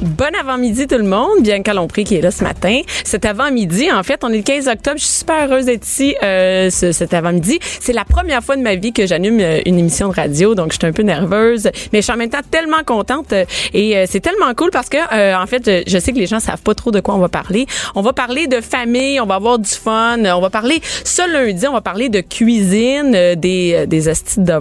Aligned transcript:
Bon 0.00 0.34
avant-midi 0.40 0.86
tout 0.86 0.96
le 0.96 1.04
monde, 1.04 1.42
bien 1.42 1.60
Lompré 1.74 2.04
qui 2.04 2.16
est 2.16 2.22
là 2.22 2.30
ce 2.30 2.42
matin. 2.42 2.80
Cet 3.04 3.26
avant-midi, 3.26 3.92
en 3.92 4.02
fait, 4.02 4.20
on 4.24 4.30
est 4.30 4.38
le 4.38 4.42
15 4.42 4.66
octobre. 4.66 4.96
Je 4.96 5.04
suis 5.04 5.18
super 5.18 5.46
heureuse 5.46 5.66
d'être 5.66 5.86
ici 5.86 6.16
euh, 6.22 6.70
ce, 6.70 6.90
cet 6.90 7.12
avant-midi. 7.12 7.58
C'est 7.80 7.92
la 7.92 8.06
première 8.06 8.42
fois 8.42 8.56
de 8.56 8.62
ma 8.62 8.76
vie 8.76 8.94
que 8.94 9.06
j'anime 9.06 9.40
euh, 9.40 9.60
une 9.66 9.78
émission 9.78 10.08
de 10.08 10.14
radio, 10.14 10.54
donc 10.54 10.72
je 10.72 10.78
suis 10.78 10.86
un 10.86 10.92
peu 10.92 11.02
nerveuse, 11.02 11.64
mais 11.92 11.98
je 11.98 12.00
suis 12.00 12.12
en 12.12 12.16
même 12.16 12.30
temps 12.30 12.38
tellement 12.50 12.82
contente 12.84 13.34
euh, 13.34 13.44
et 13.74 13.94
euh, 13.94 14.06
c'est 14.08 14.20
tellement 14.20 14.54
cool 14.54 14.70
parce 14.70 14.88
que 14.88 14.96
en 15.36 15.46
fait, 15.46 15.70
je, 15.86 15.98
sais 15.98 16.12
que 16.12 16.18
les 16.18 16.26
gens 16.26 16.40
savent 16.40 16.62
pas 16.62 16.74
trop 16.74 16.90
de 16.90 17.00
quoi 17.00 17.14
on 17.14 17.18
va 17.18 17.28
parler. 17.28 17.66
On 17.94 18.00
va 18.00 18.14
parler 18.14 18.46
de 18.46 18.62
famille, 18.62 19.20
on 19.20 19.26
va 19.26 19.34
avoir 19.34 19.58
du 19.58 19.68
fun, 19.68 20.18
on 20.24 20.40
va 20.40 20.48
parler 20.48 20.80
ce 21.04 21.30
lundi, 21.30 21.66
on 21.68 21.74
va 21.74 21.82
parler 21.82 22.08
de 22.08 22.22
cuisine, 22.22 23.34
des 23.36 23.84
des 23.86 24.08
astuces 24.08 24.38
de. 24.38 24.54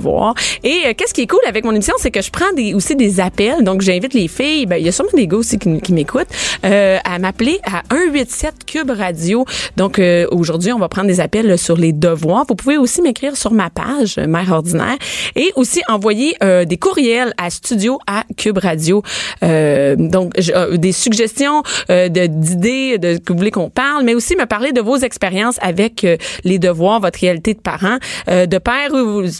Et 0.63 0.93
qu'est-ce 0.95 1.13
qui 1.13 1.21
est 1.21 1.27
cool 1.27 1.39
avec 1.47 1.63
mon 1.63 1.71
émission, 1.71 1.95
c'est 1.97 2.11
que 2.11 2.21
je 2.21 2.29
prends 2.29 2.51
des 2.55 2.73
aussi 2.73 2.97
des 2.97 3.21
appels. 3.21 3.63
Donc 3.63 3.81
j'invite 3.81 4.13
les 4.13 4.27
filles, 4.27 4.65
ben 4.65 4.75
il 4.75 4.85
y 4.85 4.89
a 4.89 4.91
sûrement 4.91 5.11
des 5.13 5.28
gars 5.29 5.37
aussi 5.37 5.57
qui, 5.57 5.79
qui 5.79 5.93
m'écoutent, 5.93 6.27
euh, 6.65 6.97
à 7.05 7.19
m'appeler 7.19 7.59
à 7.63 7.83
187 7.89 8.65
Cube 8.65 8.91
Radio. 8.91 9.45
Donc 9.77 9.99
euh, 9.99 10.27
aujourd'hui, 10.31 10.73
on 10.73 10.79
va 10.79 10.89
prendre 10.89 11.07
des 11.07 11.19
appels 11.19 11.57
sur 11.57 11.77
les 11.77 11.93
devoirs. 11.93 12.45
Vous 12.47 12.55
pouvez 12.55 12.77
aussi 12.77 13.01
m'écrire 13.01 13.37
sur 13.37 13.51
ma 13.51 13.69
page 13.69 14.17
Mère 14.17 14.51
ordinaire 14.51 14.97
et 15.35 15.51
aussi 15.55 15.81
envoyer 15.87 16.35
euh, 16.43 16.65
des 16.65 16.77
courriels 16.77 17.33
à 17.37 17.49
studio 17.49 17.99
à 18.07 18.23
Cube 18.37 18.57
Radio. 18.57 19.03
Euh, 19.43 19.95
donc 19.95 20.33
euh, 20.37 20.77
des 20.77 20.91
suggestions 20.91 21.63
d'idées 21.89 22.97
de, 22.97 23.17
que 23.17 23.31
vous 23.31 23.37
voulez 23.37 23.51
qu'on 23.51 23.69
parle, 23.69 24.03
mais 24.03 24.13
aussi 24.13 24.35
me 24.35 24.45
parler 24.45 24.71
de 24.71 24.81
vos 24.81 24.97
expériences 24.97 25.57
avec 25.61 26.05
les 26.43 26.59
devoirs, 26.59 26.99
votre 26.99 27.19
réalité 27.19 27.53
de 27.53 27.59
parents, 27.59 27.97
de 28.27 28.57
père. 28.57 28.89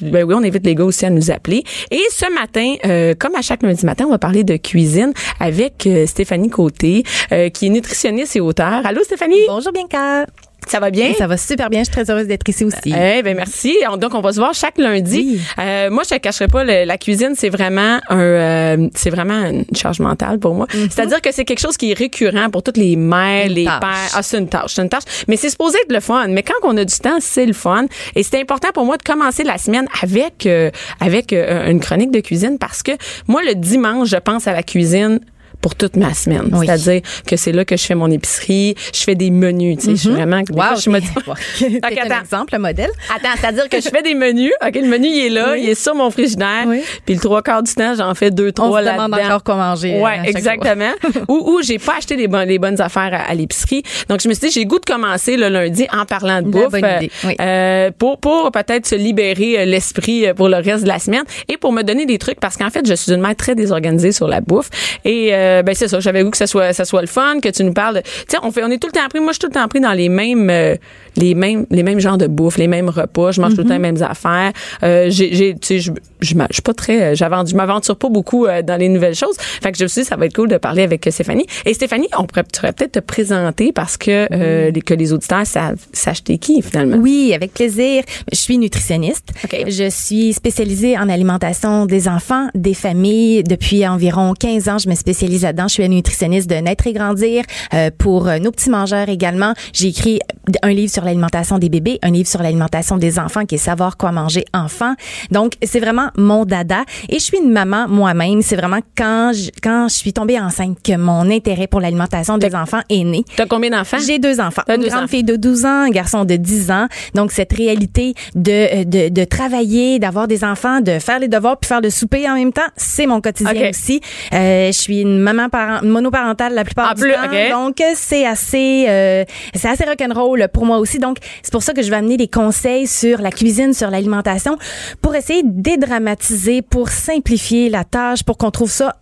Ben 0.01 0.23
oui, 0.23 0.33
on 0.37 0.43
invite 0.43 0.65
les 0.65 0.75
gars 0.75 0.83
aussi 0.83 1.05
à 1.05 1.09
nous 1.09 1.31
appeler. 1.31 1.63
Et 1.91 2.01
ce 2.11 2.31
matin, 2.33 2.75
comme 3.19 3.35
à 3.35 3.41
chaque 3.41 3.63
lundi 3.63 3.85
matin, 3.85 4.05
on 4.07 4.11
va 4.11 4.17
parler 4.17 4.43
de 4.43 4.57
cuisine 4.57 5.13
avec 5.39 5.78
Stéphanie 6.05 6.49
Côté, 6.49 7.03
euh, 7.31 7.49
qui 7.49 7.67
est 7.67 7.69
nutritionniste 7.69 8.35
et 8.35 8.41
auteur. 8.41 8.81
Allô, 8.85 9.03
Stéphanie? 9.03 9.45
Bonjour, 9.47 9.71
Bianca. 9.71 10.25
Ça 10.67 10.79
va 10.79 10.91
bien? 10.91 11.13
Ça 11.17 11.25
va 11.25 11.35
super 11.37 11.69
bien. 11.71 11.79
Je 11.79 11.85
suis 11.85 11.93
très 11.93 12.11
heureuse 12.11 12.27
d'être 12.27 12.47
ici 12.47 12.63
aussi. 12.63 12.93
Eh 12.93 13.23
ben 13.23 13.35
merci. 13.35 13.75
Donc 13.99 14.13
on 14.13 14.21
va 14.21 14.33
se 14.33 14.37
voir 14.39 14.53
chaque 14.53 14.77
lundi. 14.77 15.39
Oui. 15.39 15.41
Euh, 15.57 15.89
moi 15.89 16.03
je 16.03 16.09
te 16.13 16.19
cacherai 16.19 16.47
pas 16.47 16.63
le, 16.63 16.83
la 16.85 16.97
cuisine 16.99 17.33
c'est 17.35 17.49
vraiment 17.49 17.99
un 18.09 18.19
euh, 18.19 18.89
c'est 18.93 19.09
vraiment 19.09 19.45
une 19.45 19.65
charge 19.75 19.99
mentale 19.99 20.37
pour 20.37 20.53
moi. 20.53 20.67
Mm-hmm. 20.67 20.91
C'est-à-dire 20.91 21.21
que 21.21 21.31
c'est 21.31 21.45
quelque 21.45 21.61
chose 21.61 21.75
qui 21.75 21.89
est 21.91 21.97
récurrent 21.97 22.51
pour 22.51 22.61
toutes 22.61 22.77
les 22.77 22.95
mères, 22.97 23.47
Une 23.47 23.53
les 23.53 23.65
tâche. 23.65 23.79
pères. 23.79 24.11
Ah 24.13 24.21
c'est 24.21 24.37
une 24.37 24.49
tâche, 24.49 24.73
c'est 24.75 24.81
une 24.83 24.89
tâche. 24.89 25.03
Mais 25.27 25.37
c'est 25.37 25.49
supposé 25.49 25.79
être 25.79 25.91
le 25.91 26.01
fun. 26.01 26.27
Mais 26.27 26.43
quand 26.43 26.53
on 26.61 26.77
a 26.77 26.85
du 26.85 26.95
temps 26.99 27.17
c'est 27.19 27.47
le 27.47 27.53
fun. 27.53 27.85
Et 28.15 28.21
c'est 28.21 28.39
important 28.39 28.67
pour 28.71 28.85
moi 28.85 28.97
de 28.97 29.03
commencer 29.03 29.43
la 29.43 29.57
semaine 29.57 29.87
avec 30.03 30.45
euh, 30.45 30.69
avec 30.99 31.33
euh, 31.33 31.71
une 31.71 31.79
chronique 31.79 32.11
de 32.11 32.19
cuisine 32.19 32.59
parce 32.59 32.83
que 32.83 32.91
moi 33.27 33.41
le 33.43 33.55
dimanche 33.55 34.09
je 34.09 34.17
pense 34.17 34.45
à 34.45 34.53
la 34.53 34.61
cuisine 34.61 35.19
pour 35.61 35.75
toute 35.75 35.95
ma 35.95 36.13
semaine. 36.13 36.49
Oui. 36.51 36.65
C'est-à-dire 36.65 37.01
que 37.27 37.35
c'est 37.35 37.51
là 37.51 37.65
que 37.65 37.75
je 37.77 37.83
fais 37.85 37.95
mon 37.95 38.09
épicerie, 38.11 38.75
je 38.93 38.99
fais 39.01 39.15
des 39.15 39.29
menus, 39.31 39.77
tu 39.77 39.83
sais, 39.85 39.91
je 39.91 39.95
suis 39.97 40.09
vraiment 40.09 40.41
des 40.41 40.53
fois, 40.53 40.71
Wow. 40.73 40.79
je 40.79 40.89
me 40.89 40.99
dis 40.99 41.07
T'es 41.59 41.65
Ok, 41.77 41.97
un 41.97 42.05
attends. 42.11 42.21
exemple, 42.23 42.55
un 42.55 42.59
modèle. 42.59 42.89
Attends, 43.15 43.35
c'est-à-dire 43.39 43.69
que 43.69 43.77
je 43.81 43.89
fais 43.89 44.01
des 44.01 44.13
menus. 44.15 44.51
OK, 44.65 44.75
le 44.75 44.87
menu, 44.87 45.07
il 45.07 45.25
est 45.25 45.29
là, 45.29 45.51
Oui. 45.53 45.61
il 45.63 45.69
est 45.69 45.75
sur 45.81 45.95
mon 45.95 46.09
frigidaire. 46.11 46.63
Oui. 46.67 46.81
Puis 47.05 47.15
le 47.15 47.21
trois 47.21 47.41
quarts 47.41 47.63
du 47.63 47.73
temps, 47.73 47.93
j'en 47.97 48.13
fais 48.15 48.31
deux, 48.31 48.49
On 48.49 48.51
trois 48.51 48.81
se 48.83 48.89
demande 48.89 49.11
là-dedans. 49.11 49.27
encore 49.27 49.43
quoi 49.43 49.55
manger. 49.55 49.95
euh, 49.97 50.03
Ouais, 50.03 50.17
chaque 50.25 50.27
exactement. 50.29 50.91
ou 51.27 51.53
ou 51.53 51.61
j'ai 51.61 51.77
pas 51.79 51.97
acheté 51.97 52.15
les, 52.15 52.27
bonnes 52.27 52.47
les 52.47 52.59
bonnes 52.59 52.79
affaires 52.81 53.13
à, 53.13 53.29
à 53.29 53.33
l'épicerie. 53.33 53.83
Donc, 54.09 54.21
je 54.21 54.29
me 54.29 54.33
suis 54.33 54.47
dit, 54.47 54.53
j'ai 54.53 54.65
goût 54.65 54.79
de 54.79 54.85
commencer 54.85 55.35
le 55.37 55.49
lundi 55.49 55.87
en 55.91 56.05
parlant 56.05 56.41
de 56.41 56.45
La 56.51 56.61
bouffe. 56.63 56.71
bonne 56.71 56.85
idée, 56.97 57.11
oui. 57.25 57.35
euh, 57.41 57.91
pour 57.97 58.17
pour 58.19 58.51
peut-être 58.51 58.85
se 58.87 58.95
libérer 58.95 59.59
euh, 59.59 59.65
l'esprit 59.65 60.25
euh, 60.27 60.33
pour 60.33 60.47
le 60.49 60.57
reste 60.57 60.83
de 60.83 60.87
la 60.87 60.99
semaine 60.99 61.23
et 61.47 61.57
pour 61.57 61.71
me 61.73 61.81
donner 61.83 62.05
des 62.05 62.17
trucs 62.17 62.39
parce 62.39 62.55
qu'en 62.57 62.69
fait, 62.69 62.87
je 62.87 62.93
suis 62.93 63.11
une 63.11 63.21
mère 63.21 63.35
très 63.35 63.55
désorganisée 63.55 64.11
sur 64.11 64.27
la 64.27 64.41
bouffe. 64.41 64.69
Et 65.05 65.29
euh, 65.33 65.48
ben 65.63 65.75
c'est 65.75 65.87
ça, 65.87 65.99
j'avais 65.99 66.23
goût 66.23 66.31
que 66.31 66.37
ça 66.37 66.47
soit 66.47 66.73
ça 66.73 66.85
soit 66.85 67.01
le 67.01 67.07
fun, 67.07 67.39
que 67.41 67.49
tu 67.49 67.63
nous 67.63 67.73
parles. 67.73 68.01
Tu 68.03 68.11
sais, 68.29 68.37
on 68.43 68.51
fait 68.51 68.63
on 68.63 68.69
est 68.69 68.77
tout 68.77 68.87
le 68.87 68.93
temps 68.93 69.07
pris. 69.09 69.19
Moi, 69.19 69.29
je 69.29 69.33
suis 69.33 69.39
tout 69.41 69.47
le 69.47 69.53
temps 69.53 69.67
pris 69.67 69.79
dans 69.79 69.93
les 69.93 70.09
mêmes 70.09 70.49
euh, 70.49 70.75
les 71.15 71.35
mêmes 71.35 71.65
les 71.69 71.83
mêmes 71.83 71.99
genres 71.99 72.17
de 72.17 72.27
bouffe, 72.27 72.57
les 72.57 72.67
mêmes 72.67 72.89
repas. 72.89 73.31
Je 73.31 73.41
mange 73.41 73.55
tout 73.55 73.61
le 73.61 73.67
temps 73.67 73.73
les 73.73 73.79
mêmes 73.79 74.01
affaires. 74.01 74.51
Euh, 74.83 75.07
j'ai 75.09 75.55
tu 75.55 75.57
sais 75.61 75.79
je 75.79 75.91
je 76.21 76.35
suis 76.51 76.61
pas 76.61 76.73
très 76.73 77.13
euh, 77.13 77.15
je 77.15 77.55
m'aventure 77.55 77.95
pas 77.95 78.09
beaucoup 78.09 78.45
euh, 78.45 78.61
dans 78.61 78.77
les 78.77 78.89
nouvelles 78.89 79.15
choses. 79.15 79.35
Fait 79.37 79.71
que 79.71 79.77
je 79.77 79.83
me 79.83 79.87
suis 79.87 80.01
dit 80.01 80.07
ça 80.07 80.15
va 80.15 80.25
être 80.25 80.35
cool 80.35 80.49
de 80.49 80.57
parler 80.57 80.83
avec 80.83 81.05
euh, 81.07 81.11
Stéphanie. 81.11 81.45
Et 81.65 81.73
Stéphanie, 81.73 82.07
on 82.17 82.25
pourrait 82.25 82.43
tu 82.43 82.59
pourrais 82.59 82.73
peut-être 82.73 82.93
te 82.93 82.99
présenter 82.99 83.71
parce 83.71 83.97
que 83.97 84.27
euh, 84.31 84.71
les, 84.71 84.81
que 84.81 84.93
les 84.93 85.13
auditeurs 85.13 85.45
savent 85.45 85.79
s'acheter 85.93 86.37
qui 86.37 86.61
finalement. 86.61 86.97
Oui, 86.97 87.33
avec 87.33 87.53
plaisir. 87.53 88.03
Je 88.31 88.37
suis 88.37 88.57
nutritionniste. 88.57 89.29
OK. 89.43 89.65
Je 89.67 89.89
suis 89.89 90.33
spécialisée 90.33 90.97
en 90.97 91.09
alimentation 91.09 91.85
des 91.85 92.07
enfants, 92.07 92.47
des 92.55 92.73
familles. 92.73 93.43
Depuis 93.43 93.87
environ 93.87 94.33
15 94.37 94.69
ans, 94.69 94.77
je 94.77 94.89
me 94.89 94.95
spécialise 94.95 95.38
là-dedans. 95.43 95.67
Je 95.67 95.73
suis 95.73 95.85
une 95.85 95.93
nutritionniste 95.93 96.49
de 96.49 96.55
Naître 96.55 96.87
et 96.87 96.93
Grandir 96.93 97.43
euh, 97.73 97.89
pour 97.97 98.27
euh, 98.27 98.39
nos 98.39 98.51
petits 98.51 98.69
mangeurs 98.69 99.09
également. 99.09 99.53
J'ai 99.73 99.87
écrit 99.87 100.19
un 100.63 100.69
livre 100.71 100.91
sur 100.91 101.03
l'alimentation 101.03 101.57
des 101.57 101.69
bébés, 101.69 101.99
un 102.01 102.11
livre 102.11 102.27
sur 102.27 102.41
l'alimentation 102.41 102.97
des 102.97 103.19
enfants 103.19 103.45
qui 103.45 103.55
est 103.55 103.59
Savoir 103.59 103.97
quoi 103.97 104.11
manger 104.11 104.45
enfant. 104.53 104.93
Donc, 105.31 105.53
c'est 105.63 105.79
vraiment 105.79 106.07
mon 106.17 106.45
dada. 106.45 106.83
Et 107.09 107.19
je 107.19 107.23
suis 107.23 107.37
une 107.37 107.51
maman 107.51 107.87
moi-même. 107.87 108.41
C'est 108.41 108.55
vraiment 108.55 108.79
quand 108.97 109.31
je, 109.33 109.51
quand 109.61 109.87
je 109.89 109.95
suis 109.95 110.13
tombée 110.13 110.39
enceinte 110.39 110.77
que 110.81 110.95
mon 110.95 111.29
intérêt 111.29 111.67
pour 111.67 111.79
l'alimentation 111.81 112.37
des 112.37 112.55
enfants 112.55 112.79
est 112.89 113.03
né. 113.03 113.23
T'as 113.35 113.45
combien 113.45 113.69
d'enfants? 113.69 113.97
J'ai 114.05 114.17
deux 114.17 114.39
enfants. 114.39 114.63
Une 114.69 114.77
deux 114.77 114.87
grande 114.87 115.03
enfants. 115.03 115.07
fille 115.07 115.23
de 115.23 115.35
12 115.35 115.65
ans, 115.65 115.83
un 115.83 115.89
garçon 115.89 116.25
de 116.25 116.35
10 116.35 116.71
ans. 116.71 116.87
Donc, 117.15 117.31
cette 117.31 117.53
réalité 117.53 118.13
de, 118.33 118.83
de, 118.85 119.09
de 119.09 119.23
travailler, 119.25 119.99
d'avoir 119.99 120.27
des 120.27 120.43
enfants, 120.43 120.81
de 120.81 120.99
faire 120.99 121.19
les 121.19 121.27
devoirs 121.27 121.57
puis 121.57 121.67
faire 121.67 121.81
le 121.81 121.89
souper 121.89 122.29
en 122.29 122.35
même 122.35 122.53
temps, 122.53 122.61
c'est 122.75 123.05
mon 123.05 123.21
quotidien 123.21 123.51
OK. 123.51 123.69
aussi. 123.69 124.01
Euh, 124.33 124.67
je 124.67 124.77
suis 124.77 125.01
une 125.01 125.19
maman 125.33 125.49
parent, 125.49 125.79
monoparentale 125.83 126.53
la 126.53 126.63
plupart 126.63 126.95
du 126.95 127.01
plus, 127.01 127.13
temps. 127.13 127.19
OK. 127.25 127.49
Donc, 127.51 127.83
c'est 127.95 128.25
assez, 128.25 128.85
euh, 128.87 129.23
c'est 129.53 129.67
assez 129.69 129.83
rock'n'roll 129.85 130.47
pour 130.53 130.65
moi 130.65 130.77
aussi. 130.79 130.99
Donc, 130.99 131.17
c'est 131.43 131.51
pour 131.51 131.63
ça 131.63 131.73
que 131.73 131.81
je 131.81 131.89
vais 131.89 131.95
amener 131.97 132.17
des 132.17 132.27
conseils 132.27 132.87
sur 132.87 133.21
la 133.21 133.31
cuisine, 133.31 133.73
sur 133.73 133.89
l'alimentation 133.89 134.57
pour 135.01 135.15
essayer 135.15 135.43
de 135.43 135.49
dédramatiser, 135.51 136.61
pour 136.61 136.89
simplifier 136.89 137.69
la 137.69 137.83
tâche, 137.83 138.23
pour 138.23 138.37
qu'on 138.37 138.51
trouve 138.51 138.71
ça 138.71 138.95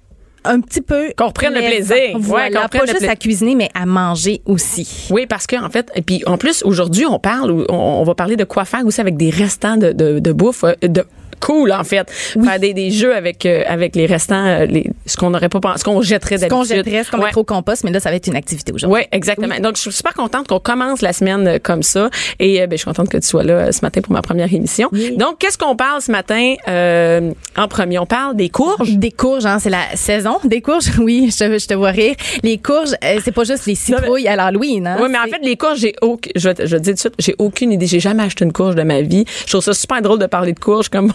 un 0.45 0.61
petit 0.61 0.81
peu 0.81 1.11
Qu'on 1.17 1.27
reprenne 1.27 1.53
le 1.53 1.59
plaisir. 1.59 1.95
Ouais, 1.95 2.13
Voilà, 2.17 2.63
reprenne 2.63 2.81
pas 2.81 2.87
juste 2.87 3.01
pla- 3.01 3.11
à 3.11 3.15
cuisiner, 3.17 3.53
mais 3.55 3.69
à 3.73 3.85
manger 3.85 4.41
aussi. 4.45 5.07
Oui, 5.11 5.25
parce 5.27 5.45
que 5.45 5.57
en 5.61 5.69
fait, 5.69 5.91
et 5.95 6.01
puis 6.01 6.23
en 6.25 6.37
plus 6.37 6.63
aujourd'hui, 6.63 7.05
on 7.05 7.19
parle, 7.19 7.65
on, 7.67 7.73
on 7.75 8.03
va 8.03 8.15
parler 8.15 8.37
de 8.37 8.45
quoi 8.45 8.63
faire 8.63 8.85
aussi 8.85 9.01
avec 9.01 9.17
des 9.17 9.29
restants 9.29 9.75
de, 9.75 9.91
de, 9.91 10.19
de 10.19 10.31
bouffe, 10.31 10.63
euh, 10.63 10.73
de 10.83 11.03
cool 11.39 11.71
en 11.71 11.83
fait, 11.83 12.09
faire 12.11 12.59
des, 12.59 12.73
des 12.73 12.91
jeux 12.91 13.15
avec 13.15 13.45
euh, 13.45 13.63
avec 13.67 13.95
les 13.95 14.05
restants, 14.05 14.45
euh, 14.45 14.65
les, 14.65 14.89
ce 15.05 15.17
qu'on 15.17 15.29
n'aurait 15.29 15.49
pas 15.49 15.59
pensé, 15.59 15.79
ce 15.79 15.83
qu'on 15.83 16.01
jetterait 16.01 16.37
Ce 16.37 16.45
qu'on 16.45 16.63
d'habitude. 16.63 16.77
jetterait, 16.85 17.03
ce 17.03 17.11
qu'on 17.11 17.17
Ouais. 17.17 17.25
mettrait 17.25 17.41
au 17.41 17.43
compost, 17.43 17.83
mais 17.83 17.91
là, 17.91 17.99
ça 17.99 18.09
va 18.09 18.15
être 18.15 18.27
une 18.27 18.35
activité 18.35 18.71
aujourd'hui. 18.73 19.01
Oui, 19.01 19.07
exactement. 19.11 19.55
Donc, 19.59 19.75
je 19.75 19.81
suis 19.81 19.91
super 19.91 20.13
contente 20.13 20.47
qu'on 20.47 20.59
commence 20.59 21.01
la 21.01 21.13
semaine 21.13 21.47
euh, 21.47 21.57
comme 21.61 21.83
ça. 21.83 22.09
Et 22.39 22.61
euh, 22.61 22.67
ben, 22.67 22.73
je 22.73 22.77
suis 22.77 22.85
contente 22.85 23.09
que 23.09 23.17
tu 23.17 23.27
sois 23.27 23.43
là 23.43 23.53
euh, 23.53 23.71
ce 23.71 23.81
matin 23.81 24.01
pour 24.01 24.13
ma 24.13 24.21
première 24.21 24.51
émission. 24.53 24.89
Donc, 25.17 25.39
qu'est-ce 25.39 25.57
qu'on 25.57 25.75
parle 25.75 26.01
ce 26.01 26.11
matin 26.11 26.55
euh, 26.67 27.31
en 27.57 27.67
premier? 27.67 27.99
On 27.99 28.05
parle 28.05 28.35
des 28.35 28.49
courges? 28.49 28.91
Des 28.97 29.11
courges, 29.11 29.45
hein, 29.45 29.57
c'est 29.59 29.69
la 29.69 29.95
saison 29.95 30.37
des 30.43 30.61
courges. 30.61 30.85
Oui, 30.99 31.29
je 31.31 31.37
te, 31.45 31.57
je 31.59 31.67
te 31.67 31.73
vois 31.73 31.91
rire. 31.91 32.15
Les 32.43 32.57
courges, 32.57 32.89
c'est 33.23 33.31
pas 33.31 33.43
juste 33.43 33.65
les 33.65 33.75
citrouilles 33.75 34.27
à 34.27 34.35
l'Halloween. 34.35 34.85
Hein, 34.87 34.97
oui, 35.01 35.07
mais 35.09 35.17
en 35.19 35.23
fait, 35.23 35.39
les 35.43 35.55
courges, 35.57 35.79
j'ai 35.79 35.95
je, 36.35 36.47
vais 36.49 36.53
te- 36.55 36.65
je 36.65 36.75
dis 36.77 36.89
tout 36.89 36.93
de 36.95 36.99
suite, 36.99 37.13
j'ai 37.19 37.35
aucune 37.37 37.71
idée. 37.71 37.85
J'ai 37.87 37.99
jamais 37.99 38.23
acheté 38.23 38.43
une 38.45 38.51
courge 38.53 38.75
de 38.75 38.83
ma 38.83 39.01
vie. 39.01 39.25
Je 39.45 39.51
trouve 39.51 39.63
ça 39.63 39.73
super 39.73 40.01
drôle 40.01 40.19
de 40.19 40.25
parler 40.25 40.53
de 40.53 40.59
courges 40.59 40.89
comme 40.89 41.13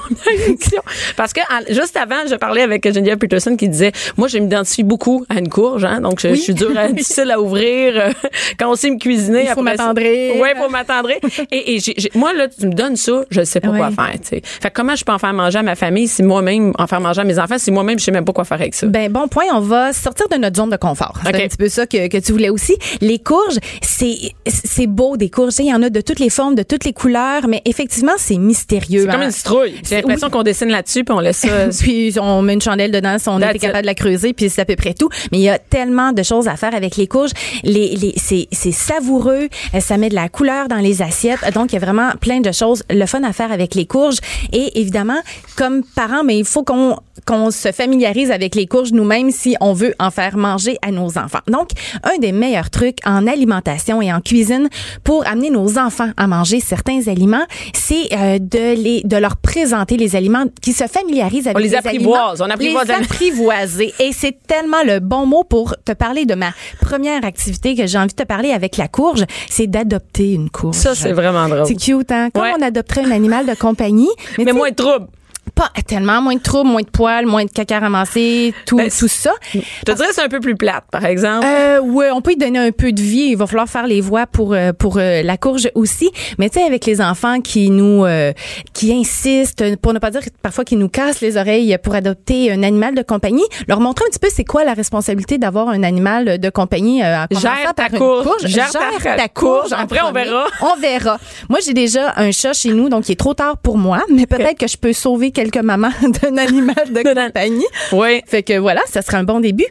Parce 1.16 1.32
que 1.32 1.40
juste 1.68 1.96
avant, 1.96 2.26
je 2.28 2.34
parlais 2.34 2.62
avec 2.62 2.84
Geneviève 2.92 3.18
Peterson 3.18 3.56
qui 3.56 3.68
disait, 3.68 3.92
moi, 4.16 4.28
je 4.28 4.38
m'identifie 4.38 4.82
beaucoup 4.82 5.24
à 5.28 5.38
une 5.38 5.48
courge, 5.48 5.84
hein, 5.84 6.00
donc 6.00 6.20
je, 6.20 6.28
je 6.28 6.34
suis 6.34 6.54
dure, 6.54 6.76
à- 6.76 6.88
difficile 6.92 7.30
à 7.30 7.40
ouvrir. 7.40 7.94
euh, 7.96 8.12
quand 8.58 8.70
on 8.70 8.74
sait 8.74 8.90
me 8.90 8.98
cuisiner, 8.98 9.44
Il 9.48 9.54
faut 9.54 9.62
m'attendrir. 9.62 10.36
Ouais, 10.36 10.54
faut 10.56 10.68
m'attendrir. 10.68 11.16
et 11.50 11.78
moi, 12.14 12.32
là, 12.32 12.48
tu 12.48 12.66
me 12.66 12.72
donnes 12.72 12.96
ça, 12.96 13.24
je 13.30 13.44
sais 13.44 13.60
pas 13.60 13.68
quoi 13.68 13.90
faire, 13.90 14.12
tu 14.20 14.28
sais. 14.28 14.42
Fait 14.44 14.68
que 14.70 14.74
comment 14.74 14.96
je 14.96 15.04
peux 15.04 15.12
en 15.12 15.18
faire 15.18 15.32
manger 15.32 15.58
à 15.58 15.62
ma 15.62 15.74
famille 15.74 16.08
si 16.08 16.22
moi-même, 16.22 16.72
en 16.78 16.86
faire 16.86 17.00
manger 17.00 17.20
à 17.20 17.24
mes 17.24 17.38
enfants, 17.38 17.58
si 17.58 17.70
moi-même, 17.70 17.98
je 17.98 18.04
sais 18.04 18.10
même 18.10 18.24
pas 18.24 18.32
quoi 18.32 18.44
faire 18.44 18.60
avec 18.60 18.74
ça? 18.74 18.86
Ben 18.86 19.10
bon 19.10 19.28
point, 19.28 19.44
on 19.54 19.60
va 19.60 19.92
sortir 19.92 20.28
de 20.28 20.36
notre 20.36 20.56
zone 20.56 20.70
de 20.70 20.76
confort. 20.76 21.18
C'est 21.24 21.34
un 21.34 21.48
petit 21.48 21.56
peu 21.56 21.68
ça 21.68 21.86
que, 21.86 22.08
que 22.08 22.18
tu 22.18 22.32
voulais 22.32 22.50
aussi. 22.50 22.76
Les 23.00 23.18
courges, 23.18 23.58
c'est 23.80 24.16
c'est 24.46 24.86
beau 24.86 25.16
des 25.16 25.30
courges, 25.30 25.54
il 25.58 25.66
y 25.66 25.74
en 25.74 25.82
a 25.82 25.90
de 25.90 26.00
toutes 26.00 26.18
les 26.18 26.30
formes, 26.30 26.54
de 26.54 26.62
toutes 26.62 26.84
les 26.84 26.92
couleurs, 26.92 27.48
mais 27.48 27.62
effectivement 27.64 28.12
c'est 28.16 28.36
mystérieux. 28.36 29.02
C'est 29.06 29.10
comme 29.10 29.22
hein. 29.22 29.26
une 29.26 29.30
citrouille. 29.30 29.74
J'ai 29.88 30.01
l'impression 30.02 30.30
qu'on 30.30 30.42
dessine 30.42 30.68
là-dessus 30.68 31.04
puis 31.04 31.14
on 31.14 31.20
laisse 31.20 31.38
ça. 31.38 31.68
puis 31.80 32.14
on 32.20 32.42
met 32.42 32.54
une 32.54 32.60
chandelle 32.60 32.90
dedans 32.90 33.18
si 33.18 33.28
on 33.28 33.38
était 33.38 33.56
it. 33.56 33.62
capable 33.62 33.82
de 33.82 33.86
la 33.86 33.94
creuser 33.94 34.32
puis 34.32 34.50
c'est 34.50 34.62
à 34.62 34.64
peu 34.64 34.76
près 34.76 34.94
tout 34.94 35.08
mais 35.30 35.38
il 35.38 35.44
y 35.44 35.48
a 35.48 35.58
tellement 35.58 36.12
de 36.12 36.22
choses 36.22 36.48
à 36.48 36.56
faire 36.56 36.74
avec 36.74 36.96
les 36.96 37.06
courges 37.06 37.32
les, 37.64 37.96
les 37.96 38.14
c'est 38.16 38.48
c'est 38.52 38.72
savoureux 38.72 39.48
euh, 39.74 39.80
ça 39.80 39.96
met 39.98 40.08
de 40.08 40.14
la 40.14 40.28
couleur 40.28 40.68
dans 40.68 40.76
les 40.76 41.02
assiettes 41.02 41.40
donc 41.54 41.72
il 41.72 41.74
y 41.74 41.78
a 41.78 41.80
vraiment 41.80 42.10
plein 42.20 42.40
de 42.40 42.52
choses 42.52 42.82
le 42.90 43.06
fun 43.06 43.22
à 43.24 43.32
faire 43.32 43.52
avec 43.52 43.74
les 43.74 43.86
courges 43.86 44.18
et 44.52 44.80
évidemment 44.80 45.20
comme 45.56 45.82
parents 45.94 46.24
mais 46.24 46.38
il 46.38 46.44
faut 46.44 46.62
qu'on 46.62 46.96
qu'on 47.26 47.50
se 47.50 47.72
familiarise 47.72 48.30
avec 48.30 48.54
les 48.54 48.66
courges 48.66 48.92
nous-mêmes 48.92 49.30
si 49.30 49.56
on 49.60 49.72
veut 49.72 49.94
en 49.98 50.10
faire 50.10 50.36
manger 50.36 50.76
à 50.82 50.90
nos 50.90 51.18
enfants. 51.18 51.40
Donc, 51.46 51.70
un 52.02 52.18
des 52.18 52.32
meilleurs 52.32 52.70
trucs 52.70 52.98
en 53.04 53.26
alimentation 53.26 54.02
et 54.02 54.12
en 54.12 54.20
cuisine 54.20 54.68
pour 55.04 55.26
amener 55.26 55.50
nos 55.50 55.78
enfants 55.78 56.10
à 56.16 56.26
manger 56.26 56.60
certains 56.60 57.06
aliments, 57.08 57.44
c'est 57.74 58.12
euh, 58.12 58.38
de 58.38 58.74
les 58.74 59.02
de 59.04 59.16
leur 59.16 59.36
présenter 59.36 59.91
les 59.96 60.16
aliments 60.16 60.44
qui 60.60 60.72
se 60.72 60.84
familiarisent 60.86 61.46
avec 61.46 61.56
On 61.56 61.60
les 61.60 61.68
les 61.70 61.74
apprivoise, 61.76 62.40
aliments. 62.40 62.46
on 62.46 62.50
apprivoise 62.54 62.88
les 62.88 62.94
apprivoiser 62.94 63.94
et 63.98 64.12
c'est 64.12 64.36
tellement 64.46 64.82
le 64.84 64.98
bon 65.00 65.26
mot 65.26 65.44
pour 65.44 65.76
te 65.84 65.92
parler 65.92 66.24
de 66.26 66.34
ma 66.34 66.52
première 66.80 67.24
activité 67.24 67.74
que 67.74 67.86
j'ai 67.86 67.98
envie 67.98 68.08
de 68.08 68.22
te 68.22 68.22
parler 68.26 68.52
avec 68.52 68.76
la 68.76 68.88
courge, 68.88 69.24
c'est 69.48 69.66
d'adopter 69.66 70.32
une 70.32 70.50
courge. 70.50 70.76
Ça, 70.76 70.94
c'est 70.94 71.12
vraiment 71.12 71.48
drôle. 71.48 71.66
C'est 71.66 71.76
cute, 71.76 72.10
hein? 72.12 72.28
Comme 72.32 72.42
Ouais. 72.42 72.52
on 72.58 72.62
adopterait 72.62 73.04
un 73.04 73.10
animal 73.10 73.46
de 73.46 73.54
compagnie. 73.54 74.08
Mais 74.38 74.44
tu 74.44 74.50
sais, 74.50 74.56
moins 74.56 74.70
de 74.70 74.74
trouble. 74.74 75.06
Pas 75.54 75.70
tellement, 75.86 76.22
moins 76.22 76.36
de 76.36 76.40
troubles, 76.40 76.70
moins 76.70 76.82
de 76.82 76.90
poils, 76.90 77.26
moins 77.26 77.44
de 77.44 77.50
caca 77.50 77.80
ramassé, 77.80 78.54
tout, 78.64 78.76
Ben, 78.76 78.90
tout 78.90 79.08
ça. 79.08 79.32
Je 79.52 79.60
te 79.84 79.92
dirais 79.92 80.08
c'est 80.12 80.22
un 80.22 80.28
peu 80.28 80.40
plus 80.40 80.56
plate, 80.56 80.84
par 80.90 81.04
exemple. 81.04 81.46
Euh, 81.46 81.80
ouais, 81.80 82.10
on 82.10 82.20
peut 82.20 82.32
y 82.32 82.36
donner 82.36 82.58
un 82.58 82.70
peu 82.70 82.92
de 82.92 83.02
vie. 83.02 83.30
Il 83.30 83.36
va 83.36 83.46
falloir 83.46 83.68
faire 83.68 83.86
les 83.86 84.00
voix 84.00 84.26
pour 84.26 84.54
euh, 84.54 84.72
pour 84.72 84.98
euh, 84.98 85.22
la 85.22 85.36
courge 85.36 85.68
aussi. 85.74 86.10
Mais 86.38 86.48
tu 86.48 86.58
sais, 86.58 86.64
avec 86.64 86.86
les 86.86 87.00
enfants 87.00 87.40
qui 87.40 87.70
nous 87.70 88.04
euh, 88.04 88.32
qui 88.72 88.92
insistent, 88.92 89.76
pour 89.76 89.92
ne 89.92 89.98
pas 89.98 90.10
dire 90.10 90.22
parfois 90.42 90.64
qui 90.64 90.76
nous 90.76 90.88
cassent 90.88 91.20
les 91.20 91.36
oreilles 91.36 91.76
pour 91.82 91.94
adopter 91.94 92.52
un 92.52 92.62
animal 92.62 92.94
de 92.94 93.02
compagnie, 93.02 93.44
leur 93.68 93.80
montrer 93.80 94.04
un 94.06 94.10
petit 94.10 94.18
peu 94.18 94.28
c'est 94.30 94.44
quoi 94.44 94.64
la 94.64 94.74
responsabilité 94.74 95.38
d'avoir 95.38 95.68
un 95.68 95.82
animal 95.82 96.38
de 96.38 96.50
compagnie. 96.50 97.02
Euh, 97.02 97.24
en 97.24 97.38
Gère 97.38 97.74
ta 97.74 97.88
une 97.92 97.98
courge. 97.98 98.46
Gère 98.46 98.70
ta 98.70 99.28
courge. 99.28 99.72
Après, 99.72 100.00
on 100.02 100.12
verra. 100.12 100.46
On 100.60 100.80
verra. 100.80 101.18
Moi, 101.48 101.58
j'ai 101.64 101.74
déjà 101.74 102.14
un 102.16 102.30
chat 102.30 102.52
chez 102.52 102.70
nous, 102.72 102.88
donc 102.88 103.08
il 103.08 103.12
est 103.12 103.16
trop 103.16 103.34
tard 103.34 103.58
pour 103.58 103.76
moi, 103.76 104.02
mais 104.08 104.26
peut-être 104.26 104.58
que 104.58 104.68
je 104.68 104.76
peux 104.76 104.92
sauver 104.92 105.31
quelques 105.32 105.58
mamans 105.58 105.90
d'un 106.22 106.36
animal 106.36 106.92
de 106.92 107.02
compagnie. 107.26 107.66
Oui. 107.92 108.22
Fait 108.26 108.42
que 108.42 108.58
voilà, 108.58 108.82
ça 108.86 109.02
sera 109.02 109.18
un 109.18 109.24
bon 109.24 109.40
début. 109.40 109.66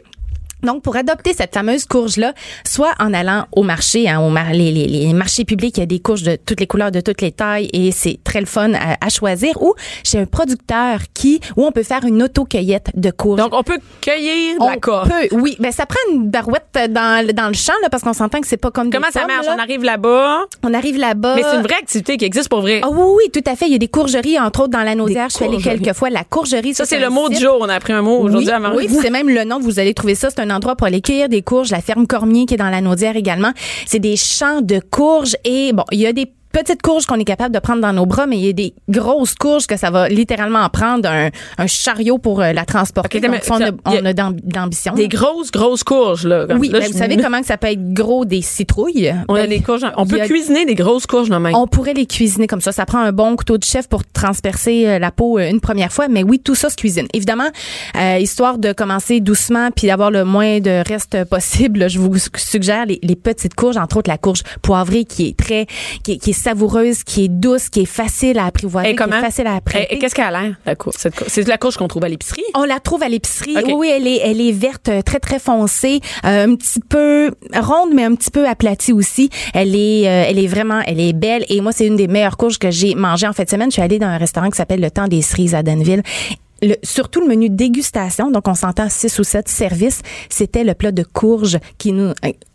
Donc, 0.62 0.82
pour 0.82 0.96
adopter 0.96 1.32
cette 1.34 1.52
fameuse 1.54 1.84
courge-là, 1.86 2.34
soit 2.66 2.92
en 3.00 3.12
allant 3.12 3.46
au 3.52 3.62
marché, 3.62 4.08
hein, 4.08 4.20
au 4.20 4.30
mar- 4.30 4.52
les, 4.52 4.70
les- 4.72 4.86
les 4.86 5.12
marchés 5.12 5.44
publics, 5.44 5.76
il 5.76 5.80
y 5.80 5.82
a 5.82 5.86
des 5.86 5.98
courges 6.00 6.22
de 6.22 6.36
toutes 6.36 6.60
les 6.60 6.66
couleurs, 6.66 6.90
de 6.90 7.00
toutes 7.00 7.20
les 7.20 7.32
tailles, 7.32 7.68
et 7.72 7.90
c'est 7.90 8.18
très 8.22 8.40
le 8.40 8.46
fun 8.46 8.72
à, 8.74 8.96
à 9.04 9.08
choisir, 9.08 9.60
ou 9.62 9.74
chez 10.04 10.18
un 10.18 10.26
producteur 10.26 11.00
qui, 11.14 11.40
où 11.56 11.64
on 11.66 11.72
peut 11.72 11.82
faire 11.82 12.04
une 12.04 12.22
auto-cueillette 12.22 12.90
de 12.94 13.10
courges. 13.10 13.38
Donc, 13.40 13.54
on 13.54 13.62
peut 13.62 13.78
cueillir 14.00 14.56
de 14.58 14.62
on 14.62 14.68
la 14.70 14.76
courge. 14.76 15.08
peut, 15.08 15.36
oui. 15.36 15.56
Ben, 15.58 15.72
ça 15.72 15.86
prend 15.86 15.98
une 16.12 16.28
barouette 16.30 16.66
dans, 16.90 17.26
dans 17.34 17.48
le 17.48 17.54
champ, 17.54 17.72
là, 17.82 17.88
parce 17.90 18.02
qu'on 18.02 18.12
s'entend 18.12 18.40
que 18.40 18.46
c'est 18.46 18.56
pas 18.56 18.70
comme 18.70 18.90
des 18.90 18.96
Comment 18.98 19.10
ça 19.12 19.20
pommes, 19.20 19.28
marche? 19.34 19.46
là. 19.46 19.54
On 19.56 19.60
arrive 19.62 19.82
là-bas. 19.82 20.40
On 20.62 20.74
arrive 20.74 20.96
là-bas. 20.98 21.34
Mais 21.36 21.42
c'est 21.42 21.56
une 21.56 21.62
vraie 21.62 21.76
activité 21.76 22.16
qui 22.16 22.24
existe 22.24 22.48
pour 22.48 22.60
vrai. 22.60 22.80
Ah 22.84 22.88
oui, 22.90 23.16
oui, 23.24 23.30
tout 23.32 23.50
à 23.50 23.56
fait. 23.56 23.66
Il 23.66 23.72
y 23.72 23.74
a 23.74 23.78
des 23.78 23.88
courgeries, 23.88 24.38
entre 24.38 24.60
autres, 24.60 24.70
dans 24.70 24.82
la 24.82 24.94
Naudière. 24.94 25.28
Je 25.30 25.36
suis 25.36 25.44
allée 25.44 25.58
quelques 25.58 25.92
fois. 25.94 26.10
La 26.10 26.24
courgerie, 26.24 26.74
Ça, 26.74 26.84
c'est 26.84 26.98
le 27.00 27.10
mot 27.10 27.28
du 27.28 27.36
jour. 27.36 27.58
On 27.60 27.68
a 27.68 27.74
appris 27.74 27.92
un 27.92 28.02
mot 28.02 28.18
aujourd'hui 28.18 28.46
oui, 28.48 28.52
à 28.52 28.58
Marie. 28.58 28.76
oui, 28.76 28.88
c'est 29.02 29.10
même 29.10 29.28
le 29.28 29.44
nom, 29.44 29.58
vous 29.60 29.78
allez 29.80 29.94
trouver 29.94 30.14
ça. 30.14 30.28
C'est 30.30 30.40
un 30.40 30.50
endroit 30.52 30.76
pour 30.76 30.86
aller 30.86 31.00
cueillir 31.00 31.28
des 31.28 31.42
courges. 31.42 31.70
La 31.70 31.80
ferme 31.80 32.06
Cormier 32.06 32.46
qui 32.46 32.54
est 32.54 32.58
dans 32.58 32.70
la 32.70 32.80
Naudière 32.80 33.16
également. 33.16 33.52
C'est 33.86 33.98
des 33.98 34.16
champs 34.16 34.60
de 34.60 34.80
courges 34.80 35.36
et 35.44 35.72
bon, 35.72 35.84
il 35.90 36.00
y 36.00 36.06
a 36.06 36.12
des 36.12 36.30
petites 36.52 36.82
courges 36.82 37.06
qu'on 37.06 37.18
est 37.18 37.24
capable 37.24 37.54
de 37.54 37.58
prendre 37.60 37.80
dans 37.80 37.92
nos 37.92 38.06
bras, 38.06 38.26
mais 38.26 38.38
il 38.38 38.44
y 38.46 38.48
a 38.48 38.52
des 38.52 38.74
grosses 38.88 39.34
courges 39.34 39.66
que 39.66 39.76
ça 39.76 39.90
va 39.90 40.08
littéralement 40.08 40.60
en 40.60 40.68
prendre 40.68 41.08
un, 41.08 41.30
un 41.58 41.66
chariot 41.66 42.18
pour 42.18 42.40
euh, 42.40 42.52
la 42.52 42.64
transporter. 42.64 43.20
Donc, 43.20 43.36
ça, 43.42 43.56
on 43.86 44.04
a, 44.04 44.12
d'ambition. 44.12 44.94
Des 44.94 45.08
grosses, 45.08 45.50
grosses 45.50 45.84
courges, 45.84 46.26
là. 46.26 46.46
Comme- 46.46 46.58
oui, 46.58 46.68
là, 46.68 46.80
ben, 46.80 46.90
vous 46.92 46.98
savez 46.98 47.16
comment 47.16 47.40
que 47.40 47.46
ça 47.46 47.56
peut 47.56 47.68
être 47.68 47.92
gros 47.94 48.24
des 48.24 48.42
citrouilles? 48.42 49.14
On 49.28 49.34
a 49.34 49.42
Ben, 49.42 49.48
des 49.48 49.60
courges. 49.60 49.86
On 49.96 50.06
peut 50.06 50.20
a- 50.20 50.26
cuisiner 50.26 50.64
des 50.66 50.74
grosses 50.74 51.06
courges 51.06 51.28
dans 51.28 51.40
même. 51.40 51.54
on 51.54 51.66
pourrait 51.66 51.94
les 51.94 52.06
cuisiner 52.06 52.46
comme 52.46 52.60
ça. 52.60 52.72
Ça 52.72 52.86
prend 52.86 52.98
un 53.00 53.12
bon 53.12 53.34
couteau 53.36 53.58
de 53.58 53.64
chef 53.64 53.88
pour 53.88 54.02
transpercer 54.04 54.86
euh, 54.86 54.98
la 54.98 55.10
peau 55.10 55.38
euh, 55.38 55.48
une 55.50 55.60
première 55.60 55.92
fois, 55.92 56.08
mais 56.08 56.22
oui, 56.22 56.38
tout 56.38 56.54
ça 56.54 56.70
se 56.70 56.76
cuisine. 56.76 57.06
Évidemment, 57.14 57.48
euh, 57.96 58.18
histoire 58.18 58.58
de 58.58 58.72
commencer 58.72 59.20
doucement 59.20 59.70
puis 59.74 59.86
d'avoir 59.86 60.10
le 60.10 60.24
moins 60.24 60.60
de 60.60 60.82
reste 60.88 61.24
possible, 61.24 61.88
je 61.88 61.98
vous 61.98 62.12
suggère 62.36 62.86
les, 62.86 62.98
les 63.02 63.16
petites 63.16 63.54
courges, 63.54 63.76
entre 63.76 63.96
autres 63.98 64.10
la 64.10 64.18
courge 64.18 64.42
poivrée 64.62 65.04
qui 65.04 65.28
est 65.28 65.36
très, 65.36 65.66
qui 66.04 66.12
est 66.12 66.32
savoureuse, 66.42 67.04
qui 67.04 67.24
est 67.24 67.28
douce, 67.28 67.68
qui 67.68 67.80
est 67.82 67.86
facile 67.86 68.38
à 68.38 68.46
apprivoiser, 68.46 68.88
Et 68.90 68.92
qui 68.92 68.96
comment? 68.96 69.16
est 69.18 69.20
facile 69.20 69.46
à 69.46 69.54
apprêter. 69.56 69.94
et 69.94 69.98
qu'est-ce 69.98 70.14
qu'elle 70.14 70.24
a 70.34 70.42
l'air, 70.42 70.56
la 70.66 70.74
courge? 70.74 70.96
C'est 71.28 71.48
la 71.48 71.58
courge 71.58 71.76
qu'on 71.76 71.88
trouve 71.88 72.04
à 72.04 72.08
l'épicerie? 72.08 72.42
On 72.54 72.64
la 72.64 72.80
trouve 72.80 73.02
à 73.02 73.08
l'épicerie. 73.08 73.54
Oui, 73.64 73.72
oui, 73.76 73.90
elle 73.94 74.06
est, 74.06 74.18
elle 74.22 74.40
est 74.40 74.52
verte, 74.52 74.88
euh, 74.88 75.02
très 75.02 75.18
très 75.20 75.38
foncée, 75.38 76.00
euh, 76.24 76.46
un 76.46 76.54
petit 76.56 76.80
peu 76.80 77.30
ronde, 77.54 77.90
mais 77.94 78.04
un 78.04 78.14
petit 78.14 78.30
peu 78.30 78.46
aplatie 78.48 78.92
aussi. 78.92 79.30
Elle 79.54 79.74
est, 79.76 80.06
euh, 80.08 80.24
elle 80.28 80.38
est 80.38 80.46
vraiment, 80.46 80.80
elle 80.86 81.00
est 81.00 81.12
belle. 81.12 81.44
Et 81.48 81.60
moi, 81.60 81.72
c'est 81.72 81.86
une 81.86 81.96
des 81.96 82.08
meilleures 82.08 82.36
courges 82.36 82.58
que 82.58 82.70
j'ai 82.70 82.94
mangées 82.94 83.26
en 83.26 83.32
fin 83.32 83.44
de 83.44 83.48
semaine. 83.48 83.70
Je 83.70 83.74
suis 83.74 83.82
allée 83.82 83.98
dans 83.98 84.06
un 84.06 84.18
restaurant 84.18 84.50
qui 84.50 84.56
s'appelle 84.56 84.80
Le 84.80 84.90
Temps 84.90 85.08
des 85.08 85.22
Cerises 85.22 85.54
à 85.54 85.62
Danville. 85.62 86.02
Le, 86.64 86.76
surtout 86.84 87.20
le 87.20 87.26
menu 87.26 87.50
dégustation, 87.50 88.30
donc 88.30 88.46
on 88.46 88.54
s'entend 88.54 88.88
six 88.88 89.18
ou 89.18 89.24
sept 89.24 89.48
services, 89.48 90.00
c'était 90.28 90.62
le 90.62 90.74
plat 90.74 90.92
de 90.92 91.02
courge 91.02 91.58
qui 91.76 91.90
nous, 91.90 92.12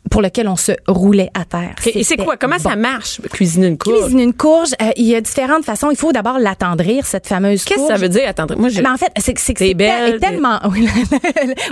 pour 0.09 0.21
lequel 0.21 0.47
on 0.47 0.55
se 0.55 0.71
roulait 0.87 1.29
à 1.33 1.45
terre. 1.45 1.75
Et 1.93 2.03
c'est 2.03 2.17
quoi? 2.17 2.37
Comment 2.37 2.57
bon. 2.57 2.69
ça 2.69 2.75
marche, 2.75 3.21
cuisiner 3.31 3.67
une 3.67 3.77
courge? 3.77 3.99
Cuisiner 4.01 4.23
une 4.23 4.33
courge, 4.33 4.69
euh, 4.81 4.89
il 4.95 5.05
y 5.05 5.15
a 5.15 5.21
différentes 5.21 5.65
façons. 5.65 5.89
Il 5.91 5.97
faut 5.97 6.11
d'abord 6.11 6.39
l'attendrir, 6.39 7.05
cette 7.05 7.27
fameuse 7.27 7.63
Qu'est-ce 7.63 7.79
courge. 7.79 7.91
que 7.93 7.95
ça 7.95 8.01
veut 8.01 8.09
dire? 8.09 8.23
Attends, 8.27 8.45
moi, 8.57 8.69
je. 8.69 8.81
Mais 8.81 8.89
en 8.89 8.97
fait, 8.97 9.11
c'est 9.17 9.33
que 9.33 9.41
c'est 9.41 9.73
belle, 9.73 10.19
tel- 10.19 10.31
tellement 10.31 10.59
oui, 10.71 10.87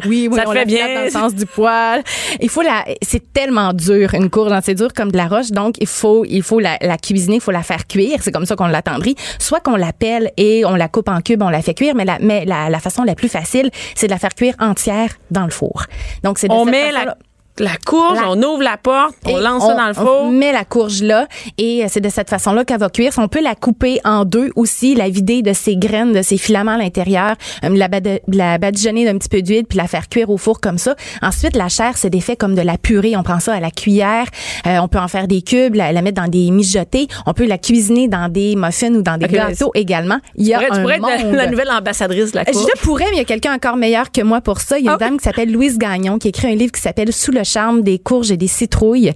oui, 0.05 0.27
oui, 0.31 0.35
Ça 0.35 0.43
on 0.47 0.51
fait 0.51 0.65
bien. 0.65 0.93
dans 0.95 1.03
le 1.03 1.09
sens 1.09 1.33
du 1.35 1.45
poil. 1.45 2.03
Il 2.39 2.49
faut 2.49 2.61
la 2.61 2.83
c'est 3.01 3.33
tellement 3.33 3.73
dur 3.73 4.13
une 4.13 4.29
courge, 4.29 4.51
hein, 4.51 4.59
c'est 4.63 4.75
dur 4.75 4.93
comme 4.93 5.11
de 5.11 5.17
la 5.17 5.27
roche 5.27 5.51
donc 5.51 5.75
il 5.79 5.87
faut 5.87 6.25
il 6.25 6.43
faut 6.43 6.59
la, 6.59 6.77
la 6.81 6.97
cuisiner, 6.97 7.35
il 7.35 7.41
faut 7.41 7.51
la 7.51 7.63
faire 7.63 7.87
cuire, 7.87 8.19
c'est 8.21 8.31
comme 8.31 8.45
ça 8.45 8.55
qu'on 8.55 8.67
l'attendrit. 8.67 9.15
Soit 9.39 9.59
qu'on 9.59 9.75
la 9.75 9.93
pèle 9.93 10.31
et 10.37 10.65
on 10.65 10.75
la 10.75 10.87
coupe 10.87 11.09
en 11.09 11.21
cubes, 11.21 11.41
on 11.41 11.49
la 11.49 11.61
fait 11.61 11.73
cuire, 11.73 11.95
mais 11.95 12.05
la 12.05 12.17
mais 12.19 12.45
la, 12.45 12.69
la 12.69 12.79
façon 12.79 13.03
la 13.03 13.15
plus 13.15 13.29
facile, 13.29 13.69
c'est 13.95 14.07
de 14.07 14.11
la 14.11 14.19
faire 14.19 14.33
cuire 14.33 14.55
entière 14.59 15.09
dans 15.31 15.45
le 15.45 15.51
four. 15.51 15.83
Donc 16.23 16.37
c'est 16.39 16.47
de 16.47 16.53
on 16.53 16.65
cette 16.65 16.71
met 16.71 16.91
la, 16.91 17.15
la 17.59 17.71
courge, 17.85 18.19
La- 18.19 18.29
on 18.31 18.41
ouvre 18.41 18.63
la 18.63 18.77
porte, 18.77 19.15
on 19.25 19.37
lance 19.37 19.63
ça 19.65 19.75
dans 19.75 19.87
le 19.87 19.93
four. 19.93 20.21
On 20.23 20.31
met 20.31 20.51
la 20.51 20.65
courge 20.65 21.01
là 21.01 21.27
et 21.57 21.83
euh, 21.83 21.87
c'est 21.89 22.01
de 22.01 22.09
cette 22.09 22.29
façon-là 22.29 22.65
qu'elle 22.65 22.79
va 22.79 22.89
cuire. 22.89 23.11
On 23.17 23.27
peut 23.27 23.41
la 23.41 23.55
couper 23.55 23.99
en 24.03 24.25
deux 24.25 24.51
aussi, 24.55 24.93
la 24.95 25.09
vider 25.09 25.41
de 25.41 25.53
ses 25.53 25.75
graines, 25.77 26.11
de 26.13 26.21
ses 26.21 26.37
filaments 26.37 26.73
à 26.73 26.77
l'intérieur, 26.77 27.35
euh, 27.63 27.69
la, 27.69 27.87
la 28.27 28.57
badigeonner 28.57 29.05
d'un 29.05 29.17
petit 29.17 29.29
peu 29.29 29.41
d'huile 29.41 29.65
puis 29.65 29.77
la 29.77 29.87
faire 29.87 30.09
cuire 30.09 30.29
au 30.29 30.37
four 30.37 30.59
comme 30.59 30.77
ça. 30.77 30.95
Ensuite, 31.21 31.55
la 31.55 31.69
chair, 31.69 31.93
c'est 31.97 32.09
des 32.09 32.21
faits 32.21 32.37
comme 32.39 32.55
de 32.55 32.61
la 32.61 32.77
purée. 32.77 33.15
On 33.15 33.23
prend 33.23 33.39
ça 33.39 33.53
à 33.53 33.59
la 33.59 33.71
cuillère. 33.71 34.25
Euh, 34.67 34.77
on 34.79 34.87
peut 34.87 34.99
en 34.99 35.07
faire 35.07 35.27
des 35.27 35.41
cubes, 35.41 35.75
la, 35.75 35.91
la 35.91 36.01
mettre 36.01 36.21
dans 36.21 36.27
des 36.29 36.51
mijotés. 36.51 37.07
On 37.25 37.33
peut 37.33 37.45
la 37.45 37.57
cuisiner 37.57 38.07
dans 38.07 38.27
des 38.29 38.55
muffins 38.55 38.93
ou 38.93 39.01
dans 39.01 39.17
des 39.17 39.25
Ok, 39.25 39.31
gâteaux 39.31 39.71
également. 39.75 40.17
Il 40.35 40.45
y 40.47 40.53
a 40.53 40.59
Tu 40.59 40.65
pourrais- 40.65 40.75
tu 40.75 40.79
un 40.79 40.81
pourrais 40.81 40.95
être 40.95 41.19
la, 41.19 41.23
monde. 41.25 41.35
la 41.35 41.47
nouvelle 41.47 41.71
ambassadrice 41.71 42.31
de 42.31 42.37
la 42.37 42.45
courge? 42.45 42.65
Je 42.75 42.81
pourrais, 42.81 43.05
mais 43.05 43.11
il 43.13 43.17
y 43.17 43.21
a 43.21 43.25
quelqu'un 43.25 43.53
encore 43.53 43.77
meilleur 43.77 44.11
que 44.11 44.21
moi 44.21 44.41
pour 44.41 44.59
ça. 44.59 44.77
Il 44.77 44.85
y 44.85 44.89
a 44.89 44.91
une 44.91 44.97
Ah. 45.01 45.05
dame 45.05 45.17
qui 45.17 45.23
s'appelle 45.23 45.51
Louise 45.51 45.77
Gagnon 45.77 46.17
qui 46.17 46.27
écrit 46.27 46.47
un 46.51 46.55
livre 46.55 46.71
qui 46.71 46.81
s'appelle 46.81 47.13
Sous 47.13 47.31
le 47.31 47.44
charme 47.45 47.81
des 47.81 47.99
courges 47.99 48.31
et 48.31 48.37
des 48.37 48.47
citrouilles. 48.47 49.11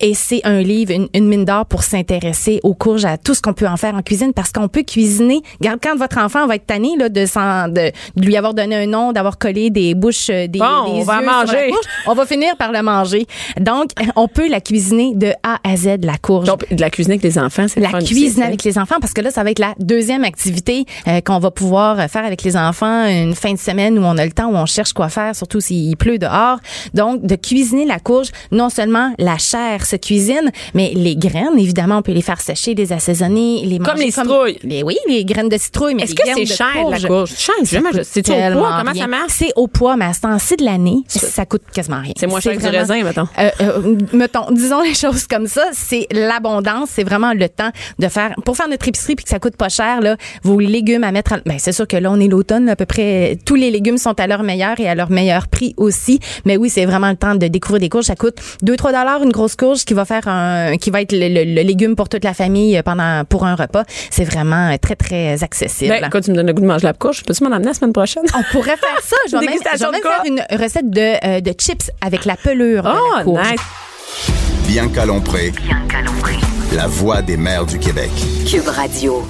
Et 0.00 0.14
c'est 0.14 0.40
un 0.44 0.60
livre, 0.62 0.92
une, 0.92 1.08
une 1.14 1.28
mine 1.28 1.44
d'or 1.44 1.66
pour 1.66 1.82
s'intéresser 1.82 2.60
aux 2.62 2.74
courges, 2.74 3.04
à 3.04 3.18
tout 3.18 3.34
ce 3.34 3.42
qu'on 3.42 3.52
peut 3.52 3.68
en 3.68 3.76
faire 3.76 3.94
en 3.94 4.02
cuisine 4.02 4.32
parce 4.32 4.50
qu'on 4.52 4.68
peut 4.68 4.82
cuisiner. 4.82 5.42
Regarde, 5.60 5.80
quand 5.82 5.96
votre 5.96 6.18
enfant 6.18 6.46
va 6.46 6.54
être 6.56 6.66
tanné 6.66 6.96
là, 6.98 7.08
de, 7.08 7.20
de, 7.24 7.92
de 8.20 8.24
lui 8.26 8.36
avoir 8.36 8.54
donné 8.54 8.76
un 8.76 8.86
nom, 8.86 9.12
d'avoir 9.12 9.38
collé 9.38 9.70
des 9.70 9.94
bouches, 9.94 10.30
euh, 10.30 10.46
des, 10.46 10.58
Bon, 10.58 10.84
des 10.86 11.00
on 11.00 11.02
va 11.02 11.20
yeux 11.20 11.26
manger. 11.26 11.46
sur 11.46 11.54
la 11.56 11.66
courge, 11.68 11.84
on 12.06 12.14
va 12.14 12.26
finir 12.26 12.56
par 12.56 12.72
le 12.72 12.82
manger. 12.82 13.26
Donc, 13.60 13.90
on 14.16 14.28
peut 14.28 14.48
la 14.48 14.60
cuisiner 14.60 15.14
de 15.14 15.32
A 15.42 15.58
à 15.64 15.76
Z, 15.76 15.98
la 16.04 16.16
courge 16.18 16.46
Donc, 16.46 16.64
de 16.72 16.80
la 16.80 16.90
cuisiner 16.90 17.14
avec 17.14 17.24
les 17.24 17.38
enfants, 17.38 17.66
c'est 17.68 17.80
la 17.80 17.88
fun 17.88 17.98
aussi, 17.98 18.06
cuisine 18.14 18.42
ça. 18.42 18.46
avec 18.46 18.62
les 18.64 18.78
enfants 18.78 18.96
parce 19.00 19.12
que 19.12 19.20
là 19.20 19.30
ça 19.30 19.42
va 19.42 19.50
être 19.50 19.58
la 19.58 19.74
deuxième 19.78 20.24
activité 20.24 20.84
euh, 21.08 21.20
qu'on 21.20 21.38
va 21.38 21.50
pouvoir 21.50 22.08
faire 22.10 22.24
avec 22.24 22.42
les 22.42 22.56
enfants 22.56 23.06
une 23.06 23.34
fin 23.34 23.52
de 23.52 23.58
semaine 23.58 23.98
où 23.98 24.02
on 24.02 24.16
a 24.18 24.24
le 24.24 24.32
temps 24.32 24.50
où 24.50 24.54
on 24.56 24.66
cherche 24.66 24.92
quoi 24.92 25.08
faire 25.08 25.34
surtout 25.34 25.60
s'il 25.60 25.96
pleut 25.96 26.18
dehors 26.18 26.58
donc 26.94 27.24
de 27.24 27.34
cuisiner 27.36 27.71
cuisiner 27.72 27.86
la 27.86 27.98
courge, 27.98 28.28
non 28.50 28.68
seulement 28.68 29.12
la 29.18 29.38
chair 29.38 29.86
se 29.86 29.96
cuisine, 29.96 30.50
mais 30.74 30.92
les 30.94 31.16
graines, 31.16 31.58
évidemment, 31.58 31.98
on 31.98 32.02
peut 32.02 32.12
les 32.12 32.22
faire 32.22 32.40
sécher, 32.40 32.74
les 32.74 32.92
assaisonner, 32.92 33.62
les 33.64 33.78
Comme 33.78 33.94
manger 33.94 34.04
les 34.06 34.10
citrouilles. 34.10 34.58
les- 34.62 34.82
oui, 34.82 34.96
les 35.08 35.24
graines 35.24 35.48
de 35.48 35.56
citrouille, 35.56 35.94
mais 35.94 36.02
Est-ce 36.02 36.14
que 36.14 36.22
c'est 36.34 36.46
cher, 36.46 36.66
la 36.88 36.98
courge, 36.98 37.06
courge? 37.06 37.30
Cher, 37.36 37.54
C'est-tu 38.02 38.30
au 38.32 38.34
poids? 38.34 38.76
Comment 38.78 38.94
ça 38.94 39.06
marche? 39.06 39.30
C'est 39.32 39.52
au 39.56 39.66
poids, 39.68 39.96
mais 39.96 40.04
à 40.06 40.12
ce 40.12 40.20
temps-ci 40.20 40.56
de 40.56 40.64
l'année, 40.64 40.98
ça 41.08 41.46
coûte 41.46 41.62
quasiment 41.72 42.00
rien. 42.00 42.12
C'est 42.16 42.26
moins 42.26 42.40
cher 42.40 42.56
que 42.56 42.60
du 42.62 42.66
raisin, 42.68 43.02
mettons. 43.02 43.26
euh, 43.38 43.50
euh, 43.60 43.96
mettons, 44.12 44.50
disons 44.50 44.82
les 44.82 44.94
choses 45.02 45.26
comme 45.26 45.46
ça, 45.46 45.64
c'est 45.72 46.06
l'abondance, 46.12 46.90
c'est 46.92 47.04
vraiment 47.04 47.32
le 47.32 47.48
temps 47.48 47.70
de 47.98 48.08
faire 48.08 48.34
pour 48.44 48.56
faire 48.56 48.68
notre 48.68 48.86
épicerie 48.88 49.14
puis 49.16 49.24
que 49.24 49.30
ça 49.30 49.38
coûte 49.38 49.56
pas 49.56 49.68
cher 49.68 50.00
là, 50.00 50.16
vos 50.42 50.58
légumes 50.60 51.04
à 51.04 51.12
mettre 51.12 51.34
à- 51.34 51.38
ben 51.46 51.56
c'est 51.58 51.72
sûr 51.72 51.86
que 51.88 51.96
là 51.96 52.10
on 52.10 52.20
est 52.20 52.28
l'automne, 52.28 52.68
à 52.68 52.76
peu 52.76 52.86
près 52.86 53.38
tous 53.46 53.54
les 53.54 53.70
légumes 53.70 53.98
sont 53.98 54.18
à 54.20 54.26
leur 54.26 54.42
meilleur 54.42 54.78
et 54.80 54.88
à 54.88 54.94
leur 54.94 55.10
meilleur 55.10 55.48
prix 55.48 55.74
aussi, 55.76 56.18
mais 56.44 56.56
oui, 56.56 56.68
c'est 56.68 56.84
vraiment 56.84 57.08
le 57.10 57.16
temps 57.16 57.34
de 57.34 57.46
découvrir 57.46 57.61
des 57.78 57.88
courges, 57.88 58.06
ça 58.06 58.16
coûte 58.16 58.36
2 58.62 58.76
3 58.76 58.92
dollars 58.92 59.22
une 59.22 59.32
grosse 59.32 59.56
courge 59.56 59.84
qui 59.84 59.94
va 59.94 60.04
faire 60.04 60.26
un 60.28 60.76
qui 60.76 60.90
va 60.90 61.00
être 61.02 61.12
le, 61.12 61.28
le- 61.28 61.54
le 61.54 61.62
légume 61.62 61.96
pour 61.96 62.08
toute 62.08 62.24
la 62.24 62.34
famille 62.34 62.80
pendant 62.84 63.24
pour 63.24 63.44
un 63.46 63.54
repas, 63.54 63.84
c'est 64.10 64.24
vraiment 64.24 64.76
très 64.78 64.96
très 64.96 65.42
accessible. 65.42 65.90
Ben, 66.00 66.08
quand 66.10 66.20
tu 66.20 66.30
me 66.30 66.36
donnes 66.36 66.46
le 66.46 66.52
goût 66.52 66.62
de 66.62 66.66
manger 66.66 66.86
la 66.86 66.92
courge, 66.92 67.22
peux-tu 67.24 67.44
m'en 67.44 67.50
amener 67.52 67.68
la 67.68 67.74
semaine 67.74 67.92
prochaine? 67.92 68.24
on 68.36 68.42
pourrait 68.52 68.76
faire 68.76 69.00
ça. 69.02 69.16
Je 69.26 69.32
vais 69.32 69.40
même, 69.40 69.48
Dégustation 69.50 69.86
je 69.86 69.92
vais 69.92 69.92
même 69.92 70.00
de 70.00 70.06
quoi? 70.06 70.40
faire 70.46 70.54
une 70.58 70.62
recette 70.62 70.90
de, 70.90 71.26
euh, 71.36 71.40
de 71.40 71.52
chips 71.58 71.90
avec 72.00 72.24
la 72.24 72.36
pelure 72.36 72.82
de 72.82 72.88
la 72.88 72.94
Oh, 73.20 73.24
courge. 73.24 73.50
nice. 73.50 73.60
Bianca 74.68 75.04
Lompré, 75.06 75.50
Bianca 75.50 76.00
Lompré. 76.02 76.34
la 76.74 76.86
voix 76.86 77.22
des 77.22 77.36
mères 77.36 77.66
du 77.66 77.78
Québec. 77.78 78.10
Cube 78.48 78.68
Radio. 78.68 79.22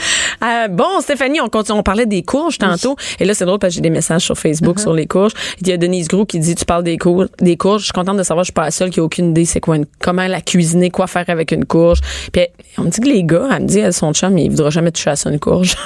Euh, 0.42 0.68
bon, 0.68 1.00
Stéphanie, 1.00 1.38
on, 1.42 1.50
continue, 1.50 1.78
on 1.78 1.82
parlait 1.82 2.06
des 2.06 2.22
courges 2.22 2.56
tantôt. 2.56 2.96
Et 3.18 3.26
là, 3.26 3.34
c'est 3.34 3.44
drôle 3.44 3.58
parce 3.58 3.72
que 3.72 3.74
j'ai 3.74 3.80
des 3.82 3.90
messages 3.90 4.22
sur 4.22 4.38
Facebook 4.38 4.78
Uh-huh. 4.78 4.82
sur 4.82 4.94
les 4.94 5.06
courges. 5.06 5.32
Il 5.60 5.68
y 5.68 5.72
a 5.72 5.76
Denise 5.76 6.08
Grou 6.08 6.24
qui 6.24 6.38
dit, 6.38 6.54
tu 6.54 6.64
parles 6.64 6.82
des 6.82 6.96
courges, 6.96 7.28
des 7.40 7.58
courges. 7.58 7.80
Je 7.80 7.84
suis 7.86 7.92
contente 7.92 8.16
de 8.16 8.22
savoir, 8.22 8.44
je 8.44 8.46
suis 8.46 8.54
pas 8.54 8.64
la 8.64 8.70
seule 8.70 8.88
qui 8.88 9.00
a 9.00 9.02
aucune 9.02 9.30
idée 9.32 9.44
c'est 9.44 9.60
quoi 9.60 9.76
une, 9.76 9.84
comment 10.00 10.26
la 10.26 10.40
cuisiner, 10.40 10.88
quoi 10.90 11.06
faire 11.08 11.24
avec 11.28 11.52
une 11.52 11.66
courge. 11.66 11.98
Puis 12.32 12.46
on 12.78 12.82
me 12.84 12.88
dit 12.90 13.00
que 13.00 13.08
les 13.08 13.22
gars, 13.22 13.48
elle 13.54 13.62
me 13.64 13.66
dit, 13.68 13.80
elle, 13.80 13.92
son 13.92 14.14
chum, 14.14 14.38
il 14.38 14.48
voudra 14.50 14.70
jamais 14.70 14.90
toucher 14.92 15.10
à 15.10 15.16
ça, 15.16 15.28
une 15.30 15.38
courge. 15.40 15.74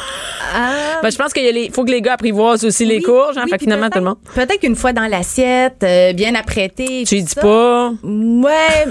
Ben, 1.02 1.10
je 1.10 1.18
pense 1.18 1.32
qu'il 1.34 1.44
y 1.44 1.48
a 1.48 1.52
les, 1.52 1.70
faut 1.70 1.84
que 1.84 1.90
les 1.90 2.00
gars 2.00 2.14
apprivoisent 2.14 2.64
aussi 2.64 2.86
les 2.86 3.02
courges, 3.02 3.36
hein, 3.36 3.42
oui, 3.44 3.50
fait 3.50 3.58
finalement, 3.58 3.90
tout 3.90 3.98
le 3.98 4.04
monde. 4.04 4.16
peut-être- 4.34 4.60
qu'une 4.60 4.76
fois 4.76 4.92
dans 4.94 5.06
l'assiette, 5.06 5.82
euh, 5.82 6.12
bien 6.14 6.34
apprêtée. 6.34 7.02
Tu 7.06 7.16
y 7.16 7.22
dis 7.22 7.32
ça. 7.32 7.42
pas. 7.42 7.92
Ouais, 8.02 8.86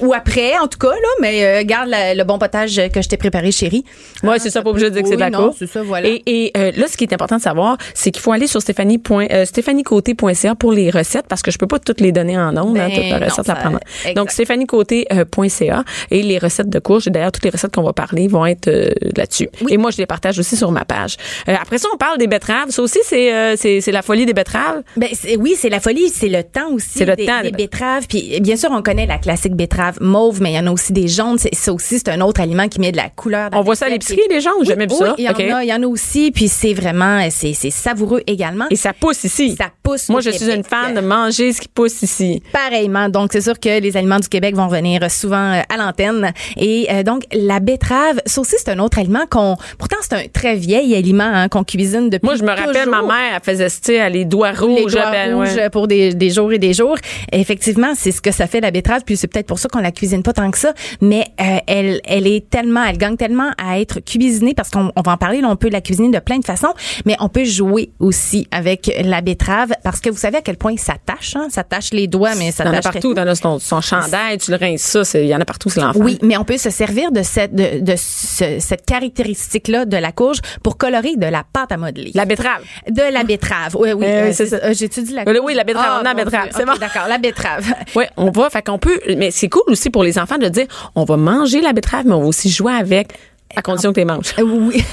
ou 0.00 0.12
après, 0.12 0.56
en 0.58 0.68
tout 0.68 0.78
cas, 0.78 0.90
là, 0.90 1.08
mais 1.20 1.44
euh, 1.44 1.64
garde 1.64 1.88
la- 1.88 2.14
le 2.14 2.22
bon 2.22 2.38
potage 2.38 2.80
que 2.92 3.02
je 3.02 3.08
t'ai 3.08 3.16
préparé, 3.16 3.50
chérie. 3.50 3.84
Ouais, 4.22 4.38
c'est 4.38 4.50
ça, 4.50 4.62
pas 4.66 4.70
obligé 4.70 4.90
de 4.90 4.94
dire 4.94 5.02
que 5.02 5.08
c'est 5.08 5.14
de 5.16 5.20
la 5.20 5.30
non, 5.30 5.44
courge. 5.44 5.56
c'est 5.58 5.66
ça, 5.66 5.82
voilà. 5.82 6.08
Et, 6.08 6.22
et 6.26 6.52
euh, 6.56 6.72
là, 6.76 6.86
ce 6.88 6.96
qui 6.96 7.04
est 7.04 7.12
important 7.12 7.36
de 7.36 7.42
savoir, 7.42 7.76
c'est 7.94 8.10
qu'il 8.10 8.22
faut 8.22 8.32
aller 8.32 8.46
sur 8.46 8.60
Stéphanie 8.60 8.98
point- 8.98 9.26
euh, 9.32 9.44
stéphaniecoté.ca 9.44 10.54
pour 10.54 10.72
les 10.72 10.90
recettes 10.90 11.26
parce 11.28 11.42
que 11.42 11.50
je 11.50 11.58
peux 11.58 11.66
pas 11.66 11.78
toutes 11.78 12.00
les 12.00 12.12
donner 12.12 12.36
en 12.38 12.56
ondes, 12.56 12.76
hein, 12.78 12.88
Ben, 12.88 12.94
toute 12.94 13.10
la 13.10 13.18
non, 13.20 13.26
recette 13.26 13.46
la 13.48 13.54
ça- 13.54 13.60
prendre. 13.60 13.78
exact. 14.04 14.16
Donc 14.16 14.30
stéphaniecoté.ca 14.30 15.84
et 16.10 16.22
les 16.22 16.38
recettes 16.38 16.68
de 16.68 16.78
courges 16.78 17.06
et 17.06 17.10
d'ailleurs 17.10 17.32
toutes 17.32 17.44
les 17.44 17.50
recettes 17.50 17.74
qu'on 17.74 17.82
va 17.82 17.92
parler 17.92 18.28
vont 18.28 18.46
être 18.46 18.68
euh, 18.68 18.90
là-dessus. 19.16 19.48
Et 19.68 19.76
moi 19.76 19.90
je 19.90 19.98
les 19.98 20.06
partage 20.06 20.38
aussi 20.38 20.56
sur 20.56 20.70
ma 20.72 20.84
page. 20.84 21.16
Euh, 21.48 21.54
après 21.60 21.78
ça, 21.78 21.88
on 21.94 21.96
parle 21.96 22.18
des 22.18 22.26
betteraves, 22.26 22.70
ça 22.70 22.82
aussi 22.82 22.98
c'est 23.04 23.32
euh, 23.32 23.54
la 23.86 24.02
folie 24.02 24.26
des 24.26 24.34
betteraves? 24.34 24.82
Ben 24.96 25.08
oui, 25.38 25.54
c'est 25.56 25.68
la 25.68 25.80
folie, 25.80 26.08
c'est 26.08 26.28
le 26.28 26.42
temps 26.42 26.70
aussi 26.72 26.88
C'est 26.98 27.04
le 27.04 27.14
des, 27.16 27.26
temps, 27.26 27.40
des 27.42 27.50
betteraves. 27.52 28.06
Puis 28.08 28.38
bien 28.40 28.56
sûr, 28.56 28.70
on 28.72 28.82
connaît 28.82 29.06
la 29.06 29.18
classique 29.18 29.54
betterave 29.54 29.98
mauve, 30.00 30.40
mais 30.42 30.52
il 30.52 30.56
y 30.56 30.58
en 30.58 30.66
a 30.66 30.70
aussi 30.70 30.92
des 30.92 31.08
jaunes. 31.08 31.38
Ça 31.38 31.72
aussi, 31.72 31.98
c'est 31.98 32.08
un 32.08 32.20
autre 32.20 32.40
aliment 32.40 32.68
qui 32.68 32.80
met 32.80 32.92
de 32.92 32.96
la 32.96 33.08
couleur. 33.08 33.50
dans 33.50 33.60
On 33.60 33.62
voit 33.62 33.76
ça 33.76 33.86
à 33.86 33.88
l'épicerie 33.88 34.20
les 34.30 34.40
gens, 34.40 34.50
Oui, 34.60 34.66
ça? 34.66 35.14
il 35.18 35.24
y 35.24 35.28
en 35.28 35.56
a, 35.56 35.64
il 35.64 35.68
y 35.68 35.72
en 35.72 35.82
a 35.82 35.86
aussi. 35.86 36.30
Puis 36.30 36.48
c'est 36.48 36.74
vraiment, 36.74 37.26
c'est 37.30 37.52
c'est 37.54 37.70
savoureux 37.70 38.22
également. 38.26 38.66
Et 38.70 38.76
ça 38.76 38.92
pousse 38.92 39.24
ici. 39.24 39.56
Ça 39.56 39.70
pousse 39.82 40.08
Moi 40.08 40.20
au 40.20 40.22
je 40.22 40.30
suis 40.30 40.50
une 40.50 40.64
fan 40.64 40.94
de 40.94 41.00
manger 41.00 41.52
ce 41.52 41.60
qui 41.60 41.68
pousse 41.68 42.02
ici. 42.02 42.42
Pareillement. 42.52 43.08
Donc, 43.08 43.30
c'est 43.32 43.40
sûr 43.40 43.58
que 43.58 43.80
les 43.80 43.96
aliments 43.96 44.18
du 44.18 44.28
Québec 44.28 44.54
vont 44.54 44.68
venir 44.68 45.10
souvent 45.10 45.52
euh, 45.52 45.62
à 45.68 45.76
l'antenne. 45.76 46.32
Et 46.56 46.86
euh, 46.90 47.02
donc, 47.02 47.24
la 47.32 47.60
betterave, 47.60 48.20
ça 48.26 48.40
aussi, 48.40 48.56
c'est 48.58 48.70
un 48.70 48.78
autre 48.78 48.98
aliment 48.98 49.26
qu'on... 49.30 49.56
Pourtant, 49.78 49.96
c'est 50.02 50.14
un 50.14 50.28
très 50.32 50.56
vieil 50.56 50.94
aliment 50.94 51.24
hein, 51.24 51.48
qu'on 51.48 51.64
cuisine 51.64 52.10
depuis 52.10 52.26
Moi 52.26 52.36
je 52.36 52.42
me 52.42 52.48
rappelle 52.48 52.88
ma 52.88 53.02
mère 53.02 53.34
elle 53.34 53.42
faisait 53.42 53.68
tu 53.68 53.76
sais, 53.82 54.10
les 54.10 54.24
doigts 54.24 54.52
les 54.52 54.58
rouges, 54.58 54.92
doigts 54.92 55.10
ben, 55.10 55.34
rouges 55.34 55.54
ouais. 55.54 55.70
pour 55.70 55.88
des, 55.88 56.14
des 56.14 56.30
jours 56.30 56.52
et 56.52 56.58
des 56.58 56.72
jours. 56.72 56.96
Effectivement, 57.32 57.92
c'est 57.94 58.12
ce 58.12 58.20
que 58.20 58.30
ça 58.30 58.46
fait 58.46 58.60
la 58.60 58.70
betterave, 58.70 59.02
puis 59.04 59.16
c'est 59.16 59.26
peut-être 59.26 59.46
pour 59.46 59.58
ça 59.58 59.68
qu'on 59.68 59.80
la 59.80 59.92
cuisine 59.92 60.22
pas 60.22 60.32
tant 60.32 60.50
que 60.50 60.58
ça, 60.58 60.72
mais 61.00 61.26
euh, 61.40 61.58
elle, 61.66 62.00
elle 62.04 62.26
est 62.26 62.48
tellement, 62.48 62.84
elle 62.84 62.98
gagne 62.98 63.16
tellement 63.16 63.50
à 63.58 63.80
être 63.80 64.00
cuisinée 64.00 64.35
parce 64.54 64.70
qu'on 64.70 64.90
on 64.96 65.02
va 65.02 65.12
en 65.12 65.16
parler, 65.16 65.40
là, 65.40 65.48
on 65.48 65.56
peut 65.56 65.68
la 65.68 65.80
cuisiner 65.80 66.10
de 66.10 66.18
plein 66.18 66.38
de 66.38 66.44
façons, 66.44 66.72
mais 67.04 67.16
on 67.20 67.28
peut 67.28 67.44
jouer 67.44 67.90
aussi 67.98 68.46
avec 68.50 68.90
la 69.04 69.20
betterave 69.20 69.72
parce 69.82 70.00
que 70.00 70.10
vous 70.10 70.16
savez 70.18 70.38
à 70.38 70.42
quel 70.42 70.56
point 70.56 70.76
ça 70.76 70.94
tâche, 71.04 71.36
hein? 71.36 71.48
ça 71.50 71.64
tâche 71.64 71.90
les 71.92 72.06
doigts, 72.06 72.34
mais 72.36 72.52
ça 72.52 72.64
tâche 72.64 72.82
partout, 72.84 73.14
as 73.16 73.34
son, 73.36 73.58
son 73.58 73.80
chandail, 73.80 74.38
tu 74.38 74.50
le 74.50 74.56
rinces 74.56 74.82
ça, 74.82 75.18
il 75.18 75.26
y 75.26 75.34
en 75.34 75.40
a 75.40 75.44
partout, 75.44 75.68
c'est 75.70 75.80
l'enfer. 75.80 76.00
Oui, 76.02 76.18
mais 76.22 76.36
on 76.36 76.44
peut 76.44 76.58
se 76.58 76.70
servir 76.70 77.12
de 77.12 77.22
cette 77.22 77.54
de, 77.54 77.80
de 77.80 77.94
ce- 77.96 78.58
cette 78.60 78.84
caractéristique-là 78.86 79.84
de 79.84 79.96
la 79.96 80.12
courge 80.12 80.38
pour 80.62 80.76
colorer 80.76 81.16
de 81.16 81.26
la 81.26 81.42
pâte 81.50 81.72
à 81.72 81.76
modeler. 81.76 82.10
La 82.14 82.24
betterave. 82.24 82.62
de 82.88 83.12
la 83.12 83.24
betterave. 83.24 83.76
Oui, 83.78 83.92
oui. 83.92 84.06
Euh, 84.16 84.32
euh, 84.40 84.58
euh, 84.64 84.74
J'ai-tu 84.74 85.02
dit 85.02 85.12
la 85.14 85.22
Euh, 85.28 85.40
oui, 85.42 85.54
la 85.54 85.64
betterave, 85.64 85.86
Ah, 85.88 86.00
on 86.02 86.06
a 86.06 86.14
la 86.14 86.24
betterave, 86.24 86.48
c'est 86.52 86.62
Ok, 86.62 86.68
bon. 86.68 86.76
D'accord, 86.78 87.06
la 87.08 87.18
betterave. 87.18 87.64
Oui, 87.96 88.04
on 88.16 88.30
va, 88.30 88.50
fait 88.50 88.64
qu'on 88.64 88.78
peut, 88.78 88.98
mais 89.16 89.30
c'est 89.30 89.48
cool 89.48 89.62
aussi 89.68 89.90
pour 89.90 90.02
les 90.04 90.18
enfants 90.18 90.38
de 90.38 90.48
dire, 90.48 90.66
on 90.94 91.04
va 91.04 91.16
manger 91.16 91.60
la 91.60 91.72
betterave, 91.72 92.04
mais 92.06 92.14
on 92.14 92.20
va 92.20 92.26
aussi 92.26 92.48
jouer 92.50 92.72
avec, 92.72 93.08
à 93.56 93.62
condition 93.62 93.90
que 93.90 93.94
tu 93.94 94.00
les 94.00 94.04
manges. 94.04 94.34
Euh, 94.38 94.42
oui. 94.42 94.84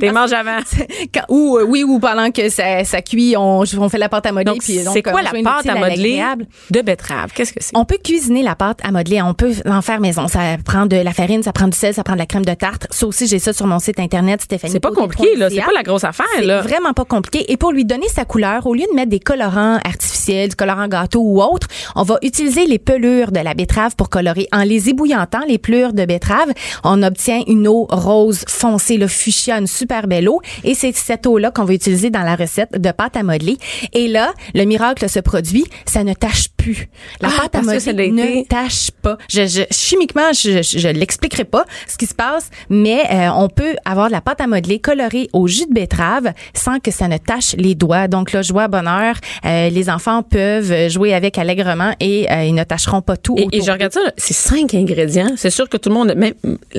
Les 0.00 0.10
manges 0.12 0.32
avant. 0.32 0.58
Quand- 1.14 1.24
ou 1.28 1.58
euh, 1.58 1.64
oui, 1.64 1.84
ou 1.84 1.98
pendant 1.98 2.30
que 2.30 2.48
ça, 2.48 2.84
ça 2.84 3.00
cuit, 3.02 3.34
on, 3.36 3.60
on 3.78 3.88
fait 3.88 3.98
la 3.98 4.08
pâte 4.08 4.26
à 4.26 4.32
modeler. 4.32 4.58
C'est 4.60 5.02
quoi 5.02 5.12
on 5.14 5.16
la 5.22 5.30
pâte 5.42 5.68
à 5.68 5.74
modeler 5.76 6.22
de 6.70 6.80
betterave? 6.82 7.30
Qu'est-ce 7.34 7.52
que 7.52 7.62
c'est? 7.62 7.76
On 7.76 7.84
peut 7.84 7.98
cuisiner 8.02 8.42
la 8.42 8.54
pâte 8.54 8.80
à 8.82 8.90
modeler. 8.90 9.22
On 9.22 9.34
peut 9.34 9.52
en 9.66 9.82
faire 9.82 10.00
maison. 10.00 10.28
Ça 10.28 10.40
prend 10.64 10.86
de 10.86 10.96
la 10.96 11.12
farine, 11.12 11.42
ça 11.42 11.52
prend 11.52 11.68
du 11.68 11.76
sel, 11.76 11.94
ça 11.94 12.02
prend 12.04 12.14
de 12.14 12.18
la 12.18 12.26
crème 12.26 12.44
de 12.44 12.54
tarte. 12.54 12.86
Ça 12.90 13.06
aussi, 13.06 13.26
j'ai 13.26 13.38
ça 13.38 13.52
sur 13.52 13.66
mon 13.66 13.78
site 13.78 14.00
internet, 14.00 14.42
Stéphanie. 14.42 14.72
C'est 14.72 14.80
pas 14.80 14.90
compliqué, 14.92 15.36
là. 15.36 15.48
C'est 15.50 15.60
pas 15.60 15.72
la 15.74 15.82
grosse 15.82 16.04
affaire, 16.04 16.26
C'est 16.36 16.44
là. 16.44 16.60
vraiment 16.62 16.92
pas 16.92 17.04
compliqué. 17.04 17.50
Et 17.52 17.56
pour 17.56 17.72
lui 17.72 17.84
donner 17.84 18.08
sa 18.08 18.24
couleur, 18.24 18.66
au 18.66 18.74
lieu 18.74 18.84
de 18.90 18.94
mettre 18.96 19.10
des 19.10 19.20
colorants 19.20 19.78
artificiels, 19.84 20.48
du 20.48 20.56
colorant 20.56 20.88
gâteau 20.88 21.20
ou 21.22 21.42
autre, 21.42 21.68
on 21.94 22.02
va 22.02 22.18
utiliser 22.22 22.66
les 22.66 22.78
pelures 22.78 23.32
de 23.32 23.40
la 23.40 23.54
betterave 23.54 23.94
pour 23.96 24.08
colorer. 24.10 24.48
En 24.52 24.62
les 24.62 24.88
ébouillantant, 24.88 25.40
les 25.48 25.58
pelures 25.58 25.92
de 25.92 26.04
betterave, 26.04 26.52
on 26.84 27.02
obtient 27.02 27.42
une 27.46 27.59
eau 27.66 27.86
rose 27.90 28.44
foncée, 28.48 28.96
le 28.96 29.08
fuchsia, 29.08 29.58
une 29.58 29.66
super 29.66 30.06
belle 30.06 30.28
eau. 30.28 30.40
Et 30.64 30.74
c'est 30.74 30.94
cette 30.94 31.26
eau-là 31.26 31.50
qu'on 31.50 31.64
va 31.64 31.74
utiliser 31.74 32.10
dans 32.10 32.22
la 32.22 32.36
recette 32.36 32.80
de 32.80 32.90
pâte 32.90 33.16
à 33.16 33.22
modeler. 33.22 33.56
Et 33.92 34.08
là, 34.08 34.32
le 34.54 34.64
miracle 34.64 35.08
se 35.08 35.20
produit, 35.20 35.66
ça 35.86 36.04
ne 36.04 36.14
tâche 36.14 36.48
plus. 36.62 36.88
La 37.20 37.28
Ah, 37.28 37.42
pâte 37.42 37.56
à 37.56 37.62
modeler 37.62 38.10
ne 38.10 38.44
tâche 38.44 38.90
pas. 39.02 39.16
Je, 39.28 39.46
je- 39.46 39.62
chimiquement, 39.70 40.32
je, 40.32 40.62
je, 40.62 40.78
je 40.78 40.88
l'expliquerai 40.88 41.44
pas 41.44 41.64
ce 41.88 41.96
qui 41.96 42.06
se 42.06 42.14
passe, 42.14 42.50
mais 42.68 43.02
euh, 43.10 43.28
on 43.36 43.48
peut 43.48 43.74
avoir 43.84 44.08
de 44.08 44.12
la 44.12 44.20
pâte 44.20 44.40
à 44.40 44.46
modeler 44.46 44.78
colorée 44.78 45.28
au 45.32 45.46
jus 45.46 45.66
de 45.66 45.72
betterave 45.74 46.32
sans 46.54 46.78
que 46.78 46.90
ça 46.90 47.08
ne 47.08 47.16
tâche 47.18 47.54
les 47.56 47.74
doigts. 47.74 48.08
Donc 48.08 48.32
là, 48.32 48.42
joie, 48.42 48.68
bonheur, 48.68 49.14
euh, 49.44 49.68
les 49.70 49.88
enfants 49.90 50.22
peuvent 50.22 50.88
jouer 50.88 51.14
avec 51.14 51.38
allègrement 51.38 51.92
et 52.00 52.30
euh, 52.30 52.44
ils 52.44 52.54
ne 52.54 52.64
tâcheront 52.64 53.02
pas 53.02 53.16
tout. 53.16 53.36
Et, 53.38 53.48
et 53.52 53.62
je 53.62 53.70
regarde 53.70 53.92
ça, 53.92 54.00
c'est 54.16 54.34
cinq 54.34 54.74
ingrédients. 54.74 55.32
C'est 55.36 55.50
sûr 55.50 55.68
que 55.68 55.76
tout 55.76 55.88
le 55.88 55.94
monde, 55.94 56.14
même 56.16 56.34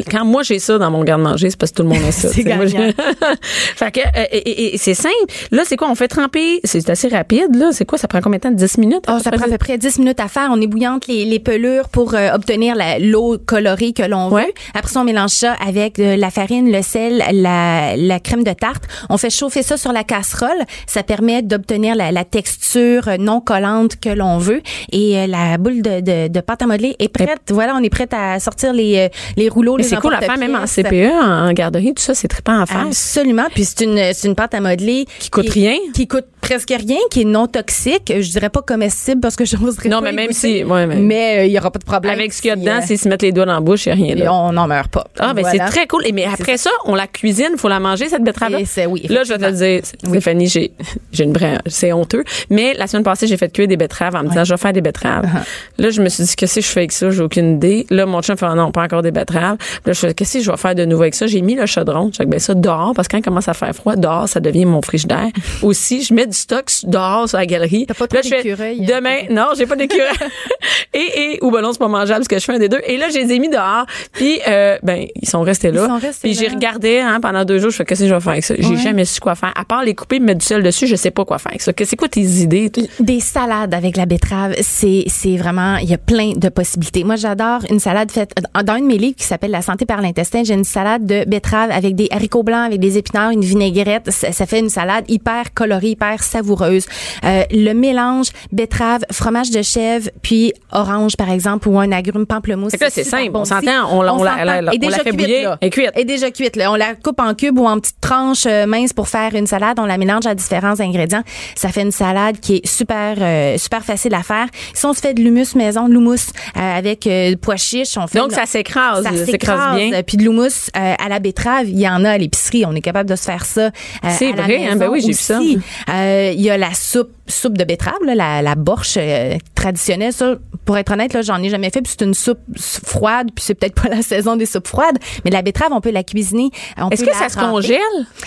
quand 0.10 0.26
moi 0.26 0.44
j'ai 0.44 0.60
ça 0.60 0.78
dans 0.78 0.92
mon 0.92 1.04
garde-manger, 1.04 1.50
c'est 1.50 1.60
parce 1.60 1.72
que 1.72 1.78
tout 1.78 1.84
le 1.84 1.90
monde 1.90 2.04
a 2.08 2.12
ça. 2.12 2.30
C'est 2.30 2.44
gagnant. 2.44 2.92
fait 3.76 3.92
que, 3.92 4.00
euh, 4.00 4.26
et, 4.32 4.38
et- 4.38 4.76
et 4.76 4.78
c'est 4.78 4.94
simple. 4.94 5.16
Là, 5.52 5.64
c'est 5.66 5.76
quoi? 5.78 5.90
On 5.90 5.96
fait 5.96 6.08
tremper. 6.08 6.60
C'est 6.64 6.90
assez 6.90 7.08
rapide, 7.08 7.56
là. 7.56 7.72
C'est 7.72 7.86
quoi? 7.86 7.98
Ça 7.98 8.08
prend 8.08 8.22
combien 8.22 8.38
de 8.38 8.44
temps? 8.44 8.52
10 8.52 8.78
minutes? 8.78 9.04
Ah, 9.08 9.20
ça 9.20 9.32
prend 9.32 9.46
à 9.46 9.50
peu 9.50 9.58
près 9.58 9.71
10 9.78 10.00
minutes 10.00 10.20
à 10.20 10.28
faire. 10.28 10.50
On 10.52 10.60
ébouillante 10.62 11.08
les, 11.08 11.26
les 11.26 11.40
pelures 11.40 11.90
pour 11.90 12.14
euh, 12.14 12.32
obtenir 12.34 12.76
l'eau 13.00 13.38
colorée 13.46 13.94
que 13.94 14.04
l'on 14.04 14.30
Ouais. 14.30 14.46
veut. 14.46 14.52
Après 14.74 14.92
ça, 14.92 15.02
on 15.02 15.04
mélange 15.04 15.32
ça 15.32 15.54
avec 15.66 15.96
de 15.98 16.16
la 16.16 16.30
farine, 16.30 16.72
le 16.72 16.82
sel, 16.82 17.24
la, 17.34 17.96
la 17.98 18.20
crème 18.20 18.44
de 18.44 18.54
tarte. 18.54 18.84
On 19.10 19.18
fait 19.18 19.30
chauffer 19.30 19.64
ça 19.64 19.78
sur 19.78 19.92
la 19.92 20.04
casserole. 20.04 20.50
Ça 20.88 21.04
permet 21.04 21.42
d'obtenir 21.42 21.96
la, 21.96 22.12
la 22.12 22.24
texture 22.24 23.10
non 23.20 23.42
collante 23.42 24.00
que 24.00 24.10
l'on 24.10 24.38
veut. 24.38 24.62
Et 24.92 25.18
euh, 25.18 25.28
la 25.28 25.58
boule 25.58 25.82
de, 25.82 26.00
de, 26.02 26.28
de 26.28 26.40
pâte 26.42 26.62
à 26.62 26.68
modeler 26.68 26.96
est 27.00 27.10
prête. 27.10 27.40
Voilà, 27.50 27.76
on 27.76 27.84
est 27.84 27.90
prête 27.90 28.14
à 28.14 28.40
sortir 28.40 28.74
les, 28.74 28.98
euh, 28.98 29.08
les 29.38 29.50
rouleaux, 29.50 29.78
c'est 29.82 29.98
cool 29.98 30.14
à 30.14 30.22
faire, 30.22 30.38
même 30.38 30.56
en. 30.56 30.66
CPE, 30.66 31.12
en, 31.12 31.50
en 31.50 31.54
garderie, 31.54 31.94
tout 31.94 32.02
ça, 32.04 32.14
c'est 32.14 32.28
trippant 32.28 32.62
à 32.62 32.66
faire. 32.66 32.86
Absolument. 32.88 33.48
Puis 33.54 33.66
c'est 33.66 33.82
une, 33.84 34.14
c'est 34.14 34.28
une 34.28 34.36
pâte 34.36 34.54
à 34.54 34.62
modeler 34.62 35.06
Qui 35.20 35.30
coûte 35.30 35.50
rien. 35.50 35.76
Qui 35.94 36.08
coûte 36.08 36.26
presque 36.40 36.70
rien, 36.70 36.98
qui 37.10 37.22
est 37.22 37.26
non 37.26 37.48
toxique. 37.48 38.12
Je 38.20 38.30
dirais 38.32 38.50
pas 38.50 38.62
comestible 38.62 39.22
parce 39.22 39.36
que 39.36 39.46
Non, 39.86 40.00
pas 40.00 40.02
mais 40.02 40.12
même 40.14 40.32
si- 40.32 40.64
ouais, 40.64 40.86
mais- 40.88 40.96
mais 40.96 41.38
euh, 41.40 41.46
il 41.46 41.52
y 41.52 41.58
aura 41.60 41.72
pas 41.72 41.80
de 41.80 41.84
problème. 41.86 42.14
Avec 42.14 42.34
ce 42.34 42.42
qu'il 42.42 42.50
y 42.50 42.52
a 42.52 42.56
si, 42.56 42.62
dedans, 42.62 42.78
euh, 42.78 42.82
c'est 42.86 42.98
se 42.98 43.08
mettre 43.10 43.24
les 43.26 43.32
doigts 43.32 43.46
dans 43.46 43.54
la 43.54 43.60
bouche, 43.60 43.86
il 43.86 43.90
n'y 43.96 44.02
a 44.02 44.06
rien 44.06 44.16
et 44.16 44.20
là. 44.20 44.34
on 44.34 44.52
n'en 44.54 44.68
meurt 44.68 44.90
pas. 44.92 45.06
Ah, 45.20 45.34
ben 45.34 45.42
Voilà. 45.42 45.66
c'est 45.66 45.72
très 45.72 45.88
cool. 45.88 46.06
Et 46.06 46.12
mais 46.12 46.26
après 46.26 46.58
ça, 46.58 46.70
on 46.86 46.96
la 46.96 47.08
cuisine, 47.08 47.52
faut 47.58 47.70
la 47.70 47.80
manger, 47.80 48.10
cette 48.10 48.24
betterave 48.24 48.56
Et 48.60 48.66
c'est- 48.66 48.86
oui, 48.86 49.06
Là, 49.10 49.24
je 49.24 49.30
vais 49.34 49.38
te 49.40 49.46
le 49.46 49.52
dire, 49.52 49.82
Stéphanie, 49.84 50.48
j'ai, 50.48 50.72
j'ai 51.12 51.24
une 51.24 51.34
vraie, 51.34 51.58
c'est 51.68 51.92
honteux. 51.94 52.24
Mais 52.50 52.74
la 52.74 52.88
semaine 52.88 53.04
passée, 53.04 53.28
j'ai 53.28 53.38
fait 53.38 53.52
cuire 53.52 53.68
des 53.68 53.78
betteraves 53.78 54.16
en 54.16 54.24
me 54.24 54.30
disant, 54.30 54.44
je 54.44 54.54
vais 54.54 54.58
faire 54.58 54.74
des 54.74 54.82
betteraves. 54.82 55.26
Uh-huh. 55.26 55.82
Là, 55.84 55.90
je 55.90 56.02
me 56.02 56.10
suis 56.10 56.24
dit, 56.24 56.36
qu'est-ce 56.36 56.56
que 56.56 56.62
je 56.62 56.68
fais 56.68 56.80
avec 56.82 56.92
ça? 56.92 57.10
J'ai 57.10 57.22
aucune 57.22 57.56
idée. 57.56 57.86
Là, 57.90 58.06
mon 58.06 58.22
chum 58.22 58.38
fait, 58.38 58.54
non, 58.56 58.72
pas 58.72 58.84
encore 58.84 59.02
des 59.02 59.12
betteraves. 59.12 59.58
Là, 59.86 59.94
je 59.94 60.00
fais, 60.00 60.14
qu'est-ce 60.14 60.38
que 60.40 60.44
je 60.44 60.52
vais 60.52 60.58
faire 60.58 60.76
de 60.76 60.86
nouveau 60.86 61.04
avec 61.04 61.16
ça? 61.16 61.28
J'ai 61.28 61.42
mis 61.42 61.56
le 61.56 61.66
chaudron. 61.66 62.10
J'ai 62.18 62.26
ben, 62.26 62.40
ça 62.40 62.54
dehors, 62.54 62.94
parce 62.96 63.08
que 63.08 63.14
quand 63.14 63.20
il 63.20 63.24
commence 63.24 63.48
à 63.48 63.54
faire 63.54 63.74
froid, 63.76 63.96
dehors, 63.96 64.28
ça 64.30 64.40
devient 64.40 64.66
mon 64.66 64.82
frigidaire. 64.82 65.28
Aussi, 65.62 66.04
je 66.04 66.14
mets 66.14 66.26
du 66.28 66.38
stock 66.38 66.66
dehors 66.84 67.28
sur 67.30 67.38
la 67.38 67.46
galerie. 67.46 67.86
T'as 67.88 67.94
pas 67.94 68.08
Puis 68.08 68.18
là, 68.18 68.22
trop 68.24 68.50
je 68.50 68.56
fais, 68.56 68.72
hein? 68.80 68.86
demain, 68.88 69.18
non, 69.30 69.48
dehors, 69.52 69.58
j'ai 69.58 69.66
pas 69.66 69.76
d'écureuil. 69.76 70.10
et, 70.94 71.00
et, 71.34 71.40
ou 71.44 71.52
ben 71.52 71.62
non, 71.62 71.72
c'est 71.74 71.80
pas 71.80 71.88
mangeable 71.88 72.20
parce 72.20 72.28
que 72.28 72.40
je 72.40 72.46
fais 72.46 72.54
un 72.54 72.60
des 72.60 72.70
deux. 72.70 72.82
Et 72.86 72.98
là, 72.98 73.10
je 73.10 73.18
les 73.18 73.34
ai 73.34 73.40
mis 73.40 73.50
dehors. 73.50 73.86
Puis, 74.14 74.40
euh, 74.48 74.78
ben, 74.84 75.06
ils 75.22 75.28
sont 75.28 75.42
restés 75.42 75.72
là. 75.72 75.88
sont 75.88 75.96
restés 75.98 76.28
puis 76.30 76.34
j'ai 76.34 76.48
regardé 76.48 77.00
hein, 77.00 77.20
pendant 77.22 77.46
deux 77.46 77.60
jours, 77.60 77.72
je 77.72 77.78
fais, 77.78 77.86
qu'est-ce 77.86 78.02
que 78.02 78.08
je 78.08 78.14
vais 78.14 78.20
faire 78.22 78.32
avec 78.34 78.44
ça? 78.44 78.56
J'ai 78.58 78.68
Ouais. 78.68 78.78
jamais 78.78 79.06
su 79.06 79.20
quoi 79.20 79.36
faire. 79.36 79.52
À 79.56 79.66
part 79.66 79.84
les 79.84 79.96
couper, 79.96 80.20
mettre 80.20 80.40
du 80.40 80.46
sel 80.46 80.64
dessus, 80.64 80.88
je 80.88 80.96
sais 80.96 81.12
pas 81.12 81.26
quoi 81.26 81.38
faire 81.40 81.52
avec 81.52 81.62
ça. 81.62 81.74
Que- 81.74 81.86
C'est 81.86 81.96
quoi 81.98 82.08
tes 82.08 82.22
idées? 82.22 82.72
Des 83.00 83.20
salades 83.20 83.74
avec 83.74 83.98
la 83.98 84.06
betterave, 84.06 84.54
c'est 84.62 85.04
c'est 85.08 85.36
vraiment 85.38 85.78
il 85.78 85.90
y 85.90 85.94
a 85.94 85.98
plein 85.98 86.34
de 86.36 86.50
possibilités. 86.50 87.04
Moi, 87.04 87.16
j'adore 87.16 87.62
une 87.70 87.80
salade 87.80 88.12
faite 88.12 88.32
dans 88.64 88.76
une 88.76 88.84
de 88.84 88.88
mes 88.88 88.98
livres 88.98 89.16
qui 89.18 89.26
s'appelle 89.26 89.52
La 89.52 89.62
santé 89.62 89.86
par 89.86 90.02
l'intestin. 90.02 90.44
J'ai 90.44 90.54
une 90.54 90.64
salade 90.64 91.06
de 91.06 91.26
betterave 91.28 91.72
avec 91.72 91.96
des 91.96 92.08
haricots 92.12 92.44
blancs, 92.44 92.66
avec 92.68 92.80
des 92.80 92.98
épinards, 92.98 93.32
une 93.32 93.42
vinaigrette. 93.44 94.10
Ça, 94.12 94.32
ça 94.32 94.46
fait 94.46 94.60
une 94.60 94.70
salade 94.70 95.06
hyper 95.10 95.54
colorée, 95.54 95.90
hyper 95.90 96.24
savoureuse. 96.24 96.86
Euh, 97.26 97.44
le 97.52 97.74
mélange 97.74 98.28
betterave, 98.52 99.02
fromage 99.12 99.41
de 99.50 99.62
chèvre, 99.64 100.10
puis 100.22 100.54
orange 100.72 101.18
par 101.18 101.32
exemple 101.32 101.68
ou 101.68 101.80
un 101.80 101.92
agrume 101.92 102.26
pamplemousse. 102.28 102.72
Fait 102.72 102.78
que 102.78 102.84
là, 102.84 102.90
c'est 102.92 103.04
simple. 103.04 103.32
bon 103.32 103.40
On 103.42 103.46
s'entend, 103.46 103.90
on 103.92 104.02
la- 104.04 104.14
on 104.14 104.24
la- 104.24 104.62
la- 104.62 104.74
Et 104.74 104.80
on 104.84 104.90
la 104.90 104.98
fait 105.00 105.12
bouillir. 105.12 105.58
est 105.62 105.70
cuite. 105.72 105.90
Et 105.96 106.06
déjà 106.06 106.30
cuite. 106.32 106.56
Là. 106.56 106.72
On 106.72 106.76
la 106.76 106.94
coupe 106.96 107.20
en 107.20 107.34
cubes 107.34 107.58
ou 107.58 107.66
en 107.66 107.80
petites 107.80 108.00
tranches 108.02 108.46
euh, 108.46 108.66
minces 108.68 108.94
pour 108.94 109.08
faire 109.08 109.34
une 109.34 109.48
salade. 109.48 109.80
On 109.80 109.86
la 109.86 109.98
mélange 109.98 110.26
à 110.28 110.36
différents 110.36 110.80
ingrédients. 110.80 111.24
Ça 111.56 111.70
fait 111.70 111.82
une 111.82 111.92
salade 111.92 112.40
qui 112.40 112.58
est 112.58 112.68
super 112.68 113.16
euh, 113.20 113.58
super 113.58 113.84
facile 113.84 114.14
à 114.14 114.22
faire. 114.24 114.48
Si 114.74 114.86
on 114.86 114.94
se 114.94 115.00
fait 115.00 115.14
de 115.14 115.22
l'humus 115.22 115.56
maison, 115.56 115.88
de 115.88 115.94
l'humus 115.94 116.28
euh, 116.58 116.78
avec 116.78 117.08
pois 117.42 117.56
chiches, 117.58 117.98
on 117.98 118.08
fait 118.08 118.20
Donc, 118.20 118.32
une- 118.32 118.36
ça 118.38 118.46
s'écrase. 118.46 119.04
ça 119.04 119.26
s'écrase 119.26 119.76
bien. 119.78 120.02
Puis 120.04 120.18
de 120.18 120.24
l'houmous 120.26 120.70
euh, 120.78 120.94
à 121.00 121.10
la 121.10 121.20
betterave, 121.20 121.68
il 121.70 121.80
y 121.80 121.88
en 121.88 122.04
a 122.06 122.12
à 122.12 122.18
l'épicerie. 122.18 122.66
On 122.66 122.76
est 122.76 122.82
capable 122.82 123.10
de 123.10 123.16
se 123.16 123.24
faire 123.24 123.46
ça. 123.46 123.72
C'est 124.10 124.34
la 124.34 124.44
vrai, 124.44 124.68
hein? 124.68 124.76
Ben 124.76 124.90
oui, 124.90 125.02
j'ai 125.02 125.08
vu 125.08 125.14
ça. 125.14 125.40
Il 125.42 126.42
y 126.42 126.50
a 126.50 126.58
la 126.58 126.74
soupe 126.74 127.12
soupe 127.32 127.58
de 127.58 127.64
betterave, 127.64 128.04
là, 128.06 128.16
la, 128.16 128.42
la 128.42 128.56
borche 128.56 128.96
euh, 128.98 129.38
traditionnelle. 129.56 130.14
Ça, 130.14 130.36
pour 130.66 130.78
être 130.78 130.92
honnête, 130.92 131.14
là, 131.14 131.22
j'en 131.22 131.42
ai 131.42 131.50
jamais 131.50 131.70
fait. 131.70 131.82
Puis 131.82 131.94
c'est 131.98 132.06
une 132.06 132.14
soupe 132.14 132.40
froide. 132.58 133.30
Puis 133.36 133.44
c'est 133.46 133.56
peut-être 133.56 133.82
pas 133.82 133.90
la 133.90 134.02
saison 134.02 134.36
des 134.36 134.46
soupes 134.46 134.68
froides. 134.68 134.98
Mais 135.26 135.32
la 135.32 135.42
betterave, 135.42 135.72
on 135.72 135.82
peut 135.82 135.92
la 135.92 136.04
cuisiner. 136.04 136.50
On 136.78 136.90
Est-ce 136.90 137.04
que 137.04 137.14
ça 137.16 137.30
se 137.30 137.38
congèle? 137.38 137.78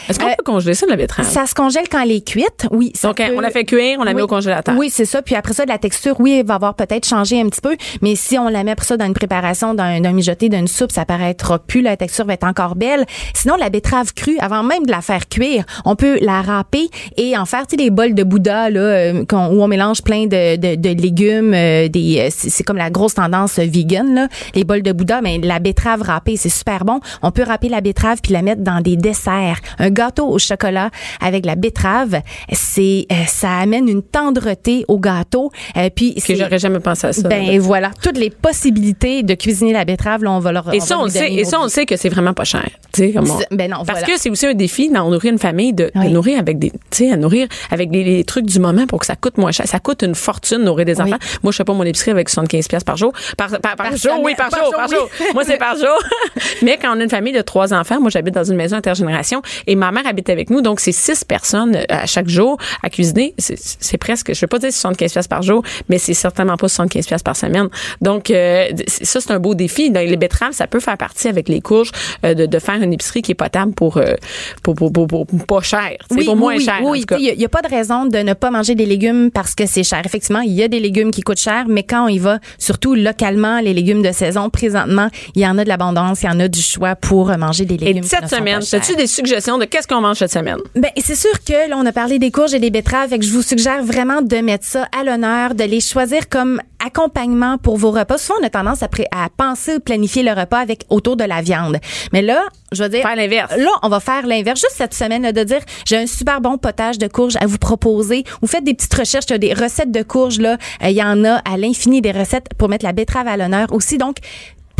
Est-ce 0.08 0.18
qu'on 0.18 0.26
Euh, 0.26 0.34
peut 0.36 0.44
congeler 0.44 0.74
ça, 0.74 0.86
de 0.86 0.90
la 0.90 0.96
betterave? 0.96 1.26
Ça 1.26 1.46
se 1.46 1.54
congèle 1.54 1.88
quand 1.88 2.00
elle 2.02 2.12
est 2.12 2.26
cuite, 2.26 2.66
oui. 2.70 2.92
ça 2.94 3.08
Donc, 3.08 3.18
peut- 3.18 3.34
on 3.36 3.40
la 3.40 3.50
fait 3.50 3.64
cuire, 3.64 3.98
on 4.00 4.04
la 4.04 4.12
met 4.12 4.16
Oui. 4.16 4.22
au 4.22 4.26
congélateur. 4.26 4.74
Oui, 4.76 4.90
c'est 4.90 5.04
ça. 5.04 5.22
Puis 5.22 5.34
après 5.34 5.52
ça, 5.52 5.64
la 5.66 5.78
texture, 5.78 6.16
oui, 6.20 6.38
elle 6.40 6.46
va 6.46 6.54
avoir 6.54 6.74
peut-être 6.74 7.06
changé 7.06 7.40
un 7.40 7.48
petit 7.48 7.60
peu. 7.60 7.76
Mais 8.02 8.16
si 8.16 8.38
on 8.38 8.48
la 8.48 8.64
met 8.64 8.70
après 8.72 8.86
ça 8.86 8.96
dans 8.96 9.06
une 9.06 9.14
préparation, 9.14 9.74
d'un 9.74 10.00
d'un 10.00 10.12
mijoté, 10.12 10.48
d'une 10.48 10.66
soupe, 10.68 10.92
ça 10.92 11.04
paraîtra 11.04 11.58
plus. 11.58 11.80
La 11.82 11.96
texture 11.96 12.24
va 12.24 12.34
être 12.34 12.44
encore 12.46 12.74
belle. 12.76 13.04
Sinon, 13.34 13.56
la 13.56 13.70
betterave 13.70 14.12
crue, 14.14 14.38
avant 14.38 14.62
même 14.62 14.86
de 14.86 14.90
la 14.90 15.00
faire 15.00 15.28
cuire, 15.28 15.64
on 15.84 15.96
peut 15.96 16.18
la 16.20 16.42
râper 16.42 16.88
et 17.16 17.36
en 17.36 17.44
faire, 17.44 17.66
des 17.66 17.90
bols 17.90 18.14
de 18.14 18.22
Bouddha, 18.22 18.70
là, 18.70 18.93
euh, 18.94 19.24
qu'on- 19.24 19.48
où 19.48 19.62
on 19.62 19.68
mélange 19.68 20.02
plein 20.02 20.24
de, 20.26 20.56
de, 20.56 20.74
de 20.76 20.88
légumes. 21.00 21.52
euh, 21.54 21.88
des, 21.88 22.18
euh, 22.20 22.28
c'est 22.30 22.62
comme 22.64 22.76
la 22.76 22.90
grosse 22.90 23.14
tendance 23.14 23.58
vegan, 23.58 24.14
là. 24.14 24.28
Les 24.54 24.64
bols 24.64 24.82
de 24.82 24.92
Bouddha, 24.92 25.20
mais 25.20 25.38
la 25.38 25.58
betterave 25.58 26.02
râpée, 26.02 26.36
c'est 26.36 26.48
super 26.48 26.84
bon. 26.84 27.00
On 27.22 27.30
peut 27.30 27.42
râper 27.42 27.68
la 27.68 27.80
betterave 27.80 28.18
puis 28.22 28.32
la 28.32 28.42
mettre 28.42 28.62
dans 28.62 28.80
des 28.80 28.96
desserts. 28.96 29.58
Un 29.78 29.90
gâteau 29.90 30.26
au 30.28 30.38
chocolat 30.38 30.90
avec 31.20 31.44
la 31.46 31.54
betterave, 31.56 32.20
c'est 32.52 33.06
ça 33.26 33.50
amène 33.58 33.88
une 33.88 34.02
tendreté 34.02 34.84
au 34.88 34.98
gâteau. 34.98 35.50
Euh, 35.76 35.88
puis 35.94 36.14
Que 36.14 36.34
j'aurais 36.34 36.58
jamais 36.58 36.80
pensé 36.80 37.06
à 37.08 37.12
ça. 37.12 37.28
ben 37.28 37.58
voilà, 37.60 37.90
toutes 38.02 38.18
les 38.18 38.30
possibilités 38.30 39.22
de 39.22 39.34
cuisiner 39.34 39.72
la 39.72 39.84
betterave, 39.84 40.22
là, 40.24 40.32
on 40.32 40.38
va 40.40 40.52
leur 40.52 40.72
Et 40.72 40.78
on 40.80 40.84
ça, 40.84 40.98
on 40.98 41.04
le 41.04 41.10
sait, 41.10 41.32
et 41.32 41.44
ça, 41.44 41.58
on 41.60 41.68
sait 41.68 41.86
que 41.86 41.96
c'est 41.96 42.08
vraiment 42.08 42.32
pas 42.34 42.44
cher. 42.44 42.68
Tu 42.92 43.00
sais, 43.02 43.12
comme 43.12 43.30
on- 43.30 43.54
ben 43.56 43.70
non, 43.70 43.78
Parce 43.84 44.00
voilà. 44.00 44.06
que 44.06 44.20
c'est 44.20 44.30
aussi 44.30 44.46
un 44.46 44.54
défi 44.54 44.90
dans 44.90 45.10
nourrir 45.10 45.32
une 45.32 45.38
famille 45.38 45.72
de, 45.72 45.90
nourrir 46.08 46.38
avec 46.38 46.58
des, 46.58 46.70
tu 46.70 46.76
sais, 46.90 47.10
à 47.10 47.16
nourrir 47.16 47.46
avec 47.70 47.90
les, 47.92 48.04
les 48.04 48.24
trucs 48.24 48.46
du 48.46 48.58
moment 48.58 48.73
pour 48.86 49.00
que 49.00 49.06
ça 49.06 49.16
coûte 49.16 49.38
moins 49.38 49.52
cher. 49.52 49.66
Ça 49.66 49.78
coûte 49.80 50.02
une 50.02 50.14
fortune 50.14 50.58
nourrir 50.64 50.86
des 50.86 51.00
Oui. 51.00 51.12
enfants. 51.12 51.18
Moi, 51.42 51.52
je 51.52 51.56
fais 51.56 51.64
pas 51.64 51.72
mon 51.72 51.84
épicerie 51.84 52.10
avec 52.10 52.28
75 52.28 52.68
pièces 52.68 52.84
par 52.84 52.96
jour. 52.96 53.12
Par, 53.36 53.48
par, 53.50 53.60
par 53.60 53.76
Par 53.76 53.96
jour, 53.96 54.20
oui, 54.22 54.34
par, 54.36 54.48
Par 54.50 54.60
jour, 54.64 54.72
par 54.74 54.88
oui. 54.88 54.96
jour. 54.96 55.08
Moi, 55.34 55.44
c'est 55.44 55.56
par 55.58 55.76
jour. 55.76 55.98
Mais 56.62 56.78
quand 56.80 56.96
on 56.96 57.00
a 57.00 57.04
une 57.04 57.10
famille 57.10 57.32
de 57.32 57.40
trois 57.42 57.72
enfants, 57.72 58.00
moi, 58.00 58.10
j'habite 58.10 58.34
dans 58.34 58.44
une 58.44 58.56
maison 58.56 58.76
intergénération 58.76 59.42
et 59.66 59.76
ma 59.76 59.90
mère 59.92 60.06
habite 60.06 60.28
avec 60.30 60.50
nous. 60.50 60.60
Donc, 60.60 60.80
c'est 60.80 60.92
six 60.92 61.24
personnes 61.24 61.76
euh, 61.76 61.82
à 61.88 62.06
chaque 62.06 62.28
jour 62.28 62.58
à 62.82 62.90
cuisiner. 62.90 63.34
C'est- 63.38 63.98
presque, 63.98 64.34
je 64.34 64.40
vais 64.40 64.46
pas 64.46 64.58
dire 64.58 64.72
75 64.72 65.12
pièces 65.12 65.28
par 65.28 65.42
jour, 65.42 65.62
mais 65.88 65.98
c'est 65.98 66.14
certainement 66.14 66.56
pas 66.56 66.68
75 66.68 67.06
pièces 67.06 67.22
par 67.22 67.36
semaine. 67.36 67.68
Donc, 68.00 68.30
euh, 68.30 68.68
ça, 68.88 69.20
c'est 69.20 69.30
un 69.30 69.38
beau 69.38 69.54
défi. 69.54 69.90
Les 69.90 70.16
betteraves, 70.16 70.52
ça 70.52 70.66
peut 70.66 70.80
faire 70.80 70.96
partie 70.98 71.28
avec 71.28 71.48
les 71.48 71.60
courges 71.60 71.90
euh, 72.24 72.34
de, 72.34 72.46
de 72.46 72.58
faire 72.58 72.74
une 72.82 72.92
épicerie 72.92 73.22
qui 73.22 73.32
est 73.32 73.36
potable 73.36 73.72
pour, 73.72 73.96
euh, 73.98 74.14
pour, 74.62 74.74
pour, 74.74 74.92
pour, 74.92 75.06
pour 75.06 75.26
pas 75.46 75.60
cher. 75.60 75.92
C'est 76.10 76.24
pour 76.24 76.36
moins 76.36 76.56
oui, 76.56 76.64
cher. 76.64 76.80
Oui, 76.82 77.04
il 77.18 77.36
n'y 77.38 77.44
a, 77.44 77.48
pas 77.48 77.62
de 77.62 77.68
raison 77.68 78.06
de 78.06 78.18
ne 78.18 78.32
pas 78.34 78.50
manger 78.50 78.63
des 78.72 78.86
légumes 78.86 79.30
parce 79.30 79.54
que 79.54 79.66
c'est 79.66 79.82
cher. 79.84 80.00
Effectivement, 80.06 80.40
il 80.40 80.52
y 80.52 80.62
a 80.62 80.68
des 80.68 80.80
légumes 80.80 81.10
qui 81.10 81.20
coûtent 81.20 81.38
cher, 81.38 81.64
mais 81.68 81.82
quand 81.82 82.06
on 82.06 82.08
y 82.08 82.18
va, 82.18 82.38
surtout 82.58 82.94
localement, 82.94 83.60
les 83.60 83.74
légumes 83.74 84.00
de 84.02 84.12
saison, 84.12 84.48
présentement, 84.48 85.08
il 85.34 85.42
y 85.42 85.46
en 85.46 85.58
a 85.58 85.64
de 85.64 85.68
l'abondance, 85.68 86.22
il 86.22 86.26
y 86.26 86.28
en 86.30 86.40
a 86.40 86.48
du 86.48 86.62
choix 86.62 86.96
pour 86.96 87.36
manger 87.36 87.66
des 87.66 87.74
Et 87.74 87.78
légumes. 87.78 88.02
qui 88.04 88.08
cette 88.08 88.22
ne 88.22 88.28
sont 88.28 88.36
semaine, 88.36 88.60
as-tu 88.72 88.96
des 88.96 89.06
suggestions 89.06 89.58
de 89.58 89.66
qu'est-ce 89.66 89.86
qu'on 89.86 90.00
mange 90.00 90.16
cette 90.16 90.32
semaine? 90.32 90.56
Ben, 90.74 90.90
c'est 90.96 91.14
sûr 91.16 91.32
que 91.46 91.68
là, 91.68 91.76
on 91.76 91.84
a 91.84 91.92
parlé 91.92 92.18
des 92.18 92.30
courges 92.30 92.54
et 92.54 92.60
des 92.60 92.70
betteraves, 92.70 93.10
fait 93.10 93.18
que 93.18 93.24
je 93.26 93.32
vous 93.32 93.42
suggère 93.42 93.84
vraiment 93.84 94.22
de 94.22 94.36
mettre 94.38 94.64
ça 94.64 94.88
à 94.98 95.04
l'honneur, 95.04 95.54
de 95.54 95.64
les 95.64 95.80
choisir 95.80 96.28
comme 96.30 96.62
accompagnement 96.84 97.58
pour 97.58 97.76
vos 97.76 97.90
repas. 97.90 98.18
Souvent, 98.18 98.38
on 98.42 98.46
a 98.46 98.50
tendance 98.50 98.82
à, 98.82 98.88
à 99.12 99.28
penser 99.36 99.76
ou 99.76 99.80
planifier 99.80 100.22
le 100.22 100.32
repas 100.32 100.58
avec 100.60 100.84
autour 100.90 101.16
de 101.16 101.24
la 101.24 101.40
viande. 101.42 101.78
Mais 102.12 102.22
là, 102.22 102.42
je 102.72 102.82
veux 102.82 102.88
dire, 102.88 103.02
Faire 103.02 103.16
l'inverse. 103.16 103.52
Là, 103.56 103.70
on 103.82 103.88
va 103.88 104.00
faire 104.00 104.26
l'inverse. 104.26 104.60
Juste 104.60 104.74
cette 104.76 104.94
semaine, 104.94 105.22
là, 105.22 105.32
de 105.32 105.42
dire, 105.44 105.60
j'ai 105.86 105.96
un 105.96 106.06
super 106.06 106.40
bon 106.40 106.58
potage 106.58 106.98
de 106.98 107.06
courges 107.08 107.36
à 107.40 107.46
vous 107.46 107.58
proposer. 107.58 108.24
Vous 108.42 108.48
faites 108.54 108.64
des 108.64 108.74
petites 108.74 108.94
recherches, 108.94 109.24
il 109.28 109.32
y 109.32 109.34
a 109.34 109.38
des 109.38 109.54
recettes 109.54 109.90
de 109.90 110.02
courges 110.02 110.38
là. 110.38 110.58
Euh, 110.82 110.88
Il 110.88 110.96
y 110.96 111.02
en 111.02 111.24
a 111.24 111.36
à 111.38 111.56
l'infini 111.56 112.00
des 112.00 112.12
recettes 112.12 112.46
pour 112.56 112.68
mettre 112.68 112.84
la 112.84 112.92
betterave 112.92 113.26
à 113.26 113.36
l'honneur 113.36 113.72
aussi. 113.72 113.98
Donc 113.98 114.18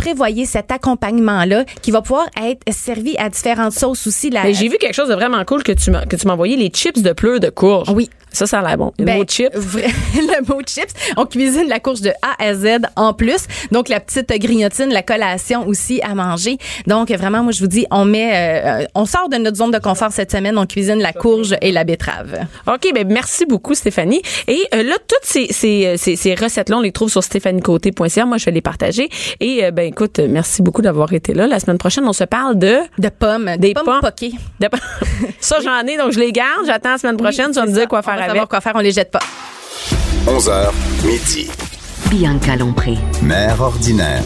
prévoyez 0.05 0.45
cet 0.45 0.71
accompagnement-là 0.71 1.65
qui 1.81 1.89
va 1.89 2.01
pouvoir 2.03 2.27
être 2.43 2.61
servi 2.71 3.17
à 3.17 3.27
différentes 3.29 3.73
sauces 3.73 4.05
aussi. 4.05 4.29
La, 4.29 4.51
j'ai 4.51 4.67
vu 4.69 4.77
quelque 4.77 4.93
chose 4.93 5.09
de 5.09 5.15
vraiment 5.15 5.43
cool 5.45 5.63
que 5.63 5.71
tu 5.71 5.89
m'as 5.89 6.05
que 6.05 6.15
tu 6.15 6.27
m'as 6.27 6.33
envoyé 6.33 6.55
les 6.57 6.67
chips 6.69 7.01
de 7.01 7.11
pleurs 7.11 7.39
de 7.39 7.49
courge. 7.49 7.89
Oui. 7.89 8.09
Ça 8.31 8.45
ça 8.45 8.59
a 8.59 8.67
l'air 8.67 8.77
bon. 8.77 8.91
Le 8.99 9.05
Ben, 9.05 9.17
mot 9.17 9.23
chips. 9.25 9.55
vrai- 9.55 9.87
le 10.15 10.45
mot 10.53 10.59
chips. 10.61 10.91
On 11.15 11.25
cuisine 11.25 11.67
la 11.69 11.79
courge 11.79 12.01
de 12.01 12.09
A 12.21 12.35
à 12.43 12.53
Z 12.53 12.79
en 12.97 13.13
plus. 13.13 13.45
Donc, 13.71 13.87
la 13.87 14.01
petite 14.01 14.27
grignotine, 14.41 14.89
la 14.91 15.03
collation 15.03 15.65
aussi 15.65 16.01
à 16.01 16.13
manger. 16.15 16.57
Donc, 16.85 17.09
vraiment, 17.11 17.43
moi, 17.43 17.53
je 17.53 17.61
vous 17.61 17.67
dis, 17.67 17.85
on 17.91 18.03
met, 18.03 18.31
euh, 18.81 18.85
on 18.93 19.05
sort 19.05 19.29
de 19.29 19.37
notre 19.37 19.55
zone 19.55 19.71
de 19.71 19.79
confort 19.79 20.11
cette 20.11 20.31
semaine. 20.33 20.57
On 20.57 20.65
cuisine 20.65 20.99
la 20.99 21.13
courge 21.13 21.55
et 21.61 21.71
la 21.71 21.85
betterave. 21.85 22.45
OK, 22.67 22.91
ben 22.93 23.07
merci 23.07 23.45
beaucoup 23.45 23.73
Stéphanie. 23.73 24.21
Et 24.49 24.59
euh, 24.73 24.83
là 24.83 24.95
toutes 25.07 25.23
ces 25.23 25.47
ces, 25.51 25.85
euh, 25.85 25.95
ces, 25.97 26.17
ces 26.17 26.35
recettes 26.35 26.67
là, 26.69 26.77
on 26.77 26.81
les 26.81 26.91
trouve 26.91 27.09
sur 27.09 27.23
stéphaniecoté.ca. 27.23 28.25
Moi 28.25 28.37
je 28.37 28.45
vais 28.45 28.51
les 28.51 28.61
partager 28.61 29.07
et 29.39 29.63
euh, 29.63 29.71
ben 29.71 29.93
écoute, 29.95 30.19
merci 30.19 30.61
beaucoup 30.61 30.81
d'avoir 30.81 31.11
été 31.13 31.33
là. 31.33 31.47
La 31.47 31.59
semaine 31.59 31.77
prochaine, 31.77 32.05
on 32.05 32.13
se 32.13 32.25
parle 32.25 32.57
de 32.59 32.77
De 32.99 33.09
pommes. 33.09 33.45
Des 33.51 33.57
Des 33.69 33.73
pommes, 33.73 33.85
pommes. 33.85 34.01
poquées. 34.01 34.33
de- 34.59 34.67
Ça 35.39 35.57
j'en 35.63 35.79
ai 35.87 35.97
donc 35.97 36.11
je 36.11 36.19
les 36.19 36.31
garde, 36.33 36.65
j'attends 36.65 36.91
la 36.91 36.97
semaine 36.97 37.17
prochaine, 37.17 37.47
tu 37.51 37.59
vas 37.59 37.65
me 37.65 37.71
dire 37.71 37.87
quoi 37.87 37.99
On 37.99 38.01
faire 38.03 38.15
va 38.15 38.19
avec. 38.23 38.29
savoir 38.31 38.47
quoi 38.49 38.61
faire, 38.61 38.73
on 38.75 38.79
les 38.79 38.91
jette 38.91 39.11
pas. 39.11 39.19
11h, 40.27 40.71
midi. 41.05 41.49
Bianca 42.09 42.55
Lompré. 42.55 42.95
Mère 43.21 43.61
ordinaire. 43.61 44.21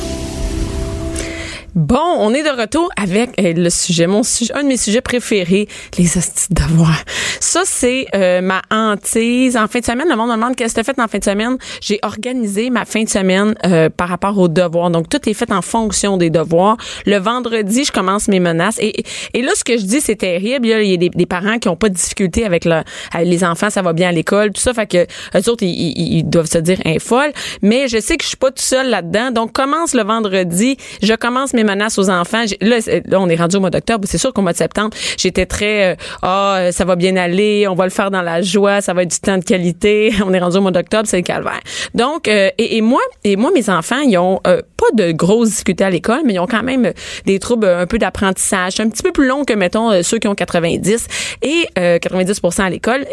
Bon, 1.79 1.95
on 2.17 2.33
est 2.33 2.43
de 2.43 2.49
retour 2.49 2.89
avec 3.01 3.39
euh, 3.39 3.53
le 3.53 3.69
sujet, 3.69 4.05
mon 4.05 4.21
sujet, 4.21 4.51
un 4.53 4.63
de 4.63 4.67
mes 4.67 4.75
sujets 4.75 4.99
préférés, 4.99 5.69
les 5.97 6.17
hosties 6.17 6.47
de 6.49 6.55
devoirs. 6.61 7.05
Ça, 7.39 7.61
c'est 7.63 8.05
euh, 8.13 8.41
ma 8.41 8.61
hantise. 8.69 9.55
En 9.55 9.69
fin 9.69 9.79
de 9.79 9.85
semaine, 9.85 10.09
le 10.09 10.17
monde 10.17 10.27
me 10.27 10.35
demande 10.35 10.57
qu'est-ce 10.57 10.75
que 10.75 10.81
tu 10.81 10.85
fait 10.85 10.99
en 10.99 11.07
fin 11.07 11.19
de 11.19 11.23
semaine? 11.23 11.57
J'ai 11.79 11.97
organisé 12.01 12.69
ma 12.69 12.83
fin 12.83 13.03
de 13.03 13.07
semaine 13.09 13.55
euh, 13.65 13.89
par 13.89 14.09
rapport 14.09 14.37
aux 14.37 14.49
devoirs. 14.49 14.91
Donc, 14.91 15.07
tout 15.07 15.29
est 15.29 15.33
fait 15.33 15.49
en 15.53 15.61
fonction 15.61 16.17
des 16.17 16.29
devoirs. 16.29 16.75
Le 17.05 17.15
vendredi, 17.17 17.85
je 17.85 17.93
commence 17.93 18.27
mes 18.27 18.41
menaces. 18.41 18.77
Et, 18.81 19.05
et 19.33 19.41
là, 19.41 19.53
ce 19.55 19.63
que 19.63 19.77
je 19.77 19.83
dis, 19.85 20.01
c'est 20.01 20.17
terrible. 20.17 20.67
Il 20.67 20.85
y 20.89 20.93
a, 20.95 20.97
des, 20.97 21.07
des 21.07 21.25
parents 21.25 21.59
qui 21.59 21.69
ont 21.69 21.77
pas 21.77 21.87
de 21.87 21.93
difficulté 21.93 22.43
avec, 22.43 22.65
le, 22.65 22.81
avec 23.13 23.25
les 23.29 23.41
enfants, 23.45 23.69
ça 23.69 23.81
va 23.81 23.93
bien 23.93 24.09
à 24.09 24.11
l'école, 24.11 24.51
tout 24.51 24.59
ça. 24.61 24.73
Fait 24.73 24.85
que 24.85 24.97
eux 25.37 25.49
autres, 25.49 25.63
ils, 25.63 25.69
ils- 25.69 26.17
ils 26.17 26.23
doivent 26.29 26.51
se 26.51 26.57
dire 26.57 26.79
un 26.83 26.99
folle. 26.99 27.31
Mais 27.61 27.87
je 27.87 28.01
sais 28.01 28.17
que 28.17 28.23
je 28.23 28.27
suis 28.27 28.37
pas 28.37 28.51
tout 28.51 28.61
seul 28.61 28.89
là-dedans. 28.89 29.31
Donc, 29.31 29.53
commence 29.53 29.93
le 29.93 30.03
vendredi. 30.03 30.75
Je 31.01 31.13
commence 31.13 31.53
mes 31.53 31.68
menaces 31.69 31.97
aux 31.97 32.10
enfants. 32.10 32.43
Là, 32.62 32.77
là, 33.05 33.19
on 33.19 33.29
est 33.29 33.36
rendu 33.36 33.58
au 33.58 33.60
mois 33.60 33.69
d'octobre. 33.69 34.05
C'est 34.08 34.17
sûr 34.17 34.34
qu'au 34.34 34.41
mois 34.41 34.53
de 34.53 34.58
septembre, 34.58 34.91
j'étais 35.17 35.45
très, 35.45 35.91
euh, 35.91 35.95
ah, 36.21 36.69
ça 36.71 36.86
va 36.86 36.95
bien 36.95 37.15
aller, 37.15 37.67
on 37.67 37.75
va 37.75 37.86
le 37.86 37.91
faire 37.91 38.12
dans 38.12 38.21
la 38.21 38.41
joie, 38.41 38.82
ça 38.82 38.93
va 38.93 39.03
être 39.03 39.12
du 39.12 39.19
temps 39.19 39.38
de 39.38 39.43
qualité. 39.43 40.12
On 40.25 40.34
est 40.34 40.39
rendu 40.39 40.58
au 40.58 40.62
mois 40.62 40.71
d'octobre, 40.71 41.08
c'est 41.08 41.17
le 41.17 41.23
calvaire. 41.23 41.60
Donc, 41.93 42.27
euh, 42.27 42.49
et, 42.58 42.82
moi, 42.82 43.01
et 43.23 43.36
moi, 43.36 43.51
mes 43.53 43.69
enfants, 43.69 43.99
ils 43.99 44.17
ont 44.17 44.39
euh, 44.47 44.62
pas 44.77 45.03
de 45.03 45.12
grosses 45.12 45.49
difficultés 45.49 45.84
à 45.84 45.89
l'école, 45.89 46.21
mais 46.25 46.34
ils 46.34 46.39
ont 46.39 46.47
quand 46.47 46.63
même 46.63 46.91
des 47.25 47.39
troubles 47.39 47.67
un 47.67 47.86
peu 47.86 47.97
d'apprentissage. 47.97 48.79
Un 48.79 48.89
petit 48.89 49.03
peu 49.03 49.12
plus 49.12 49.27
long 49.27 49.45
que, 49.45 49.53
mettons, 49.53 50.03
ceux 50.03 50.19
qui 50.19 50.27
ont 50.27 50.36
90 50.36 51.08
et 51.41 51.65
euh, 51.77 51.97
90% 51.97 52.62
à 52.62 52.69
l'école. 52.69 53.05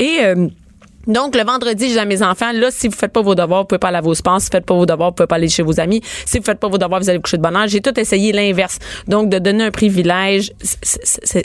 Donc, 1.07 1.37
le 1.37 1.45
vendredi, 1.45 1.89
dis 1.89 1.99
à 1.99 2.05
mes 2.05 2.23
enfants, 2.23 2.53
là, 2.53 2.71
si 2.71 2.89
vous 2.89 2.97
faites 2.97 3.13
pas 3.13 3.23
vos 3.23 3.35
devoirs, 3.35 3.63
vous 3.63 3.67
pouvez 3.67 3.79
pas 3.79 3.89
aller 3.89 3.99
à 3.99 4.01
vos 4.01 4.15
sports. 4.15 4.41
Si 4.41 4.47
vous 4.47 4.53
faites 4.53 4.67
pas 4.67 4.75
vos 4.75 4.87
devoirs, 4.87 5.11
vous 5.11 5.15
pouvez 5.15 5.27
pas 5.27 5.37
aller 5.37 5.49
chez 5.49 5.63
vos 5.63 5.79
amis. 5.79 6.01
Si 6.25 6.39
vous 6.39 6.45
faites 6.45 6.59
pas 6.59 6.69
vos 6.69 6.79
devoirs, 6.79 7.01
vous 7.01 7.09
allez 7.09 7.19
vous 7.19 7.23
coucher 7.23 7.37
de 7.37 7.43
bonne 7.43 7.57
heure. 7.57 7.69
J'ai 7.69 7.81
tout 7.81 7.99
essayé 7.99 8.33
l'inverse. 8.33 8.79
Donc, 9.07 9.29
de 9.29 9.39
donner 9.39 9.65
un 9.65 9.71
privilège, 9.71 10.53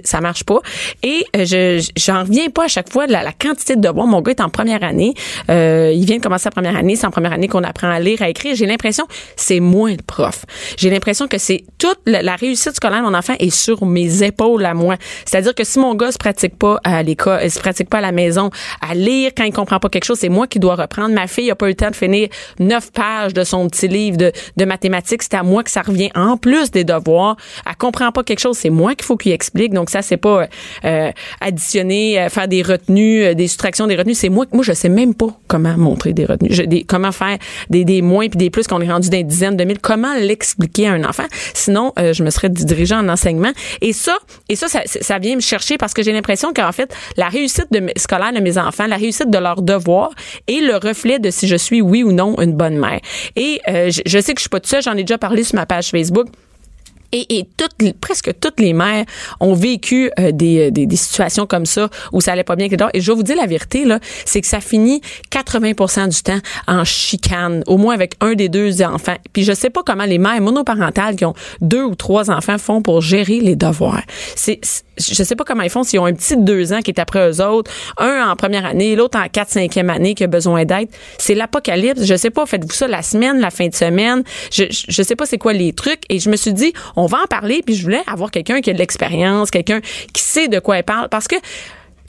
ça 0.04 0.21
marche 0.21 0.43
pas. 0.43 0.60
Et 1.04 1.26
euh, 1.36 1.45
je 1.45 1.91
j'en 1.97 2.21
reviens 2.21 2.50
pas 2.50 2.65
à 2.65 2.67
chaque 2.67 2.91
fois 2.91 3.08
la, 3.08 3.24
la 3.24 3.34
quantité 3.34 3.76
de 3.76 3.82
devoirs. 3.82 4.08
Mon 4.08 4.21
gars 4.21 4.32
est 4.32 4.41
en 4.41 4.50
première 4.50 4.84
année. 4.84 5.13
Euh, 5.50 5.91
il 5.93 6.06
vient 6.06 6.17
de 6.17 6.24
commencer 6.24 6.43
sa 6.43 6.52
première 6.52 6.76
année. 6.76 6.95
C'est 6.95 7.06
en 7.06 7.12
première 7.12 7.34
année 7.34 7.47
qu'on 7.47 7.63
apprend 7.63 7.89
à 7.89 8.00
lire, 8.00 8.21
à 8.21 8.30
écrire. 8.30 8.56
J'ai 8.56 8.65
l'impression 8.65 9.06
c'est 9.36 9.60
moins 9.60 9.91
le 9.91 10.04
prof. 10.06 10.45
J'ai 10.78 10.89
l'impression 10.89 11.28
que 11.28 11.38
c'est 11.38 11.63
toute 11.78 12.00
la, 12.06 12.21
la 12.21 12.36
réussite 12.36 12.76
scolaire 12.76 13.02
de 13.02 13.06
mon 13.06 13.17
enfant 13.17 13.34
est 13.39 13.50
sur 13.50 13.86
mes 13.86 14.24
épaules 14.24 14.65
à 14.65 14.74
moi. 14.74 14.95
C'est-à-dire 15.26 15.56
que 15.56 15.63
si 15.63 15.80
mon 15.80 15.95
gars 15.95 16.12
se 16.12 16.17
pratique 16.17 16.58
pas 16.58 16.80
à 16.84 17.04
l'école, 17.04 17.50
se 17.50 17.60
pratique 17.60 17.89
pas 17.89 18.00
à 18.00 18.02
la 18.02 18.12
maison, 18.12 18.50
à 18.82 18.95
lire 18.95 19.32
quand 19.36 19.50
comprend 19.51 19.79
pas 19.79 19.89
quelque 19.89 20.05
chose, 20.05 20.19
c'est 20.19 20.29
moi 20.29 20.47
qui 20.47 20.59
dois 20.59 20.75
reprendre. 20.75 21.13
Ma 21.13 21.27
fille 21.27 21.51
a 21.51 21.55
pas 21.55 21.67
eu 21.67 21.69
le 21.69 21.75
temps 21.75 21.91
de 21.91 21.95
finir 21.95 22.29
neuf 22.59 22.91
pages 22.91 23.33
de 23.33 23.43
son 23.43 23.67
petit 23.67 23.87
livre 23.87 24.17
de, 24.17 24.31
de 24.57 24.65
mathématiques. 24.65 25.23
C'est 25.23 25.35
à 25.35 25.43
moi 25.43 25.63
que 25.63 25.71
ça 25.71 25.81
revient 25.81 26.11
en 26.15 26.37
plus 26.37 26.71
des 26.71 26.83
devoirs. 26.83 27.37
Elle 27.67 27.75
comprend 27.75 28.11
pas 28.11 28.23
quelque 28.23 28.39
chose, 28.39 28.57
c'est 28.57 28.69
moi 28.69 28.95
qu'il 28.95 29.05
faut 29.05 29.17
qu'il 29.17 29.31
explique. 29.31 29.73
Donc 29.73 29.89
ça, 29.89 30.01
c'est 30.01 30.17
pas 30.17 30.47
euh, 30.85 31.11
additionner, 31.39 32.19
euh, 32.19 32.29
faire 32.29 32.47
des 32.47 32.61
retenues, 32.61 33.23
euh, 33.23 33.33
des 33.33 33.47
soustractions 33.47 33.87
des 33.87 33.95
retenues. 33.95 34.15
C'est 34.15 34.29
moi, 34.29 34.45
moi 34.51 34.63
je 34.63 34.73
sais 34.73 34.89
même 34.89 35.13
pas 35.13 35.29
comment 35.47 35.77
montrer 35.77 36.13
des 36.13 36.25
retenues, 36.25 36.85
comment 36.87 37.11
faire 37.11 37.37
des, 37.69 37.85
des 37.85 38.01
moins 38.01 38.27
puis 38.27 38.37
des 38.37 38.49
plus 38.49 38.67
qu'on 38.67 38.81
est 38.81 38.91
rendu 38.91 39.09
dans 39.09 39.17
des 39.17 39.23
dizaines 39.23 39.57
de 39.57 39.63
mille. 39.63 39.79
Comment 39.79 40.13
l'expliquer 40.15 40.87
à 40.87 40.93
un 40.93 41.03
enfant? 41.03 41.25
Sinon, 41.53 41.93
je 41.97 42.23
me 42.23 42.29
serais 42.29 42.49
dirigée 42.49 42.95
en 42.95 43.07
enseignement. 43.09 43.51
Et 43.81 43.93
ça, 43.93 44.17
et 44.49 44.55
ça, 44.55 44.67
ça, 44.85 45.19
vient 45.19 45.35
me 45.35 45.41
chercher 45.41 45.77
parce 45.77 45.93
que 45.93 46.03
j'ai 46.03 46.11
l'impression 46.11 46.53
qu'en 46.53 46.71
fait, 46.71 46.93
la 47.17 47.29
réussite 47.29 47.67
de 47.71 47.81
scolaire 47.97 48.33
de 48.33 48.39
mes 48.39 48.57
enfants, 48.57 48.87
la 48.87 48.97
réussite 48.97 49.29
de 49.29 49.37
leurs 49.41 49.62
devoirs 49.62 50.12
est 50.47 50.62
le 50.62 50.77
reflet 50.77 51.19
de 51.19 51.30
si 51.32 51.47
je 51.47 51.56
suis 51.58 51.82
oui 51.82 52.04
ou 52.04 52.12
non 52.12 52.39
une 52.39 52.54
bonne 52.54 52.77
mère. 52.77 52.99
Et 53.36 53.60
euh, 53.67 53.89
je, 53.91 54.19
sais 54.19 54.34
que 54.34 54.39
je 54.39 54.43
suis 54.43 54.49
pas 54.49 54.60
toute 54.60 54.69
seule, 54.69 54.82
j'en 54.84 54.93
ai 54.93 55.04
déjà 55.04 55.17
parlé 55.17 55.43
sur 55.43 55.56
ma 55.56 55.65
page 55.65 55.89
Facebook. 55.89 56.27
Et, 57.13 57.39
et 57.39 57.45
presque 57.99 58.32
toutes 58.39 58.62
les 58.62 58.71
mères 58.71 59.04
ont 59.41 59.54
vécu 59.54 60.10
euh, 60.17 60.32
des, 60.32 60.67
euh, 60.67 60.71
des, 60.71 60.86
des 60.86 60.95
situations 60.95 61.45
comme 61.45 61.65
ça 61.65 61.89
où 62.13 62.21
ça 62.21 62.32
allait 62.32 62.45
pas 62.45 62.56
bien 62.56 62.67
avec 62.67 62.80
les. 62.80 62.88
Et 62.93 63.01
je 63.01 63.12
vais 63.12 63.15
vous 63.17 63.23
dire 63.23 63.36
la 63.36 63.47
vérité 63.47 63.84
là, 63.84 63.99
c'est 64.25 64.39
que 64.39 64.47
ça 64.47 64.62
finit 64.62 65.01
80% 65.30 66.08
du 66.08 66.21
temps 66.23 66.39
en 66.69 66.86
chicane, 66.86 67.63
au 67.67 67.77
moins 67.77 67.93
avec 67.93 68.13
un 68.21 68.34
des 68.34 68.47
deux 68.47 68.82
enfants. 68.82 69.17
Puis 69.34 69.43
je 69.43 69.51
sais 69.51 69.69
pas 69.69 69.82
comment 69.86 70.06
les 70.06 70.19
mères 70.19 70.39
monoparentales 70.39 71.17
qui 71.17 71.25
ont 71.25 71.34
deux 71.60 71.84
ou 71.84 71.95
trois 71.95 72.32
enfants 72.32 72.58
font 72.58 72.82
pour 72.82 73.01
gérer 73.01 73.41
les 73.41 73.58
devoirs. 73.58 74.04
C'est- 74.38 74.62
je 75.01 75.23
sais 75.23 75.35
pas 75.35 75.43
comment 75.43 75.63
ils 75.63 75.69
font 75.69 75.83
s'ils 75.83 75.99
ont 75.99 76.05
un 76.05 76.13
petit 76.13 76.37
de 76.37 76.43
deux 76.43 76.73
ans 76.73 76.81
qui 76.81 76.91
est 76.91 76.99
après 76.99 77.29
eux 77.29 77.41
autres, 77.41 77.71
un 77.97 78.29
en 78.29 78.35
première 78.35 78.65
année, 78.65 78.95
l'autre 78.95 79.19
en 79.19 79.27
quatre 79.27 79.49
cinquième 79.49 79.89
année 79.89 80.15
qui 80.15 80.23
a 80.23 80.27
besoin 80.27 80.65
d'aide. 80.65 80.89
C'est 81.17 81.35
l'apocalypse. 81.35 82.03
Je 82.03 82.15
sais 82.15 82.29
pas, 82.29 82.45
faites-vous 82.45 82.73
ça 82.73 82.87
la 82.87 83.01
semaine, 83.01 83.39
la 83.39 83.51
fin 83.51 83.67
de 83.67 83.75
semaine. 83.75 84.23
Je, 84.51 84.65
je, 84.69 85.03
sais 85.03 85.15
pas 85.15 85.25
c'est 85.25 85.37
quoi 85.37 85.53
les 85.53 85.73
trucs. 85.73 86.01
Et 86.09 86.19
je 86.19 86.29
me 86.29 86.35
suis 86.35 86.53
dit, 86.53 86.73
on 86.95 87.05
va 87.05 87.19
en 87.23 87.27
parler. 87.27 87.61
Puis 87.65 87.75
je 87.75 87.83
voulais 87.83 88.03
avoir 88.07 88.31
quelqu'un 88.31 88.61
qui 88.61 88.69
a 88.69 88.73
de 88.73 88.79
l'expérience, 88.79 89.51
quelqu'un 89.51 89.81
qui 90.13 90.21
sait 90.21 90.47
de 90.47 90.59
quoi 90.59 90.77
il 90.77 90.83
parle. 90.83 91.09
Parce 91.09 91.27
que 91.27 91.35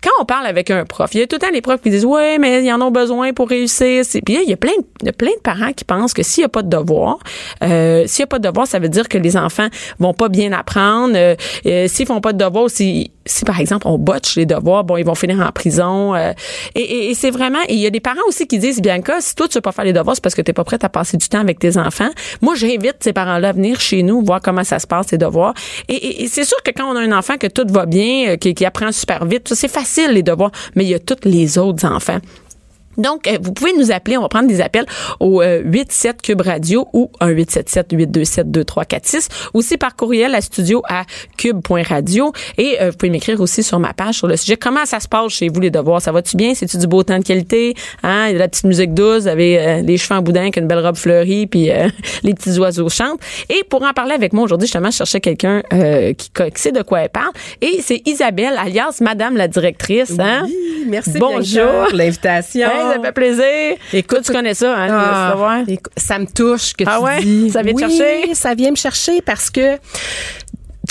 quand 0.03 0.11
on 0.21 0.25
parle 0.25 0.47
avec 0.47 0.71
un 0.71 0.85
prof, 0.85 1.11
il 1.15 1.21
y 1.21 1.23
a 1.23 1.27
tout 1.27 1.37
le 1.37 1.41
temps 1.41 1.53
les 1.53 1.61
profs 1.61 1.81
qui 1.81 1.91
disent 1.91 2.05
ouais, 2.05 2.39
mais 2.39 2.65
ils 2.65 2.73
en 2.73 2.81
ont 2.81 2.91
besoin 2.91 3.33
pour 3.33 3.49
réussir. 3.49 4.05
Puis 4.25 4.39
il 4.43 4.49
y 4.49 4.53
a 4.53 4.57
plein, 4.57 4.73
de- 5.03 5.11
plein 5.13 5.31
de 5.31 5.41
parents 5.43 5.73
qui 5.73 5.85
pensent 5.85 6.13
que 6.15 6.23
s'il 6.23 6.43
n'y 6.43 6.47
a 6.47 6.49
pas 6.49 6.63
de 6.63 6.69
devoir, 6.69 7.19
euh, 7.63 8.05
s'il 8.07 8.23
n'y 8.23 8.25
a 8.25 8.27
pas 8.27 8.39
de 8.39 8.49
devoir, 8.49 8.67
ça 8.67 8.79
veut 8.79 8.89
dire 8.89 9.09
que 9.09 9.19
les 9.19 9.37
enfants 9.37 9.69
vont 9.99 10.15
pas 10.15 10.29
bien 10.29 10.53
apprendre. 10.53 11.15
Euh, 11.17 11.35
euh, 11.67 11.87
s'ils 11.89 12.07
font 12.07 12.21
pas 12.21 12.33
de 12.33 12.39
devoir, 12.45 12.69
si, 12.71 13.11
si 13.27 13.45
par 13.45 13.61
exemple 13.61 13.87
on 13.87 13.99
botche 13.99 14.37
les 14.37 14.47
devoirs, 14.47 14.85
bon, 14.85 14.97
ils 14.97 15.05
vont 15.05 15.15
finir 15.15 15.41
en 15.41 15.53
prison. 15.53 16.15
euh, 16.15 16.33
et 16.75 17.11
et- 17.11 17.15
c'est 17.15 17.31
vraiment, 17.31 17.61
il 17.69 17.77
y 17.79 17.87
a 17.87 17.91
des 17.91 18.01
parents 18.01 18.21
aussi 18.27 18.47
qui 18.47 18.59
disent 18.59 18.81
Bianca, 18.81 19.21
si 19.21 19.35
toi 19.35 19.47
tu 19.49 19.55
veux 19.59 19.61
pas 19.63 19.73
faire 19.73 19.85
les 19.85 19.93
devoirs, 19.93 20.17
c'est 20.17 20.23
parce 20.23 20.35
que 20.35 20.43
t'es 20.43 20.53
pas 20.53 20.65
prête 20.65 20.83
à 20.85 20.89
passer 20.89 21.17
du 21.17 21.29
temps 21.29 21.41
avec 21.41 21.59
tes 21.59 21.77
enfants. 21.77 22.11
Moi, 22.41 22.55
j'invite 22.57 22.97
ces 23.01 23.13
parents-là 23.13 23.51
à 23.51 23.53
venir 23.53 23.81
chez 23.81 24.03
nous 24.03 24.23
voir 24.25 24.41
comment 24.43 24.65
ça 24.65 24.79
se 24.79 24.87
passe 24.87 25.13
les 25.13 25.19
devoirs. 25.19 25.55
Et, 25.89 26.25
et- 26.25 26.29
c'est 26.29 26.45
sûr 26.45 26.57
que 26.65 26.71
quand 26.77 26.85
on 26.93 26.97
a 26.97 27.01
un 27.01 27.13
enfant 27.17 27.37
que 27.37 27.47
tout 27.47 27.67
va 27.69 27.87
bien, 27.87 28.31
euh, 28.31 28.37
qui, 28.37 28.65
apprend 28.65 28.91
super 28.93 29.25
vite, 29.27 29.53
c'est 29.55 29.69
facile 29.69 29.92
les 29.99 30.23
devoirs, 30.23 30.53
mais 30.75 30.85
il 30.85 30.91
y 30.91 30.95
a 30.95 30.99
tous 30.99 31.25
les 31.25 31.59
autres 31.59 31.87
enfants. 31.87 32.19
Donc, 32.97 33.27
euh, 33.27 33.39
vous 33.41 33.53
pouvez 33.53 33.73
nous 33.77 33.91
appeler. 33.91 34.17
On 34.17 34.23
va 34.23 34.29
prendre 34.29 34.49
des 34.49 34.61
appels 34.61 34.87
au 35.21 35.43
euh, 35.43 35.63
87 35.63 36.23
Cube 36.23 36.41
Radio 36.41 36.89
ou 36.93 37.11
un 37.21 37.29
877 37.29 37.93
827 37.93 38.51
2346 38.51 39.29
Aussi 39.55 39.77
par 39.77 39.97
courriel 39.97 40.35
à 40.35 40.41
studio 40.41 40.83
à 40.89 41.05
cube.radio. 41.37 42.33
Et 42.59 42.77
euh, 42.81 42.91
vous 42.91 42.97
pouvez 42.97 43.11
m'écrire 43.11 43.41
aussi 43.41 43.63
sur 43.63 43.79
ma 43.79 43.93
page 43.93 44.17
sur 44.17 44.27
le 44.27 44.37
sujet. 44.37 44.57
Comment 44.57 44.85
ça 44.85 45.01
se 45.01 45.09
passe 45.09 45.33
chez 45.33 45.49
vous, 45.49 45.61
les 45.61 45.71
devoirs? 45.71 46.03
Ça 46.03 46.13
va-tu 46.13 46.37
bien? 46.37 46.55
C'est-tu 46.55 46.79
du 46.79 46.87
beau 46.87 47.03
temps 47.03 47.19
de 47.19 47.25
qualité? 47.25 47.75
Hein? 48.03 48.27
Il 48.27 48.29
y 48.29 48.31
a 48.31 48.35
de 48.35 48.39
la 48.39 48.49
petite 48.49 48.65
musique 48.65 48.95
douce. 48.95 49.23
Vous 49.23 49.29
avez 49.29 49.59
euh, 49.59 49.83
les 49.83 49.97
cheveux 49.97 50.19
en 50.19 50.23
boudin 50.23 50.43
avec 50.43 50.57
une 50.57 50.67
belle 50.67 50.85
robe 50.85 50.97
fleurie 50.97 51.47
puis 51.47 51.71
euh, 51.71 51.89
les 52.23 52.35
petits 52.35 52.59
oiseaux 52.59 52.89
chantent. 52.89 53.21
Et 53.49 53.65
pour 53.69 53.83
en 53.83 53.93
parler 53.93 54.15
avec 54.15 54.33
moi 54.33 54.45
aujourd'hui, 54.45 54.67
justement, 54.67 54.91
je 54.91 54.97
cherchais 54.99 55.21
quelqu'un 55.21 55.63
euh, 55.73 56.13
qui, 56.15 56.31
qui 56.31 56.63
sait 56.63 56.73
de 56.73 56.83
quoi 56.83 57.01
elle 57.03 57.09
parle. 57.09 57.33
Et 57.61 57.81
c'est 57.83 58.03
Isabelle, 58.07 58.55
alias 58.59 58.99
Madame 59.01 59.37
la 59.37 59.49
directrice. 59.49 60.13
Hein? 60.19 60.43
Oui, 60.47 60.87
merci 60.89 61.19
Bonjour. 61.19 61.89
L'invitation. 61.93 62.69
Hey, 62.69 62.82
ça 62.95 63.01
fait 63.03 63.13
plaisir. 63.13 63.77
Écoute, 63.93 64.23
tu 64.25 64.33
connais 64.33 64.55
ça, 64.55 64.75
hein, 64.77 64.89
Ah, 64.91 65.63
ça 65.97 66.19
me 66.19 66.27
touche 66.27 66.73
que 66.75 66.85
Ah 66.87 66.97
tu 66.99 67.05
ouais? 67.05 67.21
dis. 67.21 67.51
Ça 67.51 67.63
vient 67.63 67.75
te 67.75 67.85
oui, 67.85 67.97
chercher? 67.97 68.35
ça 68.35 68.55
vient 68.55 68.71
me 68.71 68.77
chercher 68.77 69.21
parce 69.23 69.51
que 69.51 69.77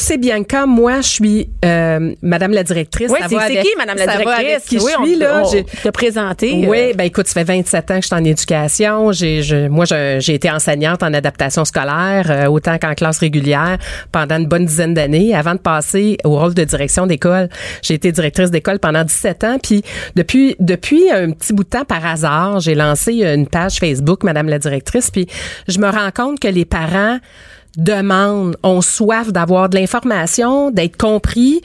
tu 0.02 0.08
sais 0.08 0.18
Bianca, 0.18 0.66
moi 0.66 1.02
je 1.02 1.08
suis 1.08 1.50
euh, 1.64 2.14
Madame 2.24 2.52
la 2.54 2.64
directrice. 2.64 3.12
Oui, 3.12 3.20
c'est 3.30 3.36
avec- 3.38 3.62
qui, 3.62 3.70
Madame 3.78 3.98
la 3.98 4.06
ça 4.06 4.12
directrice? 4.18 4.40
avec 4.48 4.64
qui 4.64 4.78
oui, 4.80 4.92
je 5.00 5.06
suis 5.06 5.16
là. 5.16 5.42
on 5.46 5.52
J'ai- 5.52 5.64
te 5.64 5.90
présenté. 5.90 6.66
Oui, 6.68 6.78
euh, 6.80 6.94
ben 6.96 7.04
écoute, 7.04 7.28
ça 7.28 7.34
fait 7.36 7.44
27 7.44 7.92
ans 7.92 7.96
que 7.98 8.02
je 8.02 8.08
suis 8.08 8.16
en 8.16 8.24
éducation. 8.24 9.12
J'ai, 9.12 9.44
je, 9.44 9.68
moi, 9.68 9.86
je- 9.86 10.18
j'ai 10.20 10.34
été 10.34 10.50
enseignante 10.50 11.04
en 11.04 11.14
adaptation 11.14 11.66
scolaire, 11.66 12.26
euh, 12.32 12.46
autant 12.48 12.78
qu'en 12.80 12.96
classe 12.96 13.20
régulière, 13.20 13.78
pendant 14.12 14.38
une 14.38 14.48
bonne 14.48 14.66
dizaine 14.66 14.94
d'années, 14.96 15.36
avant 15.36 15.54
de 15.54 15.60
passer 15.60 16.18
au 16.24 16.38
rôle 16.38 16.54
de 16.56 16.64
direction 16.64 17.06
d'école. 17.06 17.50
J'ai 17.84 17.94
été 17.94 18.12
directrice 18.12 18.50
d'école 18.50 18.80
pendant 18.80 19.04
17 19.04 19.44
ans, 19.44 19.58
puis 19.62 19.84
depuis, 20.16 20.56
depuis 20.60 21.12
un 21.12 21.32
petit 21.32 21.54
bout 21.54 21.64
de 21.64 21.70
temps, 21.70 21.86
par 21.86 22.04
hasard, 22.06 22.60
j'ai 22.60 22.74
lancé 22.76 23.22
une 23.24 23.48
page 23.48 23.76
Facebook, 23.78 24.24
Madame 24.24 24.50
la 24.50 24.58
directrice, 24.58 25.12
puis 25.12 25.28
je 25.68 25.78
me 25.80 25.90
rends 25.90 26.10
compte 26.12 26.40
que 26.40 26.48
les 26.48 26.66
parents 26.66 27.20
demandent, 27.78 28.56
ont 28.64 28.82
soif 28.82 29.32
d'avoir 29.32 29.70
de 29.70 29.78
l'information, 29.78 30.72
d'être 30.72 30.98
compris, 30.98 31.62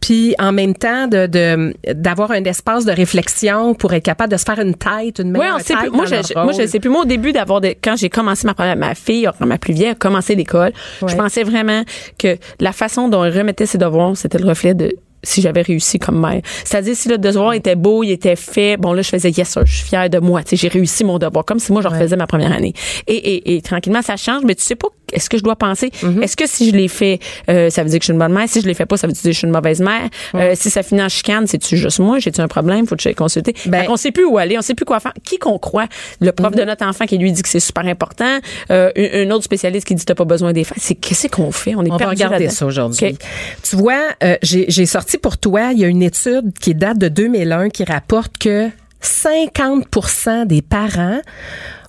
puis 0.00 0.34
en 0.38 0.52
même 0.52 0.74
temps 0.74 1.08
de 1.08 1.26
de- 1.26 1.74
d'avoir 1.92 2.30
un 2.30 2.44
espace 2.44 2.84
de 2.84 2.92
réflexion 2.92 3.74
pour 3.74 3.92
être 3.92 4.04
capable 4.04 4.30
de 4.32 4.36
se 4.36 4.44
faire 4.44 4.60
une 4.60 4.74
tête, 4.74 5.18
une 5.18 5.32
on 5.56 5.58
sait 5.58 5.74
tête 5.74 5.78
plus. 5.88 5.90
Moi, 5.90 6.04
je, 6.06 6.34
moi, 6.44 6.52
je 6.52 6.66
sais 6.66 6.78
plus. 6.78 6.88
Moi, 6.88 7.02
au 7.02 7.04
début 7.04 7.32
d'avoir 7.32 7.60
quand 7.82 7.96
j'ai 7.96 8.08
commencé 8.08 8.46
ma 8.46 8.54
première, 8.54 8.76
ma 8.76 8.94
fille, 8.94 9.28
ma 9.40 9.58
plus 9.58 9.72
vieille, 9.74 9.90
a 9.90 9.94
commencé 9.96 10.34
l'école, 10.36 10.72
je 11.00 11.14
pensais 11.16 11.42
vraiment 11.42 11.82
que 12.18 12.36
la 12.60 12.72
façon 12.72 13.08
dont 13.08 13.24
elle 13.24 13.36
remettait 13.36 13.66
ses 13.66 13.78
devoirs, 13.78 14.16
c'était 14.16 14.38
le 14.38 14.48
reflet 14.48 14.74
de 14.74 14.94
si 15.22 15.40
j'avais 15.42 15.62
réussi 15.62 15.98
comme 15.98 16.20
mère. 16.20 16.40
C'est-à-dire, 16.64 16.94
si 16.96 17.08
le 17.08 17.18
devoir 17.18 17.52
était 17.52 17.74
beau, 17.76 18.02
il 18.02 18.10
était 18.10 18.36
fait, 18.36 18.76
bon, 18.76 18.92
là, 18.92 19.02
je 19.02 19.08
faisais, 19.08 19.30
yes, 19.30 19.48
sir, 19.48 19.62
je 19.66 19.72
suis 19.78 19.86
fière 19.88 20.08
de 20.08 20.18
moi. 20.18 20.42
Tu 20.42 20.50
sais, 20.50 20.56
j'ai 20.56 20.68
réussi 20.68 21.04
mon 21.04 21.18
devoir, 21.18 21.44
comme 21.44 21.58
si 21.58 21.72
moi, 21.72 21.82
je 21.82 21.88
refaisais 21.88 22.16
ma 22.16 22.26
première 22.26 22.52
année. 22.52 22.72
Et, 23.06 23.14
et, 23.16 23.56
et 23.56 23.62
tranquillement, 23.62 24.02
ça 24.02 24.16
change, 24.16 24.42
mais 24.44 24.54
tu 24.54 24.62
sais 24.62 24.76
pas, 24.76 24.88
est-ce 25.12 25.30
que 25.30 25.38
je 25.38 25.42
dois 25.42 25.56
penser, 25.56 25.90
Mm-hmm. 26.02 26.22
est-ce 26.22 26.36
que 26.36 26.46
si 26.46 26.70
je 26.70 26.76
l'ai 26.76 26.86
fait, 26.88 27.18
euh, 27.50 27.70
ça 27.70 27.82
veut 27.82 27.88
dire 27.88 27.98
que 27.98 28.02
je 28.02 28.06
suis 28.06 28.12
une 28.12 28.18
bonne 28.18 28.32
mère? 28.32 28.48
Si 28.48 28.60
je 28.60 28.66
l'ai 28.66 28.74
fait 28.74 28.86
pas, 28.86 28.96
ça 28.96 29.06
veut 29.06 29.12
dire 29.12 29.22
que 29.22 29.32
je 29.32 29.36
suis 29.36 29.46
une 29.46 29.52
mauvaise 29.52 29.80
mère? 29.80 30.08
Euh, 30.34 30.52
si 30.54 30.70
ça 30.70 30.82
finit 30.82 31.02
en 31.02 31.08
chicane, 31.08 31.46
c'est-tu 31.46 31.76
juste 31.76 31.98
moi? 31.98 32.18
J'ai-tu 32.18 32.40
un 32.40 32.46
problème? 32.48 32.86
Faut 32.86 32.94
que 32.94 33.02
je 33.02 33.08
consulter. 33.10 33.54
Ben- 33.66 33.86
qu'on 33.86 33.96
sait 33.96 34.12
plus 34.12 34.24
où 34.24 34.38
aller, 34.38 34.56
on 34.58 34.62
sait 34.62 34.74
plus 34.74 34.84
quoi 34.84 35.00
faire. 35.00 35.12
Qui 35.24 35.38
qu'on 35.38 35.58
croit? 35.58 35.86
Le 36.20 36.30
prof 36.32 36.54
de 36.54 36.62
notre 36.62 36.84
enfant 36.86 37.06
qui 37.06 37.16
lui 37.18 37.32
dit 37.32 37.42
que 37.42 37.48
c'est 37.48 37.58
super 37.60 37.86
important, 37.86 38.38
euh, 38.70 38.90
un, 38.96 39.30
autre 39.30 39.44
spécialiste 39.44 39.86
qui 39.86 39.94
dit 39.94 40.04
t'as 40.04 40.14
pas 40.14 40.24
besoin 40.24 40.52
des 40.52 40.62
faire. 40.64 40.76
C'est 40.80 40.94
qu'est-ce 40.94 41.26
qu'on 41.28 41.50
fait? 41.52 41.74
On 41.74 41.82
est 41.84 41.88
On 41.88 41.92
va 41.92 41.98
perdu 41.98 42.14
regarder 42.14 42.34
là-dedans. 42.44 42.50
ça 42.54 42.66
aujourd'hui. 42.66 43.16
Tu 43.62 43.76
vois, 43.76 44.00
euh, 44.22 44.36
j'ai 44.42 44.66
j'ai 44.68 44.86
sorti 45.08 45.18
pour 45.18 45.38
toi, 45.38 45.72
il 45.72 45.78
y 45.78 45.84
a 45.86 45.88
une 45.88 46.02
étude 46.02 46.52
qui 46.60 46.74
date 46.74 46.98
de 46.98 47.08
2001 47.08 47.70
qui 47.70 47.82
rapporte 47.82 48.36
que 48.36 48.68
50% 49.02 50.46
des 50.46 50.60
parents 50.60 51.20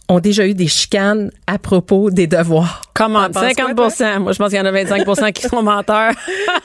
ont 0.08 0.21
déjà 0.21 0.47
eu 0.47 0.53
des 0.53 0.67
chicanes 0.67 1.29
à 1.45 1.60
propos 1.60 2.12
des 2.12 2.27
devoirs. 2.27 2.88
Comment? 2.99 3.27
T'en 3.27 3.31
penses 3.31 3.55
50 3.55 3.75
quoi? 3.75 4.19
Moi, 4.19 4.33
je 4.33 4.38
pense 4.38 4.49
qu'il 4.49 4.57
y 4.57 4.62
en 4.62 4.65
a 4.65 4.71
25% 4.73 5.31
qui 5.31 5.47
sont 5.47 5.63
menteurs. 5.63 6.12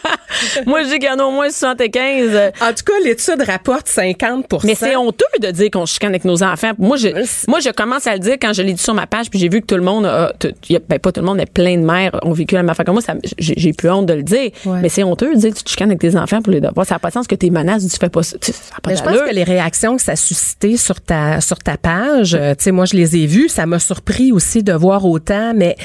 Moi, 0.66 0.82
je 0.82 0.88
dis 0.88 0.98
qu'il 0.98 1.08
y 1.08 1.12
en 1.12 1.20
a 1.20 1.24
au 1.24 1.30
moins 1.30 1.48
75. 1.48 2.52
En 2.60 2.72
tout 2.72 2.84
cas, 2.84 2.92
l'étude 3.04 3.40
rapporte 3.46 3.86
50% 3.86 4.66
Mais 4.66 4.74
c'est 4.74 4.96
honteux 4.96 5.24
de 5.40 5.52
dire 5.52 5.70
qu'on 5.70 5.86
se 5.86 5.94
chicane 5.94 6.10
avec 6.10 6.24
nos 6.24 6.42
enfants. 6.42 6.72
Moi, 6.76 6.96
je, 6.96 7.08
moi, 7.48 7.60
je 7.60 7.70
commence 7.70 8.08
à 8.08 8.14
le 8.14 8.18
dire 8.18 8.34
quand 8.42 8.52
je 8.52 8.62
l'ai 8.62 8.72
dit 8.72 8.82
sur 8.82 8.94
ma 8.94 9.06
page, 9.06 9.30
puis 9.30 9.38
j'ai 9.38 9.48
vu 9.48 9.60
que 9.60 9.66
tout 9.66 9.76
le 9.76 9.82
monde, 9.82 10.06
a, 10.06 10.32
ben 10.88 10.98
pas 10.98 11.12
tout 11.12 11.20
le 11.20 11.26
monde, 11.26 11.36
mais 11.36 11.46
plein 11.46 11.76
de 11.76 11.84
mères 11.84 12.18
ont 12.22 12.32
vécu 12.32 12.56
la 12.56 12.62
même 12.62 12.70
affaire 12.70 12.84
que 12.84 12.90
moi. 12.90 13.00
J'ai, 13.38 13.72
plus 13.72 13.90
honte 13.90 14.06
de 14.06 14.14
le 14.14 14.24
dire. 14.24 14.50
Ouais. 14.64 14.80
Mais 14.82 14.88
c'est 14.88 15.04
honteux 15.04 15.34
de 15.34 15.38
dire 15.38 15.50
que 15.50 15.58
tu 15.58 15.62
te 15.62 15.70
chicanes 15.70 15.90
avec 15.90 16.00
tes 16.00 16.16
enfants 16.16 16.42
pour 16.42 16.52
les 16.52 16.60
devoirs. 16.60 16.84
Ça 16.84 16.96
n'a 16.96 16.98
pas 16.98 17.10
de 17.10 17.14
sens 17.14 17.28
que 17.28 17.36
tes 17.36 17.50
menaces, 17.50 17.86
tu 17.86 17.96
fais 17.96 18.08
pas 18.08 18.24
ça. 18.24 18.36
Je 18.42 19.02
pense 19.02 19.20
que 19.20 19.32
les 19.32 19.44
réactions 19.44 19.96
que 19.96 20.02
ça 20.02 20.12
a 20.12 20.16
suscité 20.16 20.76
sur 20.76 21.00
ta 21.00 21.40
sur 21.40 21.58
ta 21.58 21.76
page, 21.76 22.34
euh, 22.34 22.54
tu 22.56 22.64
sais, 22.64 22.72
moi 22.72 22.86
je 22.86 22.96
les 22.96 23.16
ai 23.16 23.26
vues, 23.26 23.48
ça 23.48 23.66
m'a 23.66 23.78
surpris 23.78 24.32
aussi 24.32 24.62
de 24.62 24.72
voir 24.72 25.04
autant, 25.04 25.52
mais 25.54 25.76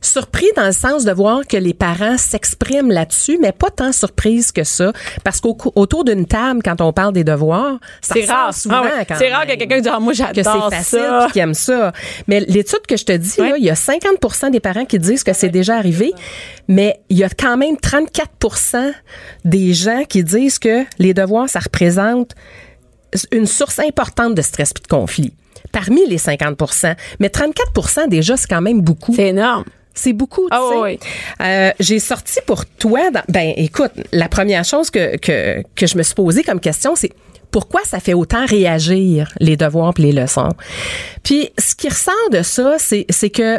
surpris 0.00 0.46
dans 0.56 0.66
le 0.66 0.72
sens 0.72 1.04
de 1.04 1.12
voir 1.12 1.46
que 1.46 1.56
les 1.56 1.74
parents 1.74 2.18
s'expriment 2.18 2.90
là-dessus, 2.90 3.38
mais 3.40 3.52
pas 3.52 3.70
tant 3.70 3.92
surprise 3.92 4.52
que 4.52 4.64
ça, 4.64 4.92
parce 5.24 5.40
qu'autour 5.40 6.04
d'une 6.04 6.26
table, 6.26 6.60
quand 6.64 6.80
on 6.80 6.92
parle 6.92 7.12
des 7.12 7.24
devoirs, 7.24 7.78
ça 8.00 8.14
C'est 8.14 8.24
rare. 8.26 8.54
souvent. 8.54 8.82
Ah 8.84 9.04
quand 9.04 9.16
C'est 9.18 9.32
rare 9.32 9.46
que 9.46 9.54
quelqu'un 9.56 9.80
dise 9.80 9.90
ah, 9.92 10.00
moi 10.00 10.12
que 10.12 10.18
j'adore 10.18 10.70
c'est 10.70 10.76
facile 10.76 11.32
qui 11.32 11.38
aiment 11.38 11.54
ça. 11.54 11.92
Mais 12.26 12.40
l'étude 12.40 12.86
que 12.86 12.96
je 12.96 13.04
te 13.04 13.12
dis, 13.12 13.40
là, 13.40 13.56
il 13.56 13.64
y 13.64 13.70
a 13.70 13.74
50% 13.74 14.50
des 14.50 14.60
parents 14.60 14.84
qui 14.84 14.98
disent 14.98 15.24
que 15.24 15.32
c'est 15.32 15.48
déjà 15.48 15.76
arrivé, 15.76 16.12
mais 16.68 17.00
il 17.08 17.18
y 17.18 17.24
a 17.24 17.28
quand 17.28 17.56
même 17.56 17.76
34% 17.76 18.92
des 19.44 19.74
gens 19.74 20.04
qui 20.08 20.24
disent 20.24 20.58
que 20.58 20.84
les 20.98 21.14
devoirs, 21.14 21.48
ça 21.48 21.60
représente 21.60 22.34
une 23.32 23.46
source 23.46 23.78
importante 23.78 24.34
de 24.34 24.42
stress 24.42 24.72
puis 24.72 24.82
de 24.82 24.88
conflit. 24.88 25.32
Parmi 25.72 26.06
les 26.06 26.18
50 26.18 26.58
mais 27.20 27.28
34% 27.28 28.08
déjà, 28.08 28.36
c'est 28.36 28.48
quand 28.48 28.60
même 28.60 28.80
beaucoup. 28.80 29.14
C'est 29.14 29.28
énorme. 29.28 29.64
C'est 29.98 30.12
beaucoup, 30.12 30.42
tu 30.48 30.48
Ah 30.56 30.68
sais. 30.70 30.78
oui. 30.80 30.98
Euh, 31.40 31.70
j'ai 31.80 31.98
sorti 31.98 32.38
pour 32.46 32.64
toi, 32.66 33.10
dans- 33.10 33.22
ben 33.28 33.52
écoute, 33.56 33.92
la 34.12 34.28
première 34.28 34.64
chose 34.64 34.90
que, 34.90 35.16
que, 35.16 35.62
que 35.74 35.86
je 35.86 35.98
me 35.98 36.02
suis 36.02 36.14
posée 36.14 36.42
comme 36.44 36.60
question, 36.60 36.94
c'est 36.94 37.10
pourquoi 37.50 37.80
ça 37.84 37.98
fait 37.98 38.14
autant 38.14 38.44
réagir 38.46 39.32
les 39.40 39.56
devoirs 39.56 39.94
et 39.98 40.02
les 40.02 40.12
leçons? 40.12 40.50
Puis 41.22 41.50
ce 41.58 41.74
qui 41.74 41.88
ressort 41.88 42.14
de 42.30 42.42
ça, 42.42 42.76
c'est 42.78 43.06
c'est 43.08 43.30
que 43.30 43.58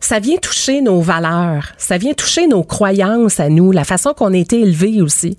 ça 0.00 0.18
vient 0.18 0.36
toucher 0.36 0.80
nos 0.80 1.00
valeurs, 1.00 1.72
ça 1.78 1.98
vient 1.98 2.14
toucher 2.14 2.46
nos 2.46 2.62
croyances 2.64 3.40
à 3.40 3.48
nous, 3.48 3.72
la 3.72 3.84
façon 3.84 4.12
qu'on 4.12 4.32
a 4.34 4.36
été 4.36 4.60
élevés 4.60 5.00
aussi. 5.02 5.38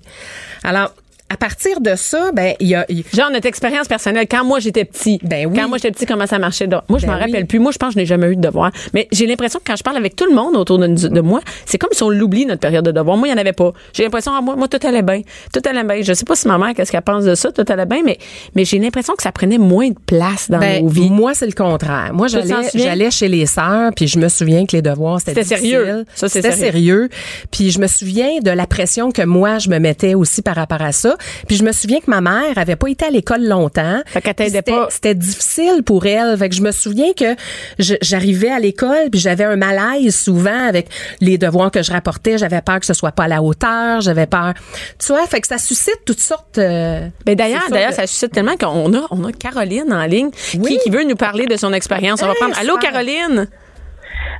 Alors 0.64 0.94
à 1.32 1.36
partir 1.36 1.80
de 1.80 1.94
ça, 1.94 2.32
ben 2.32 2.54
il 2.60 2.66
y 2.68 2.74
a 2.74 2.84
Genre 3.14 3.30
notre 3.30 3.46
expérience 3.46 3.86
personnelle 3.88 4.26
quand 4.30 4.44
moi 4.44 4.58
j'étais 4.58 4.84
petit. 4.84 5.20
Ben 5.22 5.46
oui. 5.46 5.56
Quand 5.56 5.68
moi 5.68 5.78
j'étais 5.78 5.92
petit 5.92 6.04
comment 6.06 6.26
ça 6.26 6.38
marchait? 6.38 6.66
Moi 6.66 6.98
je 6.98 7.06
Ben 7.06 7.12
m'en 7.12 7.18
oui. 7.18 7.24
rappelle 7.26 7.46
plus. 7.46 7.58
Moi 7.60 7.72
je 7.72 7.78
pense 7.78 7.90
que 7.90 7.94
je 7.94 7.98
n'ai 8.00 8.06
jamais 8.06 8.26
eu 8.28 8.36
de 8.36 8.40
devoir. 8.40 8.70
Mais 8.94 9.06
j'ai 9.12 9.26
l'impression 9.26 9.58
que 9.60 9.64
quand 9.64 9.76
je 9.76 9.82
parle 9.82 9.96
avec 9.96 10.16
tout 10.16 10.26
le 10.28 10.34
monde 10.34 10.56
autour 10.56 10.78
de, 10.78 10.86
de 10.88 11.20
moi, 11.20 11.40
c'est 11.66 11.78
comme 11.78 11.90
si 11.92 12.02
on 12.02 12.10
l'oublie 12.10 12.46
notre 12.46 12.60
période 12.60 12.84
de 12.84 12.90
devoir. 12.92 13.16
Moi 13.16 13.28
il 13.28 13.30
y 13.30 13.34
en 13.34 13.38
avait 13.38 13.52
pas. 13.52 13.72
J'ai 13.92 14.02
l'impression 14.02 14.32
ah, 14.36 14.40
moi 14.40 14.56
moi 14.56 14.68
tout 14.68 14.84
allait 14.86 15.02
bien. 15.02 15.22
Tout 15.54 15.60
allait 15.68 15.84
bien. 15.84 16.02
Je 16.02 16.12
sais 16.12 16.24
pas 16.24 16.34
si 16.36 16.48
ma 16.48 16.58
mère 16.58 16.74
qu'est-ce 16.74 16.90
qu'elle 16.92 17.00
pense 17.02 17.24
de 17.24 17.34
ça, 17.34 17.52
tout 17.52 17.64
allait 17.68 17.86
bien 17.86 18.00
mais 18.04 18.18
mais 18.56 18.64
j'ai 18.64 18.78
l'impression 18.78 19.14
que 19.14 19.22
ça 19.22 19.30
prenait 19.32 19.58
moins 19.58 19.88
de 19.88 19.98
place 20.04 20.50
dans 20.50 20.58
Ben, 20.58 20.82
nos 20.82 20.88
vies. 20.88 21.10
moi, 21.10 21.34
c'est 21.34 21.46
le 21.46 21.52
contraire. 21.52 22.10
Moi, 22.12 22.26
j'allais, 22.28 23.10
chez 23.10 23.28
les 23.28 23.46
sœurs, 23.46 23.92
puis 23.94 24.08
je 24.08 24.18
me 24.18 24.28
souviens 24.28 24.66
que 24.66 24.74
les 24.76 24.82
devoirs, 24.82 25.20
c'était 25.20 25.44
sérieux. 25.44 26.04
Ça, 26.14 26.28
c'est 26.28 26.42
C'était 26.42 26.52
sérieux. 26.56 26.72
sérieux. 26.72 27.08
Puis 27.50 27.70
je 27.70 27.78
me 27.78 27.86
souviens 27.86 28.40
de 28.42 28.50
la 28.50 28.66
pression 28.66 29.10
que 29.12 29.22
moi, 29.22 29.58
je 29.58 29.68
me 29.70 29.78
mettais 29.78 30.14
aussi 30.14 30.42
par 30.42 30.56
rapport 30.56 30.82
à 30.82 30.92
ça. 30.92 31.16
Puis 31.48 31.56
je 31.56 31.64
me 31.64 31.72
souviens 31.72 32.00
que 32.00 32.10
ma 32.10 32.20
mère 32.20 32.56
avait 32.56 32.76
pas 32.76 32.88
été 32.88 33.04
à 33.06 33.10
l'école 33.10 33.46
longtemps. 33.46 34.00
Fait 34.06 34.20
qu'elle 34.20 34.34
Puis 34.34 34.46
t'aidait 34.46 34.58
c'était- 34.58 34.72
pas. 34.72 34.86
C'était 34.90 35.14
difficile 35.14 35.82
pour 35.84 36.06
elle. 36.06 36.36
Fait 36.38 36.48
que 36.48 36.54
je 36.54 36.62
me 36.62 36.72
souviens 36.72 37.12
que 37.12 37.34
j'arrivais 37.78 38.50
à 38.50 38.58
l'école, 38.58 39.10
puis 39.10 39.20
j'avais 39.20 39.44
un 39.44 39.56
malaise 39.56 40.16
souvent 40.16 40.68
avec 40.68 40.88
les 41.20 41.38
devoirs 41.38 41.70
que 41.70 41.82
je 41.82 41.92
rapportais. 41.92 42.38
J'avais 42.38 42.60
peur 42.60 42.80
que 42.80 42.86
ce 42.86 42.94
soit 42.94 43.12
pas 43.12 43.24
à 43.24 43.28
la 43.28 43.42
hauteur. 43.42 44.00
J'avais 44.00 44.26
peur. 44.26 44.54
Tu 44.98 45.12
vois, 45.12 45.26
fait 45.26 45.40
que 45.40 45.46
ça 45.46 45.58
suscite 45.58 46.00
toutes 46.04 46.20
sortes... 46.20 46.58
euh, 46.58 47.08
Ben 47.26 47.34
d'ailleurs, 47.34 47.62
d'ailleurs, 47.70 47.90
de- 47.90 47.94
ça 47.96 48.06
suscite 48.06 48.32
tellement 48.32 48.56
qu'on 48.56 48.92
a, 48.94 49.06
on 49.10 49.24
a 49.24 49.32
Caroline 49.32 49.92
en 49.92 50.04
ligne 50.04 50.30
Oui. 50.58 50.76
qui, 50.76 50.78
qui 50.84 50.90
veut 50.90 51.04
nous 51.04 51.16
parler 51.16 51.46
de 51.46 51.56
son 51.56 51.72
expérience. 51.72 52.22
On 52.22 52.26
va 52.26 52.34
prendre. 52.34 52.54
Allô. 52.60 52.76
Caroline? 52.78 53.48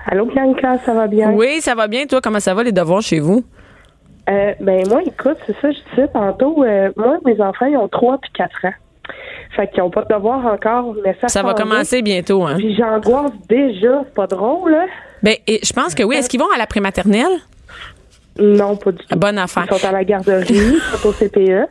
Allô, 0.06 0.26
Bianca, 0.26 0.76
ça 0.84 0.94
va 0.94 1.06
bien? 1.06 1.30
Oui, 1.30 1.60
ça 1.60 1.74
va 1.74 1.86
bien. 1.88 2.06
Toi, 2.06 2.20
comment 2.22 2.40
ça 2.40 2.54
va 2.54 2.62
les 2.62 2.72
devoirs 2.72 3.02
chez 3.02 3.20
vous? 3.20 3.44
Euh, 4.28 4.52
ben, 4.60 4.86
moi, 4.88 5.02
écoute, 5.04 5.38
c'est 5.46 5.56
ça, 5.60 5.70
je 5.70 5.78
disais 5.90 6.08
tantôt. 6.08 6.62
euh, 6.64 6.90
moi, 6.96 7.18
mes 7.24 7.40
enfants, 7.40 7.66
ils 7.66 7.76
ont 7.76 7.88
3 7.88 8.18
puis 8.18 8.30
4 8.34 8.66
ans. 8.66 8.72
Fait 9.56 9.68
qu'ils 9.68 9.82
n'ont 9.82 9.90
pas 9.90 10.02
de 10.02 10.14
devoir 10.14 10.44
encore, 10.46 10.94
mais 11.04 11.16
ça 11.20 11.28
Ça 11.28 11.42
va 11.42 11.54
commencer 11.54 12.00
bientôt, 12.02 12.44
hein? 12.44 12.54
Puis 12.58 12.76
j'angoisse 12.76 13.32
déjà, 13.48 14.02
c'est 14.04 14.14
pas 14.14 14.26
drôle, 14.28 14.70
là. 14.70 14.86
Ben, 15.22 15.34
et 15.46 15.60
je 15.64 15.72
pense 15.72 15.94
que 15.94 16.02
oui. 16.04 16.16
Est-ce 16.16 16.28
qu'ils 16.28 16.40
vont 16.40 16.50
à 16.54 16.58
la 16.58 16.66
prématernelle? 16.66 17.38
Non, 18.38 18.76
pas 18.76 18.92
du 18.92 18.98
tout. 19.04 19.18
Bonne 19.18 19.38
affaire. 19.38 19.66
Ils 19.70 19.78
sont 19.78 19.86
à 19.88 19.92
la 19.92 20.04
garderie, 20.04 20.46
ils 20.50 20.80
sont 20.80 21.08
au 21.08 21.12
CPE. 21.12 21.66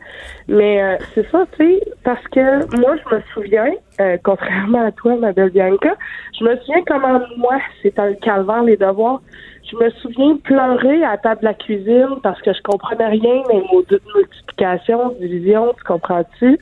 Mais 0.48 0.82
euh, 0.82 0.96
c'est 1.14 1.28
ça, 1.30 1.44
tu 1.56 1.64
sais, 1.64 1.80
parce 2.04 2.22
que 2.28 2.76
moi, 2.78 2.94
je 2.96 3.16
me 3.16 3.22
souviens, 3.32 3.72
euh, 4.00 4.18
contrairement 4.22 4.86
à 4.86 4.92
toi, 4.92 5.16
ma 5.16 5.32
belle 5.32 5.50
Bianca, 5.50 5.94
je 6.38 6.44
me 6.44 6.56
souviens 6.58 6.82
comment 6.86 7.20
moi, 7.38 7.56
c'était 7.82 8.00
un 8.00 8.14
calvaire, 8.14 8.62
les 8.62 8.76
devoirs. 8.76 9.22
Je 9.70 9.76
me 9.76 9.90
souviens 10.02 10.36
pleurer 10.42 11.04
à 11.04 11.12
la 11.12 11.18
table 11.18 11.40
de 11.40 11.46
la 11.46 11.54
cuisine 11.54 12.16
parce 12.22 12.40
que 12.42 12.52
je 12.52 12.62
comprenais 12.62 13.06
rien, 13.06 13.42
les 13.50 13.60
mots 13.72 13.84
de 13.88 14.00
multiplication, 14.16 15.14
division, 15.20 15.72
tu 15.76 15.84
comprends-tu? 15.84 16.58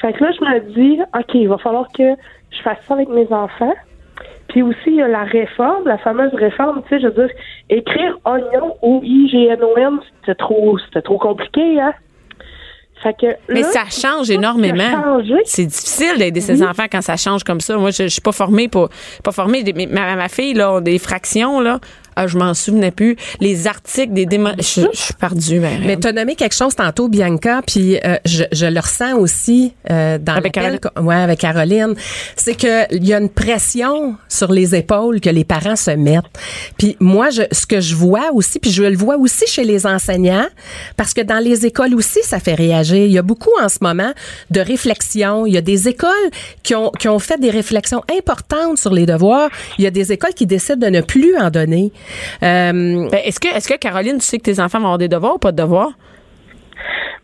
Fait 0.00 0.12
que 0.12 0.24
là, 0.24 0.30
je 0.32 0.44
me 0.44 0.60
dis, 0.74 1.00
OK, 1.14 1.34
il 1.34 1.48
va 1.48 1.58
falloir 1.58 1.88
que 1.92 2.14
je 2.50 2.62
fasse 2.62 2.78
ça 2.88 2.94
avec 2.94 3.08
mes 3.08 3.30
enfants. 3.32 3.74
Puis 4.48 4.62
aussi, 4.62 4.78
il 4.86 4.96
y 4.96 5.02
a 5.02 5.08
la 5.08 5.24
réforme, 5.24 5.86
la 5.86 5.98
fameuse 5.98 6.34
réforme, 6.34 6.82
tu 6.82 6.88
sais, 6.88 7.00
je 7.00 7.06
veux 7.06 7.26
dire, 7.26 7.34
écrire 7.68 8.18
oignon 8.24 8.76
ou 8.82 9.00
I-G-N-O-N, 9.04 10.00
c'était 10.20 10.34
trop, 10.34 10.76
c'était 10.78 11.02
trop 11.02 11.18
compliqué, 11.18 11.80
hein? 11.80 11.92
Fait 13.02 13.14
que 13.14 13.26
Mais 13.48 13.62
ça 13.62 13.84
change 13.88 14.30
énormément. 14.30 15.22
C'est 15.44 15.64
difficile 15.64 16.18
d'aider 16.18 16.40
ses 16.40 16.62
enfants 16.62 16.84
quand 16.90 17.00
ça 17.00 17.16
change 17.16 17.44
comme 17.44 17.60
ça. 17.60 17.76
Moi, 17.78 17.90
je, 17.90 18.02
je 18.02 18.08
suis 18.08 18.20
pas 18.20 18.32
formée 18.32 18.68
pour 18.68 18.90
pas 19.24 19.32
formée. 19.32 19.64
Mais 19.74 19.86
ma, 19.86 20.16
ma 20.16 20.28
fille 20.28 20.52
là, 20.52 20.76
a 20.76 20.80
des 20.82 20.98
fractions 20.98 21.60
là. 21.60 21.80
Ah, 22.16 22.26
je 22.26 22.36
m'en 22.38 22.54
souvenais 22.54 22.90
plus. 22.90 23.16
Les 23.40 23.66
articles, 23.66 24.12
des 24.12 24.26
démons. 24.26 24.54
Je, 24.58 24.82
je 24.92 25.00
suis 25.00 25.14
perdue. 25.14 25.60
Ben, 25.60 25.80
Mais 25.86 25.96
tu 25.96 26.06
as 26.08 26.12
nommé 26.12 26.34
quelque 26.34 26.54
chose 26.54 26.74
tantôt, 26.74 27.08
Bianca, 27.08 27.62
puis 27.66 27.98
euh, 28.04 28.16
je, 28.24 28.44
je 28.52 28.66
le 28.66 28.80
ressens 28.80 29.16
aussi 29.16 29.74
euh, 29.90 30.18
dans 30.18 30.34
Avec 30.34 30.52
co- 30.54 31.00
ouais, 31.02 31.14
avec 31.16 31.38
Caroline. 31.40 31.94
C'est 32.36 32.54
que 32.56 32.92
il 32.94 33.06
y 33.06 33.14
a 33.14 33.18
une 33.18 33.28
pression 33.28 34.16
sur 34.28 34.52
les 34.52 34.74
épaules 34.74 35.20
que 35.20 35.30
les 35.30 35.44
parents 35.44 35.76
se 35.76 35.90
mettent. 35.92 36.24
Puis 36.78 36.96
moi, 37.00 37.30
je, 37.30 37.42
ce 37.52 37.66
que 37.66 37.80
je 37.80 37.94
vois 37.94 38.30
aussi, 38.32 38.58
puis 38.58 38.70
je 38.70 38.82
le 38.82 38.96
vois 38.96 39.16
aussi 39.16 39.46
chez 39.46 39.64
les 39.64 39.86
enseignants, 39.86 40.46
parce 40.96 41.14
que 41.14 41.20
dans 41.22 41.38
les 41.42 41.66
écoles 41.66 41.94
aussi, 41.94 42.18
ça 42.22 42.38
fait 42.40 42.54
réagir. 42.54 42.96
Il 43.04 43.12
y 43.12 43.18
a 43.18 43.22
beaucoup 43.22 43.50
en 43.62 43.68
ce 43.68 43.78
moment 43.80 44.12
de 44.50 44.60
réflexions. 44.60 45.46
Il 45.46 45.52
y 45.54 45.56
a 45.56 45.60
des 45.62 45.88
écoles 45.88 46.10
qui 46.62 46.74
ont, 46.74 46.90
qui 46.98 47.08
ont 47.08 47.18
fait 47.18 47.38
des 47.40 47.50
réflexions 47.50 48.02
importantes 48.16 48.78
sur 48.78 48.92
les 48.92 49.06
devoirs. 49.06 49.50
Il 49.78 49.84
y 49.84 49.86
a 49.86 49.90
des 49.90 50.12
écoles 50.12 50.34
qui 50.34 50.46
décident 50.46 50.86
de 50.86 50.90
ne 50.90 51.00
plus 51.00 51.36
en 51.36 51.50
donner. 51.50 51.92
Euh, 52.42 53.08
ben, 53.10 53.20
est-ce 53.24 53.40
que 53.40 53.48
est-ce 53.48 53.68
que 53.68 53.78
Caroline, 53.78 54.18
tu 54.18 54.24
sais 54.24 54.38
que 54.38 54.44
tes 54.44 54.60
enfants 54.60 54.78
vont 54.78 54.86
avoir 54.86 54.98
des 54.98 55.08
devoirs 55.08 55.34
ou 55.34 55.38
pas 55.38 55.52
de 55.52 55.62
devoirs? 55.62 55.92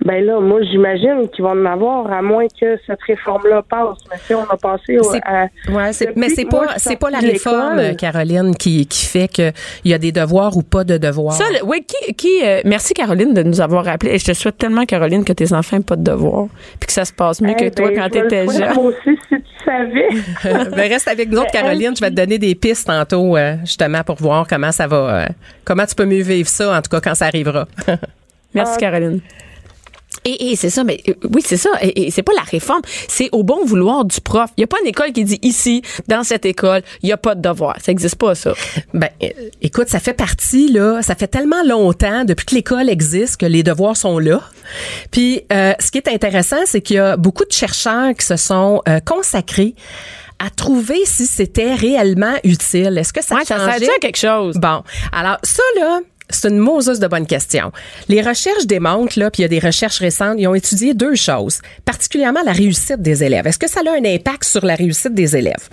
Ben 0.05 0.25
là, 0.25 0.39
moi, 0.41 0.61
j'imagine 0.63 1.29
qu'ils 1.35 1.43
vont 1.43 1.51
en 1.53 1.65
avoir, 1.65 2.13
à 2.13 2.21
moins 2.23 2.47
que 2.61 2.77
cette 2.87 3.03
réforme-là 3.07 3.63
passe. 3.69 3.99
Mais 4.11 4.19
si 4.25 4.35
on 4.35 4.45
a 4.45 4.57
passé 4.57 4.99
au, 4.99 5.03
C'est- 5.05 5.21
à... 5.25 5.47
Ouais, 5.69 5.91
mais 6.15 6.29
c'est 6.29 6.45
pas 6.45 6.75
c'est 6.77 6.97
pas 6.97 7.11
la 7.11 7.19
réforme, 7.19 7.97
Caroline, 7.97 8.55
qui 8.55 8.87
qui 8.87 9.07
fait 9.07 9.27
que 9.27 9.51
il 9.85 9.91
y 9.91 9.95
a 9.95 9.99
des 9.99 10.13
devoirs 10.13 10.57
ou 10.57 10.63
pas 10.63 10.85
de 10.85 10.99
devoirs. 10.99 11.33
Ça, 11.35 11.45
le- 11.51 11.65
oui, 11.65 11.85
qui, 11.85 12.15
qui 12.15 12.41
euh, 12.45 12.61
merci 12.65 12.93
Caroline 12.95 13.33
de 13.35 13.43
nous 13.43 13.61
avoir 13.61 13.87
rappelé. 13.87 14.13
Et 14.13 14.19
je 14.19 14.27
te 14.27 14.33
souhaite 14.35 14.59
tellement, 14.59 14.85
Caroline, 14.85 15.25
que 15.25 15.33
tes 15.33 15.53
enfants 15.53 15.79
n'aient 15.79 15.83
pas 15.83 15.97
de 15.97 16.05
devoirs, 16.05 16.47
puis 16.79 16.87
que 16.87 16.93
ça 16.93 17.05
se 17.05 17.13
passe 17.13 17.41
mieux 17.41 17.55
Eh 17.59 17.71
que 17.71 17.75
toi 17.75 17.89
ben, 17.89 17.97
quand 17.97 18.09
je 18.13 18.19
me 18.19 18.23
le 18.23 18.29
t'étais 18.29 18.47
souhaite, 18.47 18.59
jeune. 18.59 18.75
Moi 18.75 18.85
aussi, 18.85 19.19
si 19.29 19.35
tu 19.37 19.45
savais. 19.65 20.71
ben, 20.77 20.93
reste 20.93 21.09
avec 21.09 21.31
nous 21.31 21.39
autres, 21.39 21.51
Mais 21.55 21.61
Caroline. 21.61 21.97
Je 21.97 22.01
vais 22.03 22.11
te 22.11 22.15
donner 22.17 22.39
des 22.39 22.55
pistes 22.55 22.87
tantôt, 22.87 23.37
euh, 23.37 23.57
justement, 23.65 24.03
pour 24.05 24.17
voir 24.17 24.47
comment 24.47 24.73
ça 24.73 24.87
va, 24.87 24.97
euh, 24.97 25.27
comment 25.65 25.87
tu 25.87 25.95
peux 25.95 26.05
mieux 26.05 26.23
vivre 26.23 26.49
ça, 26.49 26.77
en 26.77 26.83
tout 26.83 26.91
cas, 26.91 27.01
quand 27.01 27.15
ça 27.15 27.27
arrivera. 27.27 27.67
Merci, 28.55 28.79
Caroline. 28.79 29.21
Et, 30.27 30.51
et 30.51 30.57
c'est 30.57 30.71
ça, 30.71 30.83
mais 30.85 31.01
euh, 31.09 31.15
oui, 31.33 31.41
c'est 31.45 31.57
ça. 31.57 31.71
Et, 31.81 32.07
et 32.07 32.11
c'est 32.11 32.23
pas 32.23 32.33
la 32.35 32.43
réforme, 32.43 32.83
c'est 33.09 33.29
au 33.33 33.43
bon 33.45 33.65
vouloir 33.65 34.05
du 34.05 34.21
prof. 34.21 34.51
Il 34.57 34.61
y 34.63 34.65
a 34.65 34.67
pas 34.67 34.77
une 34.83 34.89
école 34.89 35.13
qui 35.13 35.25
dit 35.25 35.39
ici, 35.43 35.83
dans 36.09 36.25
cette 36.25 36.45
école, 36.45 36.83
il 37.03 37.09
y 37.09 37.13
a 37.13 37.17
pas 37.17 37.35
de 37.35 37.41
devoir. 37.41 37.77
Ça 37.81 37.93
existe 37.93 38.17
pas, 38.17 38.35
ça. 38.35 38.53
ben, 38.93 39.09
euh, 39.23 39.29
écoute, 39.63 39.89
ça 39.89 40.01
fait 40.01 40.13
partie, 40.15 40.69
là, 40.73 41.01
ça 41.03 41.15
fait 41.15 41.29
tellement 41.29 41.63
longtemps, 41.65 42.25
depuis 42.25 42.45
que 42.47 42.55
l'école 42.57 42.91
existe, 42.91 43.37
que 43.39 43.47
les 43.47 43.63
devoirs 43.63 43.97
sont 43.97 44.19
là. 44.19 44.41
Puis, 45.13 45.43
euh, 45.53 45.73
ce 45.79 45.91
qui 45.93 45.99
est 45.99 46.09
intéressant, 46.09 46.57
c'est 46.67 46.81
qu'il 46.81 46.97
y 46.97 46.99
a 46.99 47.17
beaucoup 47.17 47.45
de 47.45 47.53
chercheurs 47.53 48.13
qui 48.19 48.27
se 48.27 48.37
sont 48.37 48.83
euh, 48.89 48.99
consacrés 49.01 49.75
à 50.45 50.51
trouver 50.51 51.05
si 51.07 51.25
c'était 51.27 51.73
réellement 51.75 52.35
utile. 52.45 52.99
Est-ce 52.99 53.13
que 53.13 53.23
ça 53.25 53.37
Ouais, 53.37 53.45
ça 53.45 53.57
changeait? 53.59 53.87
sert 53.87 53.95
à 53.95 53.99
quelque 54.01 54.19
chose. 54.19 54.57
Bon, 54.57 54.83
alors 55.13 55.39
ça 55.43 55.63
là, 55.79 56.01
c'est 56.31 56.49
une 56.49 56.59
Moses 56.59 56.99
de 56.99 57.07
bonne 57.07 57.27
question. 57.27 57.73
Les 58.09 58.23
recherches 58.23 58.67
démontrent 58.67 59.19
là, 59.19 59.31
puis 59.31 59.43
il 59.43 59.45
y 59.45 59.47
a 59.47 59.49
des 59.49 59.59
recherches 59.59 59.99
récentes, 59.99 60.37
ils 60.39 60.47
ont 60.47 60.55
étudié 60.55 60.95
deux 60.95 61.15
choses, 61.15 61.61
particulièrement 61.85 62.41
la 62.45 62.53
réussite 62.53 63.01
des 63.01 63.25
élèves. 63.25 63.47
Est-ce 63.47 63.59
que 63.59 63.71
ça 63.71 63.81
a 63.81 63.91
un 63.91 64.05
impact 64.05 64.45
sur 64.45 64.65
la 64.65 64.75
réussite 64.75 65.15
des 65.15 65.37
élèves? 65.37 65.69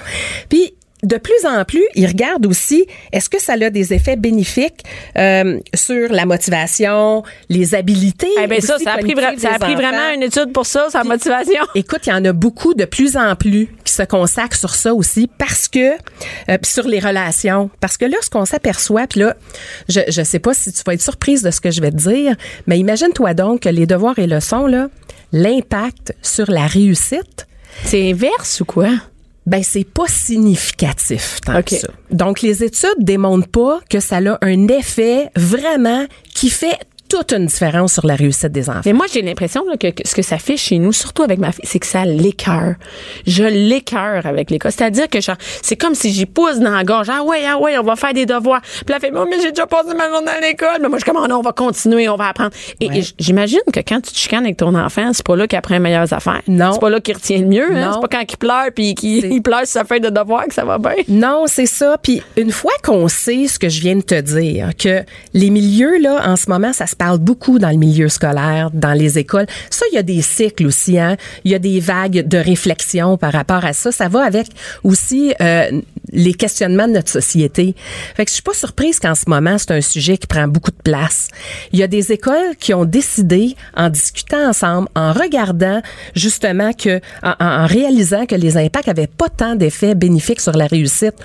Puis 0.49 0.73
de 1.03 1.17
plus 1.17 1.45
en 1.45 1.63
plus, 1.65 1.83
ils 1.95 2.07
regardent 2.07 2.45
aussi 2.45 2.85
est-ce 3.11 3.29
que 3.29 3.41
ça 3.41 3.53
a 3.53 3.69
des 3.69 3.93
effets 3.93 4.15
bénéfiques 4.15 4.83
euh, 5.17 5.59
sur 5.75 6.11
la 6.11 6.25
motivation, 6.25 7.23
les 7.49 7.75
habiletés. 7.75 8.27
Eh 8.41 8.47
ben 8.47 8.61
ça, 8.61 8.77
ça 8.79 8.93
a 8.93 8.97
pris, 8.97 9.13
ça 9.37 9.55
a 9.55 9.57
vraiment 9.57 10.13
une 10.15 10.23
étude 10.23 10.51
pour 10.53 10.65
ça, 10.65 10.87
sa 10.89 11.03
motivation. 11.03 11.61
Écoute, 11.75 12.01
il 12.07 12.09
y 12.09 12.13
en 12.13 12.25
a 12.25 12.33
beaucoup 12.33 12.73
de 12.73 12.85
plus 12.85 13.17
en 13.17 13.35
plus 13.35 13.69
qui 13.83 13.93
se 13.93 14.03
consacrent 14.03 14.57
sur 14.57 14.73
ça 14.73 14.93
aussi 14.93 15.29
parce 15.37 15.67
que 15.67 15.93
euh, 16.49 16.57
sur 16.63 16.87
les 16.87 16.99
relations 16.99 17.69
parce 17.79 17.97
que 17.97 18.05
là 18.05 18.17
ce 18.21 18.29
qu'on 18.29 18.45
s'aperçoit 18.45 19.07
puis 19.07 19.19
là 19.19 19.35
je 19.89 19.99
je 20.07 20.23
sais 20.23 20.39
pas 20.39 20.53
si 20.53 20.71
tu 20.71 20.81
vas 20.85 20.93
être 20.93 21.01
surprise 21.01 21.41
de 21.41 21.51
ce 21.51 21.61
que 21.61 21.69
je 21.71 21.81
vais 21.81 21.91
te 21.91 21.97
dire 21.97 22.35
mais 22.65 22.79
imagine-toi 22.79 23.33
donc 23.33 23.61
que 23.61 23.69
les 23.69 23.85
devoirs 23.85 24.17
et 24.19 24.27
leçons 24.27 24.67
là 24.67 24.87
l'impact 25.31 26.15
sur 26.21 26.49
la 26.49 26.65
réussite 26.65 27.47
C'est 27.85 28.09
inverse 28.11 28.61
ou 28.61 28.65
quoi? 28.65 28.89
Ben 29.45 29.61
c'est 29.63 29.83
pas 29.83 30.07
significatif 30.07 31.39
tant 31.45 31.61
que 31.61 31.75
ça. 31.75 31.87
Donc 32.11 32.41
les 32.41 32.63
études 32.63 32.89
démontrent 32.99 33.49
pas 33.49 33.79
que 33.89 33.99
ça 33.99 34.17
a 34.17 34.37
un 34.41 34.67
effet 34.67 35.29
vraiment 35.35 36.05
qui 36.33 36.49
fait 36.49 36.79
toute 37.13 37.31
une 37.31 37.45
différence 37.45 37.93
sur 37.93 38.07
la 38.07 38.15
réussite 38.15 38.51
des 38.51 38.71
enfants. 38.71 38.81
Mais 38.85 38.93
moi, 38.93 39.05
j'ai 39.11 39.21
l'impression 39.21 39.63
là, 39.69 39.77
que, 39.77 39.91
que 39.91 40.01
ce 40.03 40.15
que 40.15 40.23
ça 40.23 40.39
fait 40.39 40.57
chez 40.57 40.79
nous, 40.79 40.91
surtout 40.91 41.21
avec 41.21 41.37
ma 41.37 41.51
fille, 41.51 41.63
c'est 41.63 41.77
que 41.77 41.85
ça 41.85 42.05
l'écœure. 42.05 42.73
Je 43.27 43.43
l'écœure 43.43 44.25
avec 44.25 44.49
l'école. 44.49 44.71
C'est-à-dire 44.71 45.07
que 45.07 45.21
genre, 45.21 45.35
c'est 45.61 45.75
comme 45.75 45.93
si 45.93 46.11
j'y 46.11 46.25
pousse 46.25 46.57
dans 46.57 46.71
la 46.71 46.83
gorge. 46.83 47.09
Ah 47.11 47.21
ouais, 47.23 47.41
ah 47.47 47.59
ouais, 47.59 47.77
on 47.77 47.83
va 47.83 47.95
faire 47.95 48.15
des 48.15 48.25
devoirs. 48.25 48.61
Puis 48.61 48.95
elle 48.95 48.99
fait, 48.99 49.11
oh, 49.15 49.27
mais 49.29 49.39
j'ai 49.39 49.51
déjà 49.51 49.67
passé 49.67 49.93
ma 49.95 50.09
journée 50.09 50.31
à 50.31 50.41
l'école. 50.41 50.79
Mais 50.81 50.89
moi, 50.89 50.97
je 50.97 51.11
oh 51.11 51.27
non, 51.27 51.37
on 51.37 51.41
va 51.41 51.51
continuer, 51.51 52.09
on 52.09 52.15
va 52.15 52.29
apprendre. 52.29 52.49
Et, 52.79 52.89
j'imagine 53.19 53.61
que 53.71 53.81
quand 53.81 54.01
tu 54.01 54.11
te 54.11 54.17
chicanes 54.17 54.45
avec 54.45 54.57
ton 54.57 54.73
enfant, 54.73 55.11
c'est 55.13 55.25
pas 55.25 55.35
là 55.35 55.47
qu'il 55.47 55.59
apprend 55.59 55.75
les 55.75 55.79
meilleures 55.79 56.11
affaires. 56.11 56.41
Non. 56.47 56.73
C'est 56.73 56.81
pas 56.81 56.89
là 56.89 56.99
qu'il 56.99 57.13
retient 57.13 57.37
le 57.37 57.45
mieux. 57.45 57.75
Hein? 57.75 57.85
Non. 57.85 57.93
C'est 57.93 58.09
pas 58.09 58.17
quand 58.17 58.25
il 58.27 58.37
pleure 58.37 58.71
puis 58.75 58.95
qu'il 58.95 59.31
il 59.31 59.43
pleure 59.43 59.59
sur 59.59 59.67
sa 59.67 59.85
feuille 59.85 60.01
de 60.01 60.09
devoir 60.09 60.47
que 60.47 60.53
ça 60.55 60.65
va 60.65 60.79
bien. 60.79 60.95
Non, 61.09 61.43
c'est 61.45 61.67
ça. 61.67 61.99
Puis 62.01 62.23
une 62.37 62.51
fois 62.51 62.73
qu'on 62.83 63.07
sait 63.07 63.45
ce 63.47 63.59
que 63.59 63.69
je 63.69 63.81
viens 63.81 63.97
de 63.97 64.01
te 64.01 64.19
dire, 64.19 64.71
que 64.79 65.03
les 65.35 65.51
milieux 65.51 65.99
là 65.99 66.27
en 66.27 66.35
ce 66.37 66.49
moment, 66.49 66.73
ça 66.73 66.87
se 66.87 66.95
parle 67.03 67.17
beaucoup 67.17 67.59
dans 67.59 67.69
le 67.69 67.75
milieu 67.75 68.07
scolaire, 68.07 68.71
dans 68.71 68.93
les 68.93 69.19
écoles. 69.19 69.45
Ça, 69.69 69.85
il 69.91 69.95
y 69.95 69.97
a 69.97 70.03
des 70.03 70.21
cycles 70.21 70.65
aussi. 70.65 70.97
Hein. 70.97 71.17
Il 71.43 71.51
y 71.51 71.55
a 71.55 71.59
des 71.59 71.81
vagues 71.81 72.25
de 72.25 72.37
réflexion 72.37 73.17
par 73.17 73.33
rapport 73.33 73.65
à 73.65 73.73
ça. 73.73 73.91
Ça 73.91 74.07
va 74.07 74.23
avec 74.23 74.47
aussi 74.85 75.33
euh, 75.41 75.81
les 76.13 76.33
questionnements 76.33 76.87
de 76.87 76.93
notre 76.93 77.09
société. 77.09 77.75
Fait 78.15 78.23
que 78.23 78.29
je 78.29 78.35
suis 78.35 78.41
pas 78.41 78.53
surprise 78.53 79.01
qu'en 79.01 79.15
ce 79.15 79.25
moment, 79.27 79.57
c'est 79.57 79.71
un 79.71 79.81
sujet 79.81 80.17
qui 80.17 80.27
prend 80.27 80.47
beaucoup 80.47 80.71
de 80.71 80.81
place. 80.81 81.27
Il 81.73 81.79
y 81.79 81.83
a 81.83 81.87
des 81.87 82.13
écoles 82.13 82.55
qui 82.57 82.73
ont 82.73 82.85
décidé, 82.85 83.57
en 83.75 83.89
discutant 83.89 84.47
ensemble, 84.47 84.87
en 84.95 85.11
regardant 85.11 85.81
justement 86.15 86.71
que, 86.71 87.01
en, 87.21 87.33
en 87.37 87.65
réalisant 87.65 88.25
que 88.25 88.35
les 88.35 88.55
impacts 88.55 88.87
avaient 88.87 89.07
pas 89.07 89.27
tant 89.27 89.55
d'effets 89.55 89.93
bénéfiques 89.93 90.39
sur 90.39 90.53
la 90.53 90.67
réussite 90.67 91.15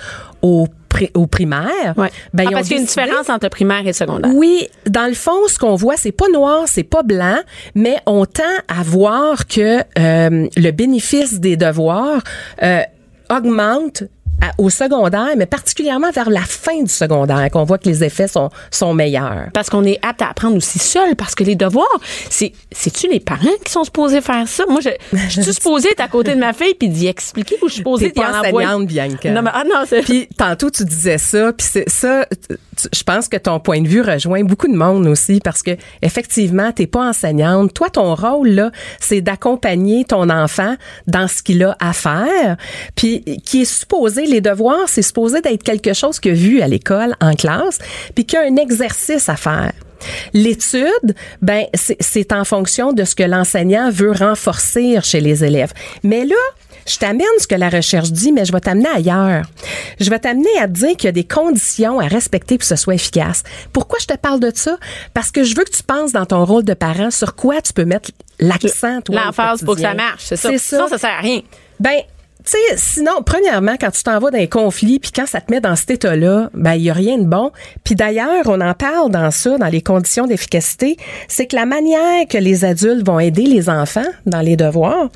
au, 0.41 0.67
pri- 0.89 1.11
au 1.13 1.27
primaire. 1.27 1.93
Ouais. 1.97 2.09
ben, 2.33 2.43
Ah, 2.43 2.43
ils 2.43 2.47
ont 2.47 2.51
parce 2.51 2.67
qu'il 2.67 2.75
y 2.75 2.79
a 2.79 2.81
une 2.81 2.85
décidé- 2.87 3.03
différence 3.05 3.29
entre 3.29 3.49
primaire 3.49 3.85
et 3.87 3.93
secondaire. 3.93 4.31
oui, 4.33 4.67
dans 4.87 5.07
le 5.07 5.13
fond, 5.13 5.47
ce 5.47 5.57
qu'on 5.59 5.75
voit, 5.75 5.95
c'est 5.97 6.11
pas 6.11 6.27
noir, 6.33 6.63
c'est 6.67 6.83
pas 6.83 7.03
blanc, 7.03 7.37
mais 7.75 7.97
on 8.05 8.25
tend 8.25 8.43
à 8.67 8.83
voir 8.83 9.47
que 9.47 9.79
euh, 9.97 10.47
le 10.57 10.71
bénéfice 10.71 11.39
des 11.39 11.55
devoirs 11.57 12.21
euh, 12.63 12.81
augmente 13.29 14.03
à- 14.41 14.51
au 14.57 14.69
secondaire, 14.69 15.29
mais 15.37 15.45
particulièrement 15.45 16.11
vers 16.11 16.29
la 16.29 16.41
fin 16.41 16.81
du 16.81 16.89
secondaire, 16.91 17.49
qu'on 17.51 17.63
voit 17.63 17.77
que 17.77 17.87
les 17.89 18.03
effets 18.03 18.27
sont, 18.27 18.49
sont 18.71 18.93
meilleurs. 18.93 19.47
Parce 19.53 19.69
qu'on 19.69 19.83
est 19.83 19.99
apte 20.05 20.21
à 20.21 20.29
apprendre 20.29 20.55
aussi 20.57 20.79
seul, 20.79 21.15
parce 21.15 21.35
que 21.35 21.43
les 21.43 21.55
devoirs, 21.55 21.87
c'est, 22.29 22.53
c'est-tu 22.71 23.07
les 23.09 23.19
parents 23.19 23.39
qui 23.63 23.71
sont 23.71 23.83
supposés 23.83 24.21
faire 24.21 24.47
ça? 24.47 24.65
Moi, 24.69 24.79
je, 24.81 24.89
je 25.29 25.41
suis 25.41 25.53
supposée 25.59 25.89
être 25.91 26.01
à 26.01 26.07
côté 26.07 26.35
de 26.35 26.39
ma 26.39 26.53
fille 26.53 26.73
puis 26.75 26.89
d'y 26.89 27.07
expliquer 27.07 27.55
ou 27.61 27.67
je 27.67 27.73
suis 27.73 27.77
supposée 27.79 28.11
d'y 28.11 28.19
en 28.19 28.29
envoyer? 28.33 28.67
enseignante, 28.67 28.87
Bianca. 28.87 29.31
Non, 29.31 29.41
mais, 29.41 29.51
ah 29.53 29.63
non, 29.65 29.83
c'est, 29.87 30.01
Puis 30.01 30.27
tantôt 30.37 30.69
tu 30.69 30.83
disais 30.85 31.17
ça, 31.17 31.51
puis 31.53 31.67
c'est 31.69 31.89
ça. 31.89 32.25
Je 32.93 33.03
pense 33.03 33.27
que 33.27 33.35
ton 33.37 33.59
point 33.59 33.81
de 33.81 33.87
vue 33.87 34.01
rejoint 34.01 34.43
beaucoup 34.43 34.67
de 34.67 34.75
monde 34.75 35.05
aussi 35.07 35.41
parce 35.43 35.61
que 35.61 35.71
effectivement 36.01 36.71
t'es 36.71 36.87
pas 36.87 37.09
enseignante. 37.09 37.73
Toi 37.73 37.89
ton 37.89 38.15
rôle 38.15 38.49
là, 38.49 38.71
c'est 39.01 39.19
d'accompagner 39.19 40.05
ton 40.05 40.29
enfant 40.29 40.75
dans 41.07 41.27
ce 41.27 41.43
qu'il 41.43 41.61
a 41.63 41.75
à 41.81 41.91
faire. 41.91 42.55
Puis 42.95 43.21
qui 43.45 43.63
est 43.63 43.65
supposé 43.65 44.25
les 44.29 44.41
devoirs, 44.41 44.87
c'est 44.87 45.01
supposé 45.01 45.41
d'être 45.41 45.63
quelque 45.63 45.93
chose 45.93 46.19
que 46.19 46.29
vu 46.29 46.61
à 46.61 46.67
l'école 46.67 47.15
en 47.21 47.33
classe, 47.33 47.79
puis 48.15 48.25
qu'il 48.25 48.39
y 48.39 48.41
a 48.41 48.45
un 48.45 48.55
exercice 48.55 49.27
à 49.29 49.35
faire. 49.35 49.71
L'étude, 50.33 51.15
ben 51.41 51.65
c'est- 51.73 52.31
en 52.31 52.45
fonction 52.45 52.93
de 52.93 53.03
ce 53.03 53.15
que 53.15 53.23
l'enseignant 53.23 53.89
veut 53.91 54.11
renforcer 54.11 54.97
chez 55.03 55.19
les 55.19 55.43
élèves. 55.43 55.73
Mais 56.03 56.25
là, 56.25 56.35
je 56.87 56.97
t'amène 56.97 57.25
ce 57.39 57.47
que 57.47 57.55
la 57.55 57.69
recherche 57.69 58.11
dit, 58.11 58.31
mais 58.31 58.45
je 58.45 58.51
vais 58.53 58.61
t'amener 58.61 58.87
ailleurs. 58.87 59.43
Je 59.99 60.09
vais 60.09 60.19
t'amener 60.19 60.57
à 60.59 60.67
te 60.67 60.73
dire 60.73 60.91
qu'il 60.95 61.05
y 61.05 61.07
a 61.09 61.11
des 61.11 61.25
conditions 61.25 61.99
à 61.99 62.07
respecter 62.07 62.55
pour 62.55 62.59
que 62.61 62.65
ce 62.65 62.75
soit 62.77 62.95
efficace. 62.95 63.43
Pourquoi 63.73 63.99
je 63.99 64.07
te 64.07 64.15
parle 64.17 64.39
de 64.39 64.51
ça? 64.55 64.77
Parce 65.13 65.31
que 65.31 65.43
je 65.43 65.55
veux 65.55 65.63
que 65.65 65.71
tu 65.75 65.83
penses 65.83 66.13
dans 66.13 66.25
ton 66.25 66.45
rôle 66.45 66.63
de 66.63 66.73
parent 66.73 67.11
sur 67.11 67.35
quoi 67.35 67.61
tu 67.61 67.73
peux 67.73 67.85
mettre 67.85 68.11
l'accent, 68.39 69.01
toi. 69.01 69.15
l'emphase 69.25 69.63
pour 69.63 69.75
que 69.75 69.81
ça 69.81 69.93
marche, 69.93 70.23
c'est 70.23 70.37
ça. 70.37 70.49
Sinon, 70.57 70.83
ça. 70.87 70.91
ça 70.91 70.97
sert 70.97 71.09
à 71.17 71.19
rien. 71.21 71.41
Ben, 71.79 71.99
tu 72.45 72.51
sais, 72.51 72.77
sinon, 72.77 73.21
premièrement, 73.25 73.75
quand 73.79 73.91
tu 73.91 74.01
t'en 74.01 74.17
vas 74.17 74.31
dans 74.31 74.37
un 74.37 74.47
conflit, 74.47 74.97
puis 74.99 75.11
quand 75.13 75.25
ça 75.25 75.41
te 75.41 75.51
met 75.51 75.59
dans 75.59 75.75
cet 75.75 75.91
état-là, 75.91 76.49
ben 76.53 76.73
il 76.73 76.83
y 76.83 76.89
a 76.89 76.93
rien 76.93 77.17
de 77.17 77.25
bon. 77.25 77.51
Puis 77.83 77.95
d'ailleurs, 77.95 78.45
on 78.45 78.61
en 78.61 78.73
parle 78.73 79.11
dans 79.11 79.29
ça, 79.29 79.57
dans 79.57 79.67
les 79.67 79.81
conditions 79.81 80.25
d'efficacité, 80.25 80.95
c'est 81.27 81.47
que 81.47 81.55
la 81.57 81.65
manière 81.65 82.25
que 82.29 82.37
les 82.37 82.63
adultes 82.63 83.05
vont 83.05 83.19
aider 83.19 83.43
les 83.43 83.69
enfants 83.69 84.07
dans 84.25 84.39
les 84.39 84.55
devoirs, 84.55 85.09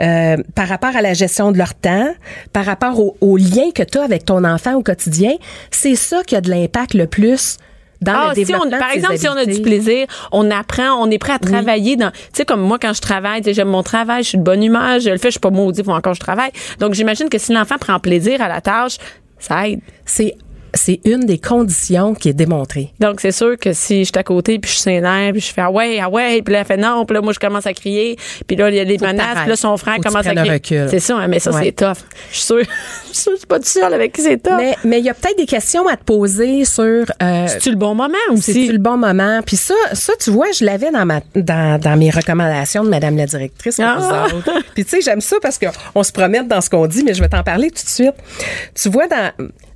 euh, 0.00 0.38
par 0.54 0.68
rapport 0.68 0.96
à 0.96 1.02
la 1.02 1.12
gestion 1.12 1.52
de 1.52 1.58
leur 1.58 1.74
temps, 1.74 2.08
par 2.54 2.64
rapport 2.64 2.98
au, 3.00 3.18
au 3.20 3.36
lien 3.36 3.70
que 3.74 3.82
tu 3.82 3.98
as 3.98 4.02
avec 4.02 4.24
ton 4.24 4.42
enfant 4.42 4.74
au 4.76 4.82
quotidien, 4.82 5.34
c'est 5.70 5.94
ça 5.94 6.22
qui 6.26 6.36
a 6.36 6.40
de 6.40 6.48
l'impact 6.48 6.94
le 6.94 7.06
plus 7.06 7.58
dans 8.00 8.12
Ah, 8.14 8.32
le 8.36 8.44
si 8.44 8.54
on, 8.54 8.68
par 8.70 8.90
de 8.90 8.94
exemple, 8.96 9.18
si 9.18 9.28
on 9.28 9.36
a 9.36 9.44
du 9.44 9.60
plaisir, 9.62 10.06
on 10.32 10.50
apprend, 10.50 11.02
on 11.02 11.10
est 11.10 11.18
prêt 11.18 11.32
à 11.32 11.38
travailler 11.38 11.96
dans, 11.96 12.10
tu 12.10 12.18
sais, 12.32 12.44
comme 12.44 12.60
moi, 12.60 12.78
quand 12.80 12.92
je 12.92 13.00
travaille, 13.00 13.42
j'aime 13.44 13.68
mon 13.68 13.82
travail, 13.82 14.22
je 14.22 14.30
suis 14.30 14.38
de 14.38 14.42
bonne 14.42 14.62
humeur, 14.62 15.00
je 15.00 15.10
le 15.10 15.18
fais, 15.18 15.28
je 15.28 15.32
suis 15.32 15.40
pas 15.40 15.50
maudit, 15.50 15.82
faut 15.82 15.92
encore 15.92 16.12
que 16.12 16.16
je 16.18 16.20
travaille. 16.20 16.50
Donc, 16.78 16.94
j'imagine 16.94 17.28
que 17.28 17.38
si 17.38 17.52
l'enfant 17.52 17.76
prend 17.78 17.98
plaisir 17.98 18.40
à 18.42 18.48
la 18.48 18.60
tâche, 18.60 18.96
ça 19.38 19.68
aide. 19.68 19.80
C'est 20.04 20.34
c'est 20.76 21.00
une 21.04 21.24
des 21.26 21.38
conditions 21.38 22.14
qui 22.14 22.28
est 22.28 22.32
démontrée. 22.34 22.92
Donc, 23.00 23.20
c'est 23.20 23.32
sûr 23.32 23.56
que 23.58 23.72
si 23.72 24.00
je 24.00 24.04
suis 24.04 24.12
à 24.18 24.22
côté, 24.22 24.58
puis 24.58 24.68
je 24.70 24.74
suis 24.76 24.82
sénère, 24.82 25.32
puis 25.32 25.40
je 25.40 25.52
fais 25.52 25.62
ah 25.62 25.70
ouais, 25.70 25.98
ah 26.02 26.08
ouais, 26.08 26.42
puis 26.42 26.52
là, 26.52 26.60
elle 26.60 26.66
fait 26.66 26.76
non, 26.76 27.04
puis 27.04 27.14
là, 27.14 27.20
moi, 27.20 27.32
je 27.32 27.38
commence 27.38 27.66
à 27.66 27.72
crier, 27.74 28.16
puis 28.46 28.56
là, 28.56 28.68
il 28.70 28.76
y 28.76 28.80
a 28.80 28.84
des 28.84 28.98
menaces, 28.98 29.38
puis 29.40 29.48
là, 29.48 29.56
son 29.56 29.76
frère 29.76 29.96
Faut 29.96 30.02
commence 30.02 30.26
à 30.26 30.34
crier. 30.34 30.50
recul. 30.52 30.86
C'est 30.90 31.00
ça, 31.00 31.16
hein, 31.16 31.28
mais 31.28 31.38
ça, 31.38 31.50
Ouais. 31.52 31.64
c'est 31.64 31.72
tough. 31.72 31.96
Je 32.30 32.36
suis 32.36 32.44
sûre, 32.44 32.58
je 33.08 33.12
suis 33.12 33.14
sûre 33.22 33.32
que 33.32 33.36
je 33.36 33.40
suis 33.40 33.46
pas 33.46 33.58
seule 33.62 33.94
avec 33.94 34.12
qui 34.12 34.20
c'est 34.22 34.42
tough. 34.42 34.54
Mais 34.56 34.76
mais 34.84 34.98
il 35.00 35.04
y 35.04 35.10
a 35.10 35.14
peut-être 35.14 35.36
des 35.38 35.46
questions 35.46 35.86
à 35.88 35.96
te 35.96 36.04
poser 36.04 36.64
sur 36.64 36.84
euh, 36.84 37.46
C'est-tu 37.48 37.70
le 37.70 37.76
bon 37.76 37.94
moment 37.94 38.14
aussi? 38.30 38.66
c'est 38.66 38.72
le 38.72 38.78
bon 38.78 38.96
moment? 38.96 39.40
Puis 39.44 39.56
ça, 39.56 39.74
ça 39.92 40.12
tu 40.20 40.30
vois, 40.30 40.46
je 40.58 40.64
l'avais 40.64 40.90
dans 40.90 41.04
ma 41.06 41.20
dans, 41.34 41.80
dans 41.80 41.96
mes 41.98 42.10
recommandations 42.10 42.84
de 42.84 42.88
Madame 42.90 43.16
la 43.16 43.26
directrice 43.26 43.80
Ah. 43.80 44.26
Puis 44.74 44.84
tu 44.84 44.90
sais, 44.90 45.00
j'aime 45.00 45.20
ça 45.20 45.36
parce 45.40 45.58
que 45.58 45.66
on 45.94 46.02
se 46.02 46.12
promène 46.12 46.46
dans 46.48 46.60
ce 46.60 46.68
qu'on 46.70 46.86
dit, 46.86 47.02
mais 47.04 47.14
je 47.14 47.20
vais 47.22 47.28
t'en 47.28 47.42
parler 47.42 47.70
tout 47.70 47.82
de 47.82 47.88
suite. 47.88 48.14
Tu 48.74 48.88
vois 48.88 49.06
dans 49.08 49.30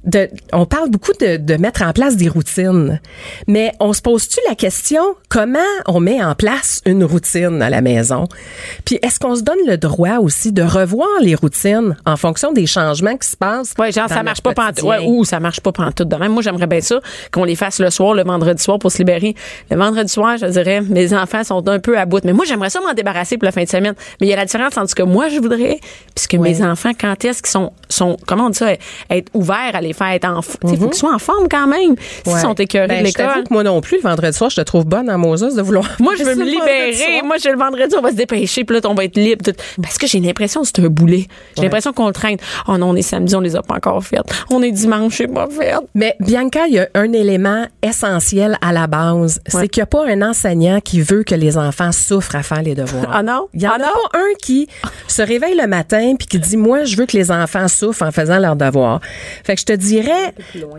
de, 0.05 0.29
on 0.53 0.67
parle 0.67 0.91
beaucoup 0.91 1.13
de, 1.21 1.37
de 1.37 1.55
mettre 1.57 1.83
en 1.83 1.93
place 1.93 2.17
des 2.17 2.29
routines, 2.29 3.01
mais 3.47 3.73
on 3.81 3.93
se 3.93 4.01
pose-tu 4.01 4.39
la 4.49 4.55
question 4.55 5.01
comment 5.29 5.59
on 5.87 6.01
met 6.01 6.23
en 6.23 6.35
place 6.35 6.81
une 6.87 7.05
routine 7.05 7.63
à 7.63 7.71
la 7.71 7.81
maison? 7.81 8.27
Puis 8.85 8.99
est-ce 9.03 9.19
qu'on 9.19 9.37
se 9.37 9.43
donne 9.43 9.59
le 9.67 9.77
droit 9.77 10.19
aussi 10.19 10.53
de 10.53 10.63
revoir 10.63 11.09
les 11.21 11.35
routines 11.35 11.97
en 12.07 12.17
fonction 12.17 12.53
des 12.53 12.67
changements 12.67 13.17
qui 13.17 13.29
se 13.29 13.37
passent 13.37 13.75
Ouais, 13.79 13.93
genre 13.93 14.09
ça 14.09 14.23
marche 14.23 14.41
notre 14.45 14.55
pas 14.55 14.67
pantoute. 14.67 14.85
Ouais, 14.85 15.07
ou 15.07 15.25
ça 15.25 15.41
marche 15.41 15.61
pas 15.61 15.73
pantoute. 15.73 16.09
De 16.09 16.17
même, 16.17 16.33
moi 16.33 16.43
j'aimerais 16.43 16.67
bien 16.67 16.81
ça 16.81 17.01
qu'on 17.33 17.45
les 17.45 17.57
fasse 17.57 17.79
le 17.79 17.91
soir, 17.91 18.15
le 18.15 18.25
vendredi 18.25 18.63
soir 18.63 18.79
pour 18.79 18.91
se 18.91 18.99
libérer. 18.99 19.35
Le 19.71 19.77
vendredi 19.77 20.11
soir, 20.13 20.37
je 20.37 20.47
dirais, 20.47 20.81
mes 20.81 21.15
enfants 21.15 21.45
sont 21.45 21.67
un 21.69 21.79
peu 21.79 21.99
à 21.99 22.07
bout. 22.07 22.25
Mais 22.25 22.33
moi 22.33 22.45
j'aimerais 22.45 22.71
ça 22.71 22.81
m'en 22.81 22.93
débarrasser 22.93 23.37
pour 23.39 23.45
la 23.45 23.53
fin 23.53 23.65
de 23.65 23.69
semaine. 23.69 23.95
Mais 24.21 24.27
il 24.27 24.31
y 24.31 24.33
a 24.33 24.37
la 24.37 24.47
différence 24.47 24.77
entre 24.77 24.91
ce 24.91 24.95
que 24.95 25.03
moi 25.03 25.29
je 25.29 25.39
voudrais, 25.39 25.79
puisque 26.15 26.35
mes 26.35 26.63
enfants, 26.63 26.93
quand 26.99 27.25
est-ce 27.25 27.43
qu'ils 27.43 27.51
sont, 27.51 27.73
sont, 27.89 28.17
comment 28.27 28.47
on 28.47 28.51
dit 28.51 28.59
ça, 28.59 28.73
être 29.11 29.31
ouverts 29.35 29.75
à 29.75 29.81
les 29.81 29.90
faire 29.93 30.09
être 30.09 30.25
en, 30.27 30.41
il 30.71 30.77
faut 30.79 30.89
qu'ils 30.89 30.95
soient 30.95 31.15
en 31.15 31.19
forme 31.19 31.49
quand 31.51 31.67
même. 31.67 31.95
S'ils 32.25 32.33
Ouais. 32.35 32.41
sont 32.41 32.55
écœurés 32.55 32.87
Ben, 32.89 32.99
de 33.01 33.05
l'école. 33.05 33.45
moi 33.51 33.63
non 33.63 33.81
plus, 33.81 33.97
le 33.97 34.03
vendredi 34.03 34.37
soir, 34.37 34.51
je 34.51 34.57
te 34.57 34.61
trouve 34.63 34.85
bonne 34.85 35.11
en 35.11 35.19
Moses 35.19 35.55
de 35.55 35.63
vouloir. 35.63 35.85
Moi, 36.01 36.15
je 36.19 36.25
veux 36.25 36.35
me 36.35 36.45
libérer. 36.45 37.23
Moi, 37.25 37.37
je 37.43 37.49
le 37.49 37.57
vendredi, 37.59 37.95
on 37.99 38.03
va 38.03 38.11
se 38.11 38.17
dépêcher, 38.17 38.65
puis 38.65 38.77
là, 38.77 38.83
on 38.89 38.95
va 38.95 39.05
être 39.05 39.17
libre. 39.17 39.43
tout. 39.45 39.53
Parce 39.83 39.99
que 39.99 40.07
j'ai 40.07 40.21
l'impression 40.21 40.63
que 40.63 40.69
c'est 40.69 40.81
un 40.85 40.89
boulet. 40.89 41.27
J'ai 41.57 41.63
l'impression 41.65 41.93
qu'on 41.93 42.07
le 42.07 42.13
traîne. 42.13 42.37
Oh 42.69 42.77
non, 42.79 42.91
on 42.91 42.97
est 42.97 43.03
samedi, 43.03 43.35
on 43.35 43.41
les 43.41 43.57
a 43.57 43.63
pas 43.63 43.75
encore 43.75 44.03
faites. 44.05 44.23
On 44.51 44.63
est 44.63 44.71
dimanche, 44.73 45.17
c'est 45.17 45.27
pas 45.29 45.49
fait. 45.49 45.75
Mais 45.95 46.17
Bianca, 46.21 46.67
il 46.67 46.75
y 46.75 46.79
a 46.79 46.89
un 46.95 47.13
élément 47.13 47.67
essentiel 47.83 48.57
à 48.63 48.73
la 48.73 48.87
base. 48.87 49.41
Ouais. 49.53 49.61
C'est 49.63 49.69
qu'il 49.69 49.81
n'y 49.81 49.85
a 49.85 49.87
pas 49.87 50.07
un 50.07 50.23
enseignant 50.23 50.81
qui 50.81 51.01
veut 51.01 51.23
que 51.25 51.35
les 51.35 51.57
enfants 51.59 51.93
souffrent 51.93 52.37
à 52.37 52.43
faire 52.43 52.63
les 52.63 52.75
devoirs. 52.75 53.11
Ah 53.13 53.23
non? 53.23 53.49
Il 53.55 53.63
y 53.63 53.67
en 53.67 53.73
Ah 53.73 53.75
a 53.75 53.79
non? 53.79 53.85
pas 54.13 54.19
un 54.19 54.35
qui 54.43 54.69
se 55.09 55.23
réveille 55.23 55.57
le 55.57 55.67
matin 55.67 56.15
puis 56.19 56.27
qui 56.27 56.39
dit 56.39 56.57
moi 56.57 56.85
je 56.85 56.97
veux 56.97 57.07
que 57.07 57.17
les 57.17 57.31
enfants 57.31 57.69
souffrent 57.69 58.03
en 58.03 58.11
faisant 58.13 58.39
leurs 58.39 58.57
devoirs. 58.57 59.01
Fait 59.45 59.55
que 59.55 59.61
je 59.61 59.67
te 59.67 59.73
dirais 59.81 60.35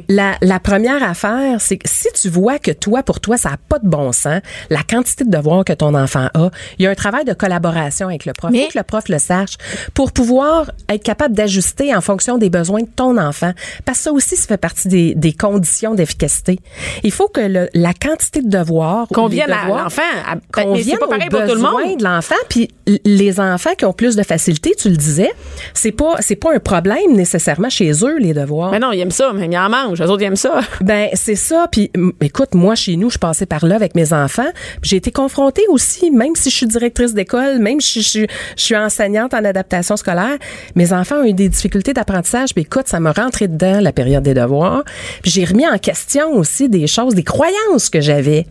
la, 0.10 0.36
la 0.42 0.60
première 0.60 1.04
affaire 1.04 1.60
c'est 1.60 1.78
que 1.78 1.88
si 1.90 2.08
tu 2.20 2.30
vois 2.30 2.60
que 2.60 2.72
toi 2.72 3.04
pour 3.04 3.20
toi 3.20 3.38
ça 3.38 3.50
a 3.50 3.58
pas 3.58 3.80
de 3.80 3.88
bon 3.88 4.12
sens 4.12 4.42
la 4.70 4.82
quantité 4.84 5.24
de 5.24 5.30
devoirs 5.30 5.66
que 5.66 5.74
ton 5.74 5.94
enfant 5.96 6.28
a, 6.34 6.50
il 6.80 6.84
y 6.84 6.88
a 6.88 6.92
un 6.92 6.96
travail 6.96 7.26
de 7.26 7.34
collaboration 7.34 8.08
avec 8.08 8.26
le 8.26 8.34
prof. 8.34 8.52
Mais- 8.52 8.64
Faut 8.66 8.72
que 8.72 8.78
le 8.78 8.84
prof 8.84 9.04
le 9.10 9.20
sache 9.20 9.56
pour 9.94 10.12
pouvoir 10.12 10.72
être 10.90 11.04
capable 11.04 11.36
d'ajuster 11.36 11.94
en 11.96 12.02
fonction 12.02 12.38
des 12.38 12.50
besoins 12.50 12.82
de 12.82 12.90
ton 12.96 13.18
enfant 13.18 13.52
parce 13.86 14.00
que 14.00 14.04
ça 14.06 14.12
aussi 14.14 14.36
ça 14.36 14.48
fait 14.48 14.58
partie 14.58 14.88
des, 14.88 15.16
des 15.16 15.34
conditions 15.34 15.94
d'efficacité. 15.96 16.60
Il 17.04 17.12
faut 17.12 17.28
que 17.28 17.42
le- 17.42 17.70
la 17.74 17.94
quantité 17.94 18.42
de 18.42 18.50
devoirs 18.50 19.08
ou 19.10 19.14
Qu'on 19.14 19.28
les 19.28 19.36
vienne 19.36 19.52
à 19.52 19.68
l'enfant. 19.68 20.02
à- 20.28 20.36
qu'on 20.52 20.72
mais 20.74 20.78
c'est 20.80 20.84
vienne 20.86 21.00
pas 21.00 21.08
pareil 21.08 21.28
aux 21.28 21.30
pour 21.30 21.40
tout 21.42 21.48
le 21.48 21.54
besoins 21.54 21.86
monde. 21.88 21.98
de 22.00 22.04
l'enfant 22.04 22.36
puis 22.50 22.70
les 23.06 23.40
enfants 23.40 23.74
qui 23.78 23.86
ont 23.86 23.94
plus 23.94 24.16
de 24.16 24.24
facilité 24.24 24.74
tu 24.78 24.90
le 24.90 24.98
disais 24.98 25.32
c'est 25.74 25.92
pas 25.92 26.16
c'est 26.20 26.36
pas 26.36 26.54
un 26.54 26.60
problème 26.60 27.14
nécessairement 27.14 27.70
chez 27.70 27.92
eux 28.04 28.18
les 28.20 28.34
devoirs 28.34 28.72
Mais 28.72 28.80
non, 28.80 28.91
ils 28.92 29.00
aiment 29.00 29.12
ça, 29.12 29.32
mais 29.34 29.46
il 29.46 29.54
y 29.54 29.58
en 29.58 29.70
mangent. 29.70 30.00
Les 30.02 30.08
autres, 30.10 30.22
ils 30.22 30.26
aiment 30.26 30.36
ça. 30.36 30.60
Ben 30.82 31.10
c'est 31.14 31.36
ça. 31.36 31.68
Puis 31.72 31.92
écoute, 32.22 32.54
moi 32.54 32.76
chez 32.76 32.96
nous, 32.96 33.10
je 33.10 33.18
passais 33.18 33.46
par 33.46 33.66
là 33.66 33.76
avec 33.76 33.96
mes 33.96 34.14
enfants. 34.14 34.50
J'ai 34.82 34.96
été 34.98 35.12
confrontée 35.12 35.64
aussi, 35.70 36.12
même 36.12 36.36
si 36.36 36.50
je 36.50 36.56
suis 36.56 36.66
directrice 36.68 37.14
d'école, 37.14 37.60
même 37.60 37.80
si 37.82 38.02
je, 38.02 38.08
suis- 38.10 38.28
je 38.58 38.62
suis 38.64 38.76
enseignante 38.76 39.34
en 39.34 39.44
adaptation 39.46 39.96
scolaire, 39.98 40.38
mes 40.76 40.92
enfants 40.94 41.18
ont 41.22 41.26
eu 41.26 41.34
des 41.34 41.50
difficultés 41.50 41.94
d'apprentissage. 41.94 42.54
Puis 42.54 42.64
écoute, 42.64 42.88
ça 42.88 43.00
m'a 43.00 43.12
rentré 43.12 43.48
dedans 43.48 43.80
la 43.80 43.92
période 43.92 44.24
des 44.24 44.34
devoirs. 44.34 44.84
J'ai 45.24 45.46
remis 45.46 45.68
en 45.68 45.78
question 45.78 46.34
aussi 46.36 46.68
des 46.70 46.88
choses, 46.88 47.16
des 47.16 47.24
croyances 47.24 47.90
que 47.90 48.02
j'avais. 48.02 48.46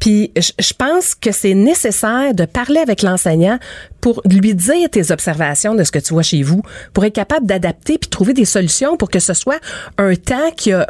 Puis 0.00 0.32
je, 0.36 0.52
je 0.58 0.72
pense 0.74 1.14
que 1.14 1.32
c'est 1.32 1.54
nécessaire 1.54 2.34
de 2.34 2.44
parler 2.44 2.80
avec 2.80 3.02
l'enseignant 3.02 3.58
pour 4.00 4.20
lui 4.30 4.54
dire 4.54 4.90
tes 4.90 5.10
observations 5.12 5.74
de 5.74 5.82
ce 5.82 5.90
que 5.90 5.98
tu 5.98 6.12
vois 6.12 6.22
chez 6.22 6.42
vous, 6.42 6.60
pour 6.92 7.04
être 7.06 7.14
capable 7.14 7.46
d'adapter 7.46 7.96
puis 7.96 8.10
trouver 8.10 8.34
des 8.34 8.44
solutions 8.44 8.98
pour 8.98 9.08
que 9.10 9.18
ce 9.18 9.32
soit 9.32 9.58
un 9.98 10.14
temps 10.14 10.50
qui 10.56 10.72
a 10.72 10.86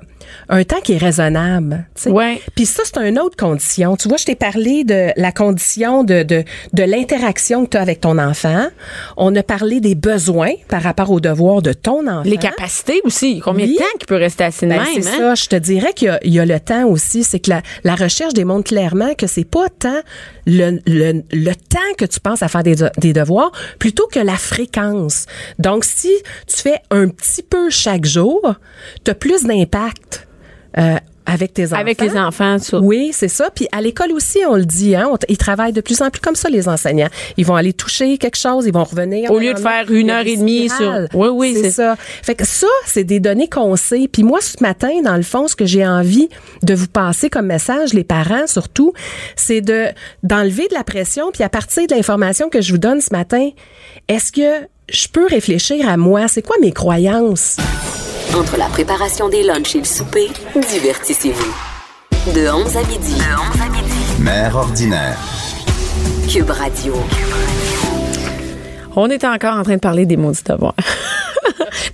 un 0.49 0.65
temps 0.65 0.81
qui 0.83 0.95
est 0.95 0.99
raisonnable. 0.99 1.87
Ouais. 2.07 2.41
Puis 2.55 2.67
ça, 2.67 2.83
c'est 2.85 3.07
une 3.09 3.19
autre 3.19 3.37
condition. 3.37 3.97
Tu 3.97 4.09
vois, 4.09 4.17
je 4.17 4.25
t'ai 4.25 4.35
parlé 4.35 4.85
de 4.85 5.11
la 5.17 5.33
condition 5.33 6.05
de, 6.05 6.23
de, 6.23 6.45
de 6.73 6.83
l'interaction 6.83 7.65
que 7.65 7.71
tu 7.71 7.77
as 7.77 7.81
avec 7.83 8.01
ton 8.01 8.19
enfant. 8.19 8.67
On 9.17 9.35
a 9.37 9.43
parlé 9.43 9.81
des 9.81 9.95
besoins 9.95 10.53
par 10.69 10.83
rapport 10.83 11.11
aux 11.11 11.21
devoirs 11.21 11.63
de 11.63 11.73
ton 11.73 12.07
enfant. 12.07 12.23
Les 12.25 12.37
capacités 12.37 13.01
aussi. 13.05 13.41
Combien 13.41 13.67
Oui. 13.67 13.75
de 13.75 13.79
temps 13.79 13.85
qu'il 13.99 14.07
peut 14.07 14.17
rester 14.17 14.45
assis 14.45 14.65
de 14.67 14.71
Ben, 14.71 14.83
même, 14.83 15.03
c'est 15.03 15.09
hein? 15.09 15.17
ça. 15.19 15.35
Je 15.35 15.47
te 15.47 15.57
dirais 15.57 15.93
qu'il 15.95 16.19
y 16.25 16.31
y 16.35 16.41
a 16.41 16.45
le 16.47 16.61
temps 16.61 16.85
aussi. 16.87 17.25
C'est 17.25 17.39
que 17.41 17.51
la, 17.51 17.63
la 17.85 17.95
recherche 17.95 18.35
démontre 18.35 18.69
clairement 18.71 19.15
que 19.15 19.27
c'est 19.27 19.45
pas 19.49 19.69
tant 19.69 20.01
le, 20.47 20.79
le, 20.87 21.23
le 21.33 21.55
temps 21.55 21.79
que 21.97 22.05
tu 22.05 22.21
penses 22.21 22.43
à 22.43 22.49
faire 22.49 22.63
des, 22.63 22.77
des 22.99 23.13
devoirs, 23.13 23.53
plutôt 23.79 24.07
que 24.09 24.19
la 24.21 24.37
fréquence. 24.37 25.27
Donc, 25.59 25.85
si 25.85 26.11
tu 26.47 26.57
fais 26.57 26.81
un 26.91 27.09
petit 27.09 27.43
peu 27.43 27.71
chaque 27.71 28.05
jour, 28.05 28.55
tu 29.05 29.11
as 29.11 29.15
plus 29.15 29.45
d'impact. 29.45 30.14
Euh, 30.79 30.97
avec 31.27 31.55
tes 31.55 31.67
enfants. 31.67 31.77
Avec 31.81 32.01
les 32.03 32.19
enfants, 32.19 32.59
ça. 32.59 32.79
Oui, 32.81 33.11
c'est 33.15 33.29
ça. 33.29 33.49
Puis 33.55 33.67
à 33.73 33.81
l'école 33.81 34.13
aussi, 34.13 34.41
on 34.47 34.57
le 34.57 34.67
dit, 34.67 34.95
hein, 34.95 35.09
on 35.11 35.17
ils 35.29 35.39
travaillent 35.39 35.73
de 35.73 35.81
plus 35.81 36.03
en 36.03 36.11
plus 36.11 36.21
comme 36.21 36.35
ça, 36.35 36.51
les 36.51 36.69
enseignants. 36.69 37.09
Ils 37.39 37.47
vont 37.47 37.55
aller 37.55 37.73
toucher 37.73 38.19
quelque 38.19 38.37
chose, 38.37 38.67
ils 38.67 38.75
vont 38.75 38.85
revenir. 38.85 39.31
Au 39.31 39.39
lieu 39.39 39.55
de 39.55 39.59
faire 39.59 39.91
une 39.91 40.11
heure 40.11 40.27
et 40.27 40.37
demie 40.37 40.69
sur-. 40.69 41.07
Oui, 41.15 41.29
oui, 41.33 41.53
c'est 41.55 41.63
c'est- 41.63 41.71
ça. 41.71 41.97
Fait 42.23 42.35
que 42.35 42.45
ça, 42.45 42.67
c'est 42.87 43.05
des 43.05 43.21
données 43.21 43.49
qu'on 43.49 43.75
sait. 43.77 44.07
Puis 44.13 44.23
moi, 44.23 44.41
ce 44.43 44.57
matin, 44.61 45.01
dans 45.03 45.17
le 45.17 45.23
fond, 45.23 45.49
ce 45.49 45.57
que 45.57 45.65
j'ai 45.65 45.87
envie 45.87 46.29
de 46.63 46.75
vous 46.75 46.89
passer 46.89 47.31
comme 47.31 47.47
message, 47.47 47.95
les 47.95 48.05
parents 48.05 48.47
surtout, 48.47 48.93
c'est 49.35 49.63
de 49.63 49.87
d'enlever 50.23 50.69
de 50.69 50.75
la 50.75 50.85
pression. 50.85 51.31
Puis 51.33 51.43
à 51.43 51.49
partir 51.49 51.87
de 51.87 51.95
l'information 51.95 52.51
que 52.51 52.61
je 52.61 52.71
vous 52.73 52.79
donne 52.79 53.01
ce 53.01 53.13
matin, 53.13 53.49
est-ce 54.09 54.31
que 54.31 54.67
je 54.91 55.09
peux 55.09 55.27
réfléchir 55.27 55.89
à 55.89 55.97
moi? 55.97 56.29
C'est 56.29 56.43
quoi 56.43 56.57
mes 56.61 56.73
croyances? 56.73 57.57
Entre 58.35 58.57
la 58.57 58.67
préparation 58.67 59.29
des 59.29 59.45
lunchs 59.45 59.77
et 59.77 59.79
le 59.79 59.85
souper, 59.85 60.29
divertissez-vous. 60.69 61.55
De 62.33 62.51
11 62.51 62.77
à 62.77 62.83
midi. 62.83 63.15
De 63.15 63.21
11 63.21 63.61
à 63.63 63.69
midi. 63.69 64.23
Mère 64.23 64.57
ordinaire. 64.57 65.17
Cube 66.29 66.51
Radio. 66.51 66.95
On 68.97 69.09
est 69.09 69.23
encore 69.23 69.57
en 69.57 69.63
train 69.63 69.77
de 69.77 69.81
parler 69.81 70.05
des 70.05 70.17
maudits 70.17 70.43
devoirs. 70.45 70.75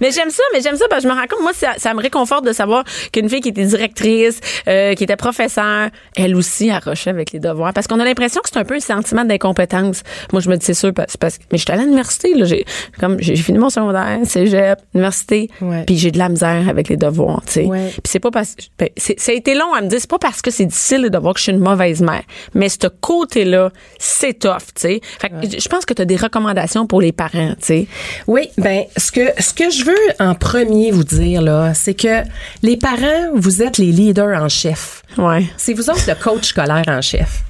mais 0.01 0.11
j'aime 0.11 0.31
ça, 0.31 0.43
mais 0.53 0.61
j'aime 0.61 0.77
ça 0.77 0.87
parce 0.89 1.03
que 1.05 1.09
je 1.09 1.15
me 1.15 1.19
rends 1.19 1.27
compte, 1.27 1.43
moi, 1.43 1.53
ça, 1.53 1.73
ça 1.79 1.95
me 1.95 2.01
réconforte 2.01 2.45
de 2.45 2.53
savoir 2.53 2.85
qu'une 3.13 3.29
fille 3.29 3.41
qui 3.41 3.49
était 3.51 3.65
directrice, 3.65 4.41
euh, 4.69 4.95
qui 4.95 5.05
était 5.05 5.17
professeure, 5.17 5.91
elle 6.17 6.35
aussi 6.37 6.71
arrochait 6.71 7.11
avec 7.11 7.33
les 7.33 7.39
devoirs. 7.39 7.73
Parce 7.73 7.87
qu'on 7.87 8.01
a 8.01 8.05
l'impression 8.05 8.41
que 8.43 8.49
c'est 8.53 8.59
un 8.59 8.65
peu 8.65 8.75
un 8.75 8.81
sentiment 8.81 9.25
d'incompétence. 9.25 10.03
Moi, 10.33 10.41
je 10.41 10.49
me 10.51 10.57
dis, 10.57 10.65
c'est 10.67 10.75
sûr, 10.75 10.93
parce, 10.93 11.17
parce 11.17 11.39
que, 11.39 11.45
mais 11.53 11.59
j'étais 11.59 11.73
à 11.73 11.77
l'université, 11.77 12.35
là, 12.35 12.45
j'ai, 12.45 12.65
comme, 12.99 13.17
j'ai 13.21 13.37
fini 13.37 13.59
mon 13.59 13.71
secondaire, 13.71 14.19
cégep, 14.25 14.79
université, 14.95 15.49
Ouais. 15.61 15.85
puis 15.87 15.97
j'ai 15.99 16.11
de 16.11 16.19
la 16.19 16.29
misère 16.29 16.69
avec 16.69 16.89
les 16.89 16.97
devoirs, 16.97 17.43
tu 17.47 17.53
sais. 17.53 17.65
Ouais. 17.65 17.89
Puis 17.91 18.03
c'est 18.05 18.21
pas 18.21 18.31
parce 18.31 18.55
ben, 18.79 18.89
c'est- 18.97 19.19
ça 19.19 19.33
a 19.33 19.35
été 19.35 19.55
long 19.55 19.73
à 19.75 19.81
me 19.81 19.89
dire, 19.89 19.99
c'est 20.01 20.11
pas 20.11 20.19
parce 20.19 20.43
que 20.43 20.51
c'est 20.51 20.67
difficile 20.67 21.03
les 21.03 21.11
devoirs 21.11 21.35
que 21.35 21.39
je 21.41 21.45
suis 21.45 21.53
une 21.53 21.59
mauvaise 21.61 22.01
mère, 22.03 22.23
mais 22.55 22.69
ce 22.69 22.87
côté-là, 22.89 23.71
c'est 23.99 24.39
tough, 24.39 24.59
tu 24.75 24.81
sais. 24.83 25.01
Fait 25.21 25.29
que 25.31 25.35
je 25.61 25.69
pense 25.69 25.85
que 25.85 25.95
tu 25.95 26.03
as 26.03 26.05
des 26.05 26.17
recommandations 26.17 26.87
pour 26.87 27.01
les 27.01 27.13
parents, 27.13 27.51
tu 27.61 27.67
sais. 27.67 27.87
Oui, 28.27 28.49
ben 28.59 28.85
ce 28.97 29.11
que 29.13 29.21
ce 29.41 29.53
que 29.55 29.70
je 29.71 29.85
veux 29.85 29.95
en 30.25 30.35
premier 30.35 30.91
vous 30.91 31.05
dire 31.05 31.43
là, 31.43 31.73
c'est 31.75 31.95
que 31.95 32.23
les 32.63 32.77
parents, 32.77 33.31
vous 33.35 33.63
êtes 33.63 33.79
les 33.79 33.93
leaders 33.93 34.41
en 34.43 34.49
chef. 34.49 35.03
Ouais. 35.19 35.45
C'est 35.57 35.73
vous 35.75 35.89
autres 35.91 36.05
le 36.09 36.15
coach 36.15 36.47
scolaire 36.47 36.85
en 36.89 37.01
chef. 37.01 37.43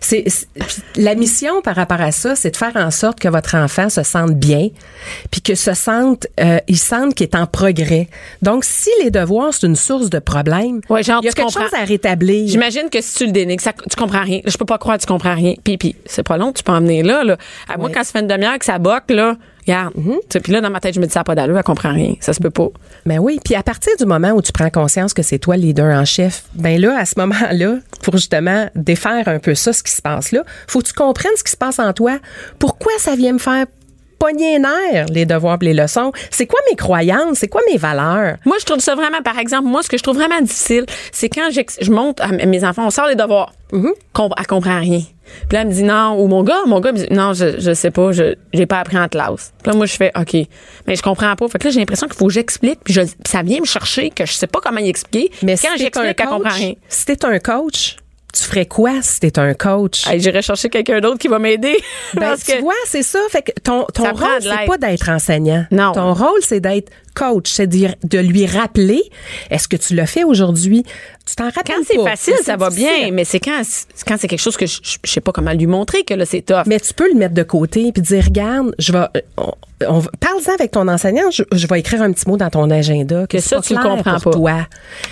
C'est 0.00 0.24
la 0.96 1.14
mission 1.14 1.60
par 1.60 1.76
rapport 1.76 2.00
à 2.00 2.10
ça, 2.10 2.34
c'est 2.34 2.52
de 2.52 2.56
faire 2.56 2.72
en 2.76 2.90
sorte 2.90 3.20
que 3.20 3.28
votre 3.28 3.54
enfant 3.54 3.90
se 3.90 4.02
sente 4.02 4.32
bien, 4.34 4.68
puis 5.30 5.42
que 5.42 5.54
se 5.54 5.74
sente, 5.74 6.26
euh, 6.40 6.58
il 6.68 6.78
sente 6.78 7.14
qu'il 7.14 7.24
est 7.26 7.34
en 7.34 7.46
progrès. 7.46 8.08
Donc, 8.40 8.64
si 8.64 8.88
les 9.04 9.10
devoirs 9.10 9.52
c'est 9.52 9.66
une 9.66 9.76
source 9.76 10.08
de 10.08 10.20
problème, 10.20 10.80
Ouais, 10.88 11.02
genre, 11.02 11.20
il 11.22 11.26
y 11.26 11.28
a 11.28 11.32
quelque 11.32 11.44
comprends. 11.52 11.64
chose 11.64 11.74
à 11.78 11.84
rétablir. 11.84 12.48
J'imagine 12.48 12.88
que 12.90 13.02
si 13.02 13.14
tu 13.16 13.26
le 13.26 13.32
dénigres, 13.32 13.62
ça, 13.62 13.74
tu 13.74 13.94
comprends 13.94 14.22
rien. 14.22 14.40
Je 14.46 14.56
peux 14.56 14.64
pas 14.64 14.78
croire 14.78 14.96
que 14.96 15.02
tu 15.02 15.06
comprends 15.06 15.34
rien. 15.34 15.52
Puis, 15.62 15.76
puis 15.76 15.96
c'est 16.06 16.22
pas 16.26 16.38
long, 16.38 16.52
tu 16.52 16.62
peux 16.62 16.72
emmener 16.72 17.02
là. 17.02 17.22
là. 17.22 17.36
À 17.68 17.76
Moi, 17.76 17.90
quand 17.92 18.04
ça 18.04 18.12
fait 18.12 18.20
une 18.20 18.26
demi-heure 18.26 18.58
que 18.58 18.64
ça 18.64 18.78
boque, 18.78 19.10
là, 19.10 19.36
regarde. 19.68 19.94
Puis 20.42 20.52
là, 20.52 20.60
dans 20.60 20.70
ma 20.70 20.80
tête, 20.80 20.94
je 20.94 21.00
me 21.00 21.06
dis, 21.06 21.12
ça 21.12 21.24
pas 21.24 21.34
d'allure, 21.34 21.56
elle 21.56 21.64
comprend 21.64 21.92
rien. 21.92 22.14
Ça 22.20 22.32
se 22.32 22.40
peut 22.40 22.50
pas. 22.50 22.68
Ben 23.06 23.18
oui, 23.18 23.40
puis 23.44 23.54
à 23.54 23.62
partir 23.62 23.92
du 23.98 24.06
moment 24.06 24.30
où 24.30 24.42
tu 24.42 24.52
prends 24.52 24.70
conscience 24.70 25.14
que 25.14 25.22
c'est 25.22 25.38
toi 25.38 25.56
le 25.56 25.62
leader 25.62 25.94
en 25.94 26.04
chef, 26.04 26.44
ben 26.54 26.80
là, 26.80 26.98
à 26.98 27.04
ce 27.04 27.14
moment-là, 27.18 27.76
pour 28.02 28.16
justement 28.16 28.68
défaire 28.74 29.28
un 29.28 29.38
peu 29.38 29.54
ça, 29.54 29.72
ce 29.72 29.82
qui 29.82 29.92
se 29.92 30.02
passe 30.02 30.32
là, 30.32 30.42
faut 30.66 30.80
que 30.80 30.86
tu 30.86 30.92
comprennes 30.94 31.32
ce 31.36 31.44
qui 31.44 31.52
se 31.52 31.56
passe 31.56 31.78
en 31.78 31.92
toi. 31.92 32.18
Pourquoi 32.58 32.92
ça 32.98 33.14
vient 33.14 33.32
me 33.32 33.38
faire 33.38 33.66
les 35.12 35.24
devoirs 35.26 35.58
pis 35.58 35.66
les 35.66 35.74
leçons? 35.74 36.12
C'est 36.30 36.46
quoi 36.46 36.60
mes 36.70 36.76
croyances? 36.76 37.38
C'est 37.38 37.48
quoi 37.48 37.60
mes 37.70 37.76
valeurs? 37.78 38.36
Moi, 38.44 38.56
je 38.60 38.64
trouve 38.64 38.80
ça 38.80 38.94
vraiment, 38.94 39.22
par 39.22 39.38
exemple, 39.38 39.68
moi, 39.68 39.82
ce 39.82 39.88
que 39.88 39.96
je 39.98 40.02
trouve 40.02 40.16
vraiment 40.16 40.40
difficile, 40.40 40.84
c'est 41.12 41.28
quand 41.28 41.48
je 41.50 41.90
monte 41.90 42.20
à 42.20 42.28
mes 42.28 42.64
enfants, 42.64 42.86
on 42.86 42.90
sort 42.90 43.06
les 43.08 43.14
devoirs. 43.14 43.52
Com- 44.12 44.32
elle 44.38 44.46
comprend 44.46 44.80
rien. 44.80 45.00
Puis 45.00 45.56
là, 45.56 45.60
elle 45.60 45.68
me 45.68 45.72
dit 45.72 45.82
non. 45.82 46.18
Ou 46.18 46.26
mon 46.26 46.42
gars, 46.42 46.62
mon 46.66 46.80
gars 46.80 46.90
me 46.92 46.96
dit 46.98 47.06
non, 47.10 47.34
je, 47.34 47.60
je 47.60 47.74
sais 47.74 47.90
pas, 47.90 48.12
je 48.12 48.34
j'ai 48.54 48.64
pas 48.66 48.80
appris 48.80 48.98
en 48.98 49.08
classe. 49.08 49.52
Puis 49.62 49.70
là, 49.70 49.76
moi, 49.76 49.84
je 49.84 49.94
fais 49.94 50.10
OK. 50.18 50.34
Mais 50.86 50.96
je 50.96 51.02
comprends 51.02 51.36
pas. 51.36 51.48
Fait 51.48 51.58
que 51.58 51.64
là, 51.64 51.70
j'ai 51.70 51.78
l'impression 51.80 52.06
qu'il 52.06 52.16
faut 52.16 52.26
que 52.28 52.32
j'explique. 52.32 52.80
Puis 52.82 52.94
je- 52.94 53.02
puis 53.02 53.12
ça 53.26 53.42
vient 53.42 53.60
me 53.60 53.66
chercher 53.66 54.08
que 54.10 54.24
je 54.24 54.32
sais 54.32 54.46
pas 54.46 54.60
comment 54.62 54.80
y 54.80 54.88
expliquer. 54.88 55.30
Mais 55.42 55.52
quand 55.56 55.68
si 55.74 55.78
j'explique, 55.84 56.16
elle 56.18 56.26
comprend 56.38 56.54
rien. 56.54 56.72
si 56.88 57.04
t'es 57.04 57.24
un 57.26 57.38
coach, 57.38 57.96
tu 58.32 58.44
ferais 58.44 58.66
quoi 58.66 59.00
si 59.02 59.20
t'es 59.20 59.38
un 59.38 59.54
coach? 59.54 60.06
Hey, 60.06 60.20
J'irai 60.20 60.42
chercher 60.42 60.68
quelqu'un 60.68 61.00
d'autre 61.00 61.18
qui 61.18 61.28
va 61.28 61.38
m'aider. 61.38 61.76
Ben, 62.14 62.20
Parce 62.20 62.44
tu 62.44 62.52
que 62.52 62.60
vois, 62.60 62.74
c'est 62.86 63.02
ça. 63.02 63.20
Fait 63.30 63.42
que 63.42 63.52
ton, 63.62 63.84
ton 63.94 64.12
rôle, 64.12 64.40
c'est 64.40 64.66
pas 64.66 64.78
d'être 64.78 65.08
enseignant. 65.08 65.64
Non. 65.70 65.92
Ton 65.92 66.12
rôle, 66.12 66.40
c'est 66.42 66.60
d'être 66.60 66.90
coach. 67.18 67.50
C'est 67.50 67.66
de 67.66 68.18
lui 68.18 68.46
rappeler, 68.46 69.02
est-ce 69.50 69.68
que 69.68 69.76
tu 69.76 69.94
l'as 69.94 70.06
fait 70.06 70.24
aujourd'hui? 70.24 70.84
Tu 71.26 71.34
t'en 71.34 71.44
rappelles 71.50 71.62
quand 71.76 71.82
c'est 71.86 72.02
facile, 72.02 72.34
ça 72.42 72.56
va 72.56 72.70
bien. 72.70 73.10
Mais 73.12 73.24
c'est 73.24 73.40
quand, 73.40 73.60
c'est- 73.62 73.86
quand 74.06 74.16
c'est 74.18 74.28
quelque 74.28 74.40
chose 74.40 74.56
que 74.56 74.66
je, 74.66 74.78
je 74.82 75.10
sais 75.10 75.20
pas 75.20 75.32
comment 75.32 75.52
lui 75.52 75.66
montrer 75.66 76.02
que 76.04 76.14
là, 76.14 76.24
c'est 76.24 76.40
tough. 76.42 76.62
Mais 76.66 76.80
tu 76.80 76.94
peux 76.94 77.08
le 77.12 77.18
mettre 77.18 77.34
de 77.34 77.42
côté 77.42 77.92
puis 77.92 78.00
dire 78.02 78.24
regarde, 78.24 78.74
je 78.78 78.92
vais 78.92 79.04
on, 79.36 79.52
on 79.86 80.02
parle-en 80.20 80.54
avec 80.54 80.70
ton 80.70 80.88
enseignant, 80.88 81.30
je, 81.30 81.42
je 81.52 81.66
vais 81.66 81.80
écrire 81.80 82.00
un 82.02 82.12
petit 82.12 82.26
mot 82.28 82.36
dans 82.36 82.48
ton 82.50 82.70
agenda 82.70 83.26
que, 83.26 83.38
ça, 83.40 83.60
tu 83.60 83.74
le 83.74 83.82
comprends 83.82 84.18
pour 84.20 84.32
pas. 84.32 84.38
Toi. 84.38 84.66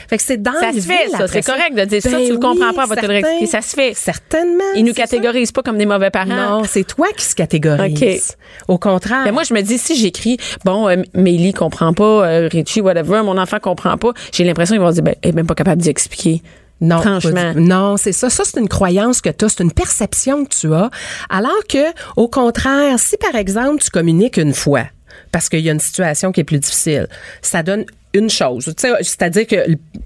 Fait 0.08 0.16
que 0.16 0.22
c'est 0.22 0.42
dans 0.42 0.52
Ça 0.54 0.72
se 0.72 0.80
fait, 0.80 1.08
ça. 1.10 1.28
C'est 1.28 1.44
correct 1.44 1.74
de 1.74 1.84
dire 1.84 2.02
ça, 2.02 2.18
tu 2.18 2.32
le 2.32 2.38
comprends 2.38 2.72
pas, 2.72 2.86
va 2.86 2.96
te 2.96 3.06
le. 3.06 3.46
Ça 3.46 3.60
se 3.60 3.74
fait. 3.74 3.92
Certainement. 3.94 4.64
Ils 4.74 4.84
nous 4.84 4.94
ça. 4.94 5.02
catégorisent 5.02 5.52
pas 5.52 5.62
comme 5.62 5.78
des 5.78 5.86
mauvais 5.86 6.10
parents. 6.10 6.60
Non, 6.60 6.62
c'est 6.64 6.84
toi 6.84 7.08
qui 7.16 7.24
se 7.24 7.34
catégorise. 7.34 8.36
Au 8.68 8.78
contraire. 8.78 9.22
Mais 9.24 9.32
moi, 9.32 9.42
je 9.42 9.52
me 9.54 9.60
dis, 9.60 9.78
si 9.78 9.96
j'écris, 9.96 10.38
bon, 10.64 10.88
euh, 10.88 10.96
Mélie 11.14 11.52
comprend 11.52 11.92
pas, 11.96 12.28
euh, 12.28 12.48
Richie, 12.52 12.80
whatever, 12.80 13.22
mon 13.24 13.36
enfant 13.38 13.58
comprend 13.60 13.96
pas, 13.98 14.12
j'ai 14.32 14.44
l'impression 14.44 14.74
qu'ils 14.76 14.82
vont 14.82 14.90
se 14.90 14.94
dire, 14.94 15.02
ben, 15.04 15.14
elle 15.22 15.30
est 15.30 15.32
même 15.32 15.46
pas 15.46 15.54
capable 15.56 15.82
d'y 15.82 15.88
expliquer. 15.88 16.42
Non, 16.80 17.00
Franchement. 17.00 17.54
du- 17.54 17.60
non, 17.62 17.96
c'est 17.96 18.12
ça. 18.12 18.28
Ça, 18.28 18.42
c'est 18.44 18.60
une 18.60 18.68
croyance 18.68 19.22
que 19.22 19.30
tu 19.30 19.46
as, 19.46 19.48
c'est 19.48 19.62
une 19.64 19.72
perception 19.72 20.44
que 20.44 20.50
tu 20.54 20.72
as. 20.74 20.90
Alors 21.30 21.50
que, 21.68 21.78
au 22.16 22.28
contraire, 22.28 22.98
si 22.98 23.16
par 23.16 23.34
exemple, 23.34 23.82
tu 23.82 23.88
communiques 23.90 24.36
une 24.36 24.52
fois, 24.52 24.82
parce 25.32 25.48
qu'il 25.48 25.60
y 25.60 25.68
a 25.68 25.72
une 25.72 25.80
situation 25.80 26.32
qui 26.32 26.40
est 26.40 26.44
plus 26.44 26.58
difficile, 26.58 27.08
ça 27.42 27.62
donne 27.62 27.84
une 28.16 28.30
chose. 28.30 28.72
C'est-à-dire 28.76 29.46
que 29.46 29.56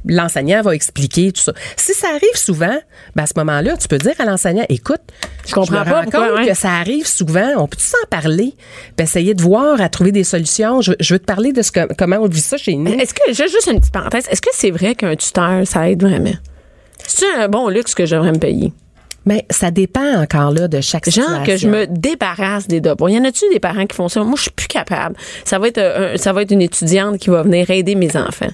l'enseignant 0.05 0.63
va 0.63 0.75
expliquer 0.75 1.33
tout 1.33 1.41
ça. 1.41 1.53
Si 1.77 1.95
ça 1.95 2.09
arrive 2.09 2.35
souvent, 2.35 2.77
ben 3.15 3.23
à 3.23 3.27
ce 3.27 3.35
moment-là, 3.37 3.77
tu 3.77 3.89
peux 3.89 3.99
dire 3.99 4.15
à 4.19 4.25
l'enseignant, 4.25 4.65
écoute, 4.69 5.01
je 5.47 5.55
comprends 5.55 5.81
me 5.81 5.85
pas 5.85 6.03
rends 6.03 6.11
compte 6.11 6.47
que 6.47 6.55
ça 6.55 6.71
arrive 6.73 7.07
souvent. 7.07 7.53
On 7.57 7.69
peut 7.69 7.79
s'en 7.79 7.97
parler, 8.09 8.55
puis 8.97 9.05
essayer 9.05 9.35
de 9.35 9.43
voir, 9.43 9.81
à 9.81 9.89
trouver 9.89 10.13
des 10.13 10.25
solutions. 10.25 10.81
Je, 10.81 10.93
je 10.99 11.15
veux 11.15 11.21
te 11.21 11.25
parler 11.25 11.53
de 11.53 11.63
ce 11.63 11.71
que, 11.71 11.93
comment 11.95 12.17
on 12.17 12.27
vit 12.27 12.41
ça 12.41 12.57
chez 12.57 12.75
nous. 12.75 12.93
Est-ce 12.93 13.15
que, 13.15 13.29
juste 13.29 13.51
juste 13.51 13.71
une 13.71 13.79
petite 13.79 13.93
parenthèse, 13.93 14.27
est-ce 14.31 14.43
que 14.43 14.51
c'est 14.53 14.71
vrai 14.71 14.95
qu'un 14.95 15.15
tuteur, 15.15 15.67
ça 15.67 15.89
aide 15.89 16.03
vraiment? 16.03 16.35
C'est 17.07 17.33
un 17.39 17.49
bon 17.49 17.69
luxe 17.69 17.95
que 17.95 18.07
je 18.07 18.17
devrais 18.17 18.33
me 18.33 18.39
payer? 18.39 18.73
Mais 19.27 19.45
ça 19.51 19.71
dépend 19.71 20.15
encore 20.23 20.51
là 20.51 20.67
de 20.67 20.81
chaque 20.81 21.05
Genre 21.11 21.25
situation. 21.25 21.45
que 21.45 21.57
je 21.59 21.69
me 21.69 21.87
débarrasse 21.87 22.67
des 22.67 22.81
devoirs. 22.81 23.11
Y 23.11 23.19
en 23.19 23.25
a-tu 23.25 23.45
des 23.53 23.61
parents 23.61 23.85
qui 23.87 23.95
font 23.95 24.09
ça? 24.09 24.23
Moi, 24.25 24.35
je 24.37 24.43
suis 24.43 24.51
plus 24.51 24.67
capable. 24.67 25.15
Ça 25.45 25.59
va 25.59 25.69
être 25.69 25.79
euh, 25.79 26.15
un- 26.15 26.17
ça 26.17 26.33
va 26.33 26.43
être 26.43 26.51
une 26.53 26.63
étudiante 26.63 27.19
qui 27.19 27.29
va 27.31 27.43
venir 27.43 27.69
aider 27.71 27.95
mes 27.95 28.17
enfants. 28.17 28.49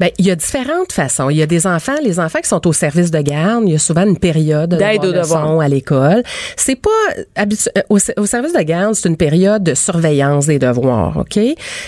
Ben, 0.00 0.10
il 0.18 0.26
y 0.26 0.30
a 0.30 0.34
différentes 0.34 0.92
façons. 0.92 1.28
Il 1.30 1.36
y 1.36 1.42
a 1.42 1.46
des 1.46 1.66
enfants, 1.66 1.92
les 2.02 2.18
enfants 2.20 2.38
qui 2.40 2.48
sont 2.48 2.66
au 2.66 2.72
service 2.72 3.10
de 3.10 3.20
garde, 3.20 3.64
il 3.66 3.72
y 3.72 3.76
a 3.76 3.78
souvent 3.78 4.04
une 4.06 4.18
période 4.18 4.70
D'aide 4.74 5.04
aux 5.04 5.12
devoir 5.12 5.42
devoirs. 5.42 5.60
à 5.60 5.68
l'école. 5.68 6.22
C'est 6.56 6.76
pas 6.76 6.88
habitu- 7.36 7.68
euh, 7.76 7.82
au, 7.90 7.98
au 8.16 8.26
service 8.26 8.52
de 8.54 8.62
garde, 8.62 8.94
c'est 8.94 9.08
une 9.08 9.16
période 9.16 9.62
de 9.62 9.74
surveillance 9.74 10.46
des 10.46 10.58
devoirs, 10.58 11.16
OK? 11.18 11.38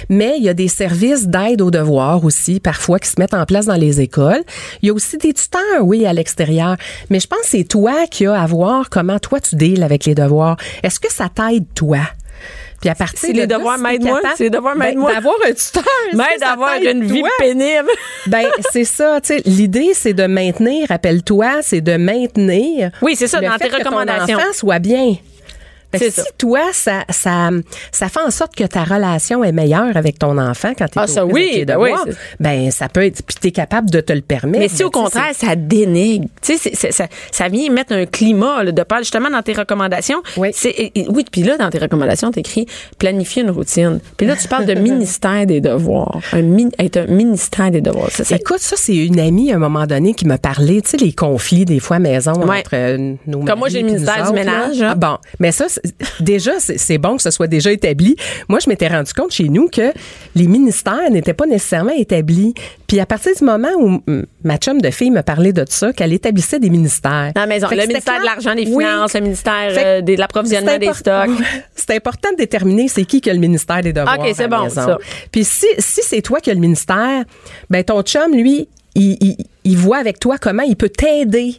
Mais 0.08 0.34
il 0.36 0.44
y 0.44 0.48
a 0.48 0.54
des 0.54 0.68
services 0.68 1.26
d'aide 1.26 1.62
aux 1.62 1.70
devoirs 1.70 2.24
aussi 2.24 2.60
parfois 2.60 2.98
qui 2.98 3.08
se 3.08 3.14
mettent 3.18 3.34
en 3.34 3.46
place 3.46 3.66
dans 3.66 3.74
les 3.76 4.00
écoles. 4.00 4.42
Il 4.82 4.88
y 4.88 4.90
a 4.90 4.92
aussi 4.94 5.16
des 5.16 5.32
tuteurs, 5.32 5.60
oui, 5.82 6.04
à 6.06 6.12
l'extérieur. 6.12 6.76
Mais 7.08 7.18
je 7.20 7.26
pense 7.26 7.40
que 7.40 7.46
c'est 7.48 7.64
toi 7.64 7.94
qui 8.10 8.26
as 8.26 8.40
à 8.40 8.46
voir 8.46 8.90
comment 8.90 9.18
toi 9.18 9.40
tu 9.40 9.56
deals 9.56 9.82
avec 9.82 10.04
les 10.04 10.14
devoirs. 10.14 10.56
Est-ce 10.82 11.00
que 11.00 11.12
ça 11.12 11.28
t'aide 11.34 11.64
toi? 11.74 11.98
Puis 12.80 12.88
à 12.88 12.94
partir 12.94 13.18
Si 13.18 13.32
de 13.32 13.40
les 13.40 13.46
là, 13.46 13.58
devoirs 13.58 13.78
m'aident-moi, 13.78 14.20
si 14.36 14.44
les 14.44 14.50
devoirs 14.50 14.74
ben, 14.74 14.86
m'aident-moi. 14.86 15.12
d'avoir 15.12 15.34
un 15.46 15.52
tuteur, 15.52 15.82
M'aide 16.14 16.40
ça 16.40 16.48
à 16.48 16.52
avoir 16.52 16.78
t'aide, 16.78 16.96
une 16.96 17.04
vie 17.04 17.22
pénible. 17.38 17.88
Ben, 18.26 18.46
c'est 18.72 18.84
ça, 18.84 19.20
tu 19.20 19.34
sais. 19.36 19.42
L'idée, 19.44 19.90
c'est 19.94 20.14
de 20.14 20.26
maintenir, 20.26 20.88
rappelle-toi, 20.88 21.60
c'est 21.60 21.82
de 21.82 21.96
maintenir. 21.98 22.90
Oui, 23.02 23.16
c'est 23.16 23.28
ça, 23.28 23.40
le 23.40 23.48
dans 23.48 23.52
fait 23.58 23.68
tes 23.68 23.76
que 23.76 23.82
ton 23.82 23.90
recommandations. 23.90 24.38
enfant 24.38 24.52
soit 24.54 24.78
bien. 24.78 25.16
Si 25.98 26.10
ça. 26.10 26.22
toi, 26.38 26.60
ça, 26.72 27.04
ça, 27.10 27.50
ça 27.90 28.08
fait 28.08 28.20
en 28.20 28.30
sorte 28.30 28.54
que 28.54 28.64
ta 28.64 28.84
relation 28.84 29.42
est 29.42 29.52
meilleure 29.52 29.96
avec 29.96 30.18
ton 30.18 30.38
enfant 30.38 30.72
quand 30.78 30.86
tu 30.86 30.98
es 30.98 31.02
Ah, 31.02 31.06
ça, 31.06 31.26
oui, 31.26 31.64
ben 31.66 31.76
oui, 31.78 31.90
ben 32.38 32.70
ça 32.70 32.88
peut 32.88 33.04
être, 33.04 33.22
puis 33.24 33.36
t'es 33.40 33.50
capable 33.50 33.90
de 33.90 34.00
te 34.00 34.12
le 34.12 34.20
permettre. 34.20 34.58
Mais 34.60 34.68
si 34.68 34.84
au 34.84 34.90
tu 34.90 34.98
sais, 34.98 35.02
contraire, 35.02 35.34
ça 35.34 35.56
dénigre, 35.56 36.26
tu 36.42 36.56
sais, 36.56 36.92
ça, 36.92 37.06
ça 37.32 37.48
vient 37.48 37.70
mettre 37.70 37.92
un 37.92 38.06
climat 38.06 38.62
là, 38.64 38.72
de 38.72 38.82
parle 38.82 39.02
justement 39.02 39.30
dans 39.30 39.42
tes 39.42 39.52
recommandations. 39.52 40.22
Oui. 40.36 40.50
Et- 40.64 41.00
et- 41.00 41.08
oui, 41.08 41.24
puis 41.30 41.42
là, 41.42 41.56
dans 41.56 41.70
tes 41.70 41.78
recommandations, 41.78 42.30
t'écris 42.30 42.66
planifier 42.98 43.42
une 43.42 43.50
routine. 43.50 44.00
Puis 44.16 44.26
là, 44.26 44.36
tu 44.36 44.46
parles 44.48 44.66
de 44.66 44.74
ministère 44.80 45.46
des 45.46 45.60
devoirs. 45.60 46.20
Un 46.32 46.42
être 46.78 46.96
un 46.98 47.06
ministère 47.06 47.70
des 47.70 47.80
devoirs. 47.80 48.10
Ça, 48.10 48.24
ça- 48.24 48.36
Écoute, 48.36 48.60
ça, 48.60 48.76
c'est 48.78 48.96
une 48.96 49.18
amie 49.20 49.52
à 49.52 49.56
un 49.56 49.58
moment 49.58 49.86
donné 49.86 50.14
qui 50.14 50.26
m'a 50.26 50.38
parlé, 50.38 50.82
tu 50.82 50.90
sais, 50.90 50.96
les 50.96 51.12
conflits 51.12 51.64
des 51.64 51.80
fois 51.80 51.96
à 51.96 51.98
maison 52.00 52.32
Ouais. 52.34 52.60
entre 52.60 52.70
euh, 52.74 53.14
nos 53.26 53.40
Comme 53.44 53.58
moi, 53.58 53.68
j'ai 53.68 53.80
le 53.80 53.86
ministère 53.86 54.16
du 54.16 54.22
autres, 54.22 54.32
ménage, 54.34 54.82
hein. 54.82 54.88
Ah, 54.92 54.94
bon, 54.94 55.16
mais 55.38 55.52
ça, 55.52 55.66
déjà, 56.20 56.52
c'est 56.58 56.98
bon 56.98 57.16
que 57.16 57.22
ce 57.22 57.30
soit 57.30 57.46
déjà 57.46 57.72
établi. 57.72 58.16
Moi, 58.48 58.58
je 58.62 58.68
m'étais 58.68 58.88
rendu 58.88 59.12
compte 59.12 59.32
chez 59.32 59.48
nous 59.48 59.68
que 59.68 59.92
les 60.34 60.46
ministères 60.46 61.10
n'étaient 61.10 61.34
pas 61.34 61.46
nécessairement 61.46 61.92
établis. 61.96 62.54
Puis 62.86 63.00
à 63.00 63.06
partir 63.06 63.32
du 63.36 63.44
moment 63.44 63.68
où 63.78 64.00
ma 64.44 64.56
chum 64.58 64.80
de 64.80 64.90
fille 64.90 65.10
me 65.10 65.22
parlait 65.22 65.52
de 65.52 65.64
ça, 65.68 65.92
qu'elle 65.92 66.12
établissait 66.12 66.58
des 66.58 66.70
ministères. 66.70 67.32
dans 67.34 67.42
la 67.42 67.46
maison. 67.46 67.68
Le 67.70 67.86
ministère 67.86 68.20
de 68.20 68.24
l'argent, 68.24 68.54
des 68.54 68.66
Oui. 68.66 68.84
finances, 68.84 69.14
le 69.14 69.20
ministère 69.20 69.68
euh, 69.70 70.00
de 70.00 70.14
l'approvisionnement 70.16 70.78
des 70.78 70.92
stocks. 70.92 71.30
C'est 71.74 71.94
important 71.94 72.30
de 72.32 72.36
déterminer 72.36 72.88
c'est 72.88 73.04
qui 73.04 73.20
qui 73.20 73.30
a 73.30 73.32
le 73.32 73.38
ministère 73.38 73.80
des 73.82 73.92
devoirs. 73.92 74.18
Ok, 74.18 74.32
c'est 74.34 74.48
bon, 74.48 74.64
maison. 74.64 74.82
ça. 74.82 74.98
Puis 75.32 75.44
si, 75.44 75.66
si 75.78 76.00
c'est 76.02 76.22
toi 76.22 76.40
qui 76.40 76.50
as 76.50 76.54
le 76.54 76.60
ministère, 76.60 77.24
ben 77.68 77.82
ton 77.84 78.02
chum, 78.02 78.32
lui, 78.32 78.68
il, 78.94 79.16
il, 79.20 79.36
il 79.64 79.76
voit 79.76 79.98
avec 79.98 80.18
toi 80.18 80.36
comment 80.38 80.62
il 80.64 80.76
peut 80.76 80.88
t'aider. 80.88 81.56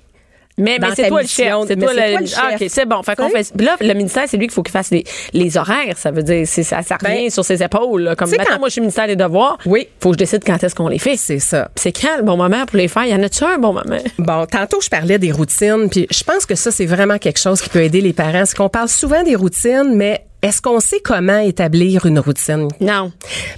Mais, 0.57 0.77
c'est 0.95 1.07
toi 1.07 1.21
le 1.21 1.27
chef. 1.27 1.53
C'est 1.67 1.75
toi, 1.77 1.93
le, 1.93 2.01
Ah, 2.01 2.49
chef. 2.51 2.61
OK, 2.61 2.67
c'est 2.69 2.85
bon. 2.85 3.01
Fait 3.03 3.15
qu'on 3.15 3.29
fait, 3.29 3.51
là, 3.59 3.75
le 3.79 3.93
ministère, 3.93 4.23
c'est 4.27 4.37
lui 4.37 4.47
qu'il 4.47 4.53
faut 4.53 4.63
qu'il 4.63 4.71
fasse 4.71 4.91
les, 4.91 5.03
les 5.33 5.57
horaires. 5.57 5.97
Ça 5.97 6.11
veut 6.11 6.23
dire, 6.23 6.45
ça, 6.47 6.63
ça 6.81 6.97
revient 7.01 7.23
Ben, 7.23 7.29
sur 7.29 7.43
ses 7.45 7.63
épaules. 7.63 8.01
là. 8.03 8.15
Comme 8.15 8.29
maintenant, 8.29 8.45
quand- 8.47 8.59
moi, 8.59 8.67
je 8.69 8.73
suis 8.73 8.81
ministère 8.81 9.07
des 9.07 9.15
devoirs. 9.15 9.57
Oui. 9.65 9.87
Faut 9.99 10.09
que 10.09 10.15
je 10.15 10.19
décide 10.19 10.43
quand 10.45 10.61
est-ce 10.63 10.75
qu'on 10.75 10.87
les 10.87 10.99
fait. 10.99 11.15
C'est 11.17 11.39
ça. 11.39 11.69
C'est 11.75 11.91
quand 11.91 12.17
le 12.17 12.23
bon 12.23 12.37
moment 12.37 12.65
pour 12.65 12.77
les 12.77 12.87
faire? 12.87 13.05
Y 13.05 13.13
en 13.15 13.23
a-tu 13.23 13.43
un 13.43 13.57
bon 13.57 13.73
moment? 13.73 14.01
Bon, 14.17 14.45
tantôt, 14.45 14.79
je 14.81 14.89
parlais 14.89 15.17
des 15.19 15.31
routines, 15.31 15.87
puis 15.89 16.07
je 16.11 16.23
pense 16.23 16.45
que 16.45 16.55
ça, 16.55 16.71
c'est 16.71 16.85
vraiment 16.85 17.17
quelque 17.17 17.39
chose 17.39 17.61
qui 17.61 17.69
peut 17.69 17.81
aider 17.83 18.01
les 18.01 18.13
parents. 18.13 18.45
C'est 18.45 18.57
qu'on 18.57 18.69
parle 18.69 18.89
souvent 18.89 19.23
des 19.23 19.35
routines, 19.35 19.93
mais 19.95 20.25
est-ce 20.41 20.61
qu'on 20.61 20.79
sait 20.79 20.99
comment 20.99 21.37
établir 21.39 22.05
une 22.05 22.19
routine? 22.19 22.67
Non. 22.79 23.11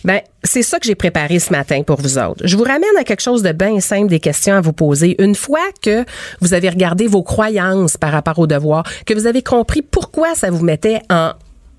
Ben, 0.04 0.20
c'est 0.44 0.64
ça 0.64 0.80
que 0.80 0.86
j'ai 0.86 0.96
préparé 0.96 1.40
ce 1.40 1.52
matin 1.52 1.82
pour 1.84 2.00
vous 2.02 2.18
autres. 2.18 2.46
Je 2.46 2.58
vous 2.58 2.64
ramène 2.64 2.84
à 3.00 3.04
quelque 3.04 3.22
chose 3.22 3.42
de 3.44 3.52
bien 3.54 3.80
simple, 3.80 4.08
des 4.10 4.20
questions 4.20 4.56
à 4.56 4.62
vous 4.62 4.74
poser. 4.74 5.16
Une 5.22 5.36
fois 5.36 5.62
que 5.82 6.04
vous 6.42 6.54
avez 6.54 6.70
regardé 6.70 7.08
vos 7.08 7.24
croyances 7.24 7.96
par 7.98 8.12
rapport 8.12 8.38
aux 8.40 8.48
devoirs, 8.48 8.84
que 9.06 9.14
vous 9.14 9.28
avez 9.28 9.42
compris 9.44 9.82
pourquoi 9.82 10.36
ça 10.36 10.50
vous 10.52 10.64
mettait 10.64 11.00
en 11.10 11.32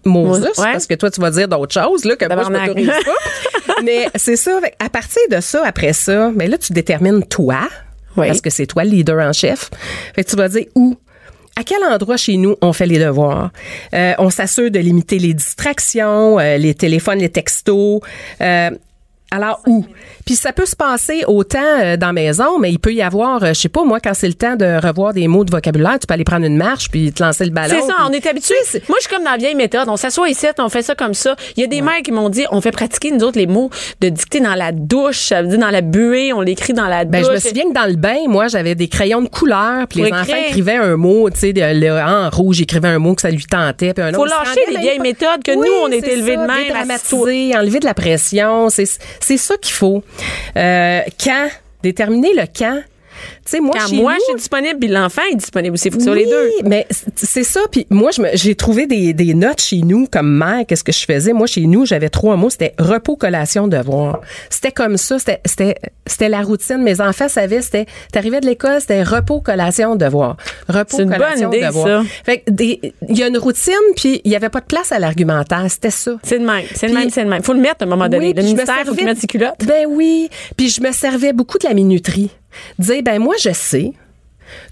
Moses, 0.07 0.43
Ouais. 0.59 0.73
parce 0.73 0.87
que 0.87 0.95
toi, 0.95 1.11
tu 1.11 1.21
vas 1.21 1.31
dire 1.31 1.49
d'autres 1.49 1.73
choses, 1.73 2.05
là, 2.05 2.15
que 2.17 2.27
moi, 2.27 2.45
je 2.45 2.51
m'autorise 2.51 2.89
pas. 2.89 3.75
mais 3.85 4.09
c'est 4.17 4.37
ça. 4.37 4.61
À 4.79 4.91
partir 4.91 5.23
de 5.31 5.41
ça, 5.41 5.63
après 5.67 5.95
ça, 5.95 6.31
mais 6.35 6.47
là, 6.47 6.59
tu 6.59 6.73
détermines 6.75 7.25
toi, 7.25 7.61
Oui. 8.17 8.27
parce 8.27 8.43
que 8.43 8.51
c'est 8.51 8.67
toi 8.67 8.85
le 8.85 8.91
leader 8.91 9.19
en 9.27 9.33
chef? 9.33 9.71
Fait 10.15 10.23
que 10.25 10.29
tu 10.31 10.37
vas 10.37 10.49
dire 10.49 10.67
où? 10.75 10.97
À 11.57 11.63
quel 11.63 11.85
endroit 11.85 12.17
chez 12.17 12.37
nous 12.37 12.57
on 12.63 12.73
fait 12.73 12.87
les 12.87 12.99
devoirs? 12.99 13.51
Euh, 13.95 14.15
on 14.19 14.31
s'assure 14.31 14.71
de 14.71 14.81
limiter 14.81 15.19
les 15.19 15.35
distractions, 15.35 16.39
euh, 16.39 16.57
les 16.57 16.75
téléphones, 16.75 17.21
les 17.21 17.29
textos. 17.29 18.01
Euh, 18.41 18.71
alors 19.31 19.61
où? 19.67 19.85
Puis 20.25 20.37
ça 20.37 20.53
peut 20.53 20.67
se 20.67 20.77
passer 20.77 21.23
autant 21.27 21.59
euh, 21.83 21.97
dans 21.97 22.07
la 22.09 22.13
maison, 22.15 22.59
mais 22.59 22.71
il 22.71 22.79
peut 22.79 22.93
y 22.95 23.03
avoir, 23.03 23.43
euh, 23.43 23.49
je 23.49 23.61
sais 23.61 23.69
pas, 23.69 23.85
moi, 23.85 24.01
quand 24.01 24.15
c'est 24.15 24.29
le 24.29 24.35
temps 24.35 24.57
de 24.57 24.85
revoir 24.87 25.13
des 25.13 25.29
mots 25.29 25.45
de 25.45 25.51
vocabulaire, 25.51 25.99
tu 26.01 26.07
peux 26.07 26.15
aller 26.15 26.25
prendre 26.25 26.47
une 26.47 26.57
marche 26.57 26.91
puis 26.91 27.13
te 27.13 27.23
lancer 27.23 27.45
le 27.45 27.51
ballon. 27.51 27.75
C'est 27.75 27.87
ça, 27.87 27.95
puis- 27.99 28.05
on 28.09 28.13
est 28.13 28.27
habitué. 28.27 28.55
Moi, 28.89 28.99
je 29.01 29.07
suis 29.07 29.15
comme 29.15 29.25
dans 29.25 29.33
la 29.33 29.37
vieille 29.37 29.55
méthode. 29.55 29.89
On 29.89 29.97
s'assoit 29.97 30.29
ici, 30.31 30.47
on 30.59 30.69
fait 30.69 30.83
ça 30.83 30.95
comme 30.95 31.15
ça. 31.15 31.37
Il 31.57 31.61
y 31.61 31.65
a 31.65 31.67
des 31.67 31.83
mères 31.83 32.01
qui 32.03 32.13
m'ont 32.13 32.29
dit, 32.31 32.45
on 32.51 32.61
fait 32.61 32.71
pratiquer, 32.71 33.11
nous 33.11 33.23
autres, 33.25 33.39
les 33.39 33.47
mots 33.47 33.71
de 34.01 34.09
dicter 34.09 34.41
dans 34.41 34.55
la 34.55 34.73
douche. 34.73 35.19
Ça 35.29 35.43
veut 35.43 35.49
dire 35.49 35.59
dans 35.59 35.71
la 35.71 35.81
buée, 35.83 36.33
on 36.33 36.41
l'écrit 36.41 36.73
dans 36.73 36.87
la 36.87 37.05
Ben, 37.05 37.21
douche. 37.21 37.31
je 37.31 37.35
me 37.35 37.41
souviens 37.41 37.65
que 37.69 37.75
dans 37.75 37.87
le 37.87 37.97
bain, 37.97 38.17
moi, 38.29 38.49
j'avais 38.49 38.75
des 38.75 38.89
crayons 38.89 39.23
de 39.23 39.29
couleur, 39.29 39.87
puis 39.89 40.01
les 40.03 40.13
enfants 40.13 40.37
écrivaient 40.49 40.77
un 40.77 40.97
mot, 40.97 41.29
tu 41.31 41.39
sais, 41.39 42.03
en 42.03 42.31
rouge, 42.31 42.61
écrivaient 42.61 42.89
un 42.89 42.99
mot 42.99 43.15
que 43.15 43.21
ça 43.23 43.31
lui 43.31 43.45
tentait, 43.45 43.93
puis 43.95 44.03
un 44.03 44.13
Faut 44.13 44.23
autre. 44.23 44.33
se 44.43 44.49
lâcher 44.49 44.61
les 44.73 44.79
vieilles 44.79 45.01
méthodes 45.01 45.43
que 45.45 45.53
Oui, 45.53 45.67
nous, 45.69 45.75
on 45.85 45.89
est 45.89 46.01
c'est 46.01 46.13
élevés 46.13 46.37
de 46.37 46.43
même, 46.43 46.65
Dédramatiser, 46.67 47.57
enlever 47.57 47.81
de 47.81 47.85
la 47.85 47.95
pression, 47.95 48.69
c'est 48.71 48.85
c'est 49.21 49.37
ça 49.37 49.57
qu'il 49.57 49.75
faut. 49.75 50.03
Euh, 50.57 51.03
quand 51.23 51.49
déterminer 51.83 52.33
le 52.35 52.45
quand. 52.47 52.81
Tu 53.45 53.51
sais, 53.51 53.61
moi, 53.61 53.75
Quand 53.79 53.89
chez 53.89 53.97
moi, 53.97 54.13
nous, 54.15 54.19
je 54.21 54.25
suis 54.25 54.35
disponible, 54.37 54.79
puis 54.79 54.89
l'enfant 54.89 55.21
est 55.31 55.35
disponible 55.37 55.75
aussi. 55.75 55.91
Faut 55.91 55.99
que 55.99 56.03
ce 56.03 56.09
soit 56.09 56.17
les 56.17 56.25
deux. 56.25 56.51
mais 56.65 56.87
c'est- 57.15 57.43
ça. 57.45 57.61
Puis 57.71 57.87
moi, 57.91 58.11
j'ai 58.33 58.55
trouvé 58.55 58.87
des, 58.87 59.13
des 59.13 59.35
notes 59.35 59.61
chez 59.61 59.79
nous 59.83 60.07
comme 60.11 60.31
mère. 60.35 60.65
Qu'est-ce 60.67 60.83
que 60.83 60.93
je 60.93 61.05
faisais? 61.05 61.35
Moi, 61.35 61.47
chez 61.47 61.67
nous, 61.67 61.85
j'avais 61.85 62.09
trois 62.09 62.37
mots. 62.37 62.49
C'était 62.49 62.75
repos, 62.79 63.17
collation, 63.17 63.69
devoir. 63.69 64.21
C'était 64.49 64.73
comme 64.73 64.97
ça. 64.97 65.19
C'était, 65.19 66.29
la 66.29 66.41
routine. 66.41 66.79
Mes 66.79 67.03
enfants 67.03 67.29
savaient, 67.29 67.61
c'était, 67.61 67.85
t'arrivais 68.13 68.41
de 68.41 68.47
l'école, 68.47 68.81
c'était 68.81 69.03
repos, 69.03 69.41
collation, 69.43 69.95
devoir. 69.97 70.39
Repos, 70.69 70.99
une 71.01 71.11
bonne 71.11 71.19
collation, 71.19 71.53
idée, 71.53 71.67
devoir. 71.67 71.87
ça. 71.87 72.03
Fait 72.25 72.45
il 72.59 73.19
y 73.19 73.23
a 73.23 73.29
une 73.29 73.39
routine, 73.39 73.75
puis 73.95 74.23
il 74.25 74.31
y 74.33 74.37
avait 74.37 74.49
pas 74.49 74.61
de 74.61 74.67
place 74.67 74.91
à 74.91 74.99
l'argumentaire. 74.99 75.67
C'était 75.69 75.91
ça. 75.91 76.13
C'est 76.23 76.39
le 76.39 76.47
même. 76.47 76.65
C'est 76.75 76.89
le 76.89 76.95
même, 76.95 77.11
c'est 77.11 77.23
le 77.23 77.29
même. 77.29 77.43
Faut 77.43 77.53
le 77.53 77.61
mettre 77.61 77.83
à 77.83 77.85
un 77.85 77.89
moment 77.89 78.09
donné. 78.09 78.29
Oui, 78.29 78.33
le 78.35 78.43
ministère, 78.43 78.85
faut 78.87 78.95
ses 78.95 79.27
culottes. 79.27 79.65
Ben 79.67 79.87
oui. 79.87 80.31
Puis 80.57 80.71
je 80.71 80.81
me 80.81 80.93
servais 80.93 81.35
beaucoup 81.35 81.59
de 81.59 81.69
la 81.69 81.75
minuterie. 81.75 82.31
Dire, 82.79 83.03
ben 83.03 83.19
moi, 83.19 83.35
je 83.41 83.51
sais, 83.53 83.93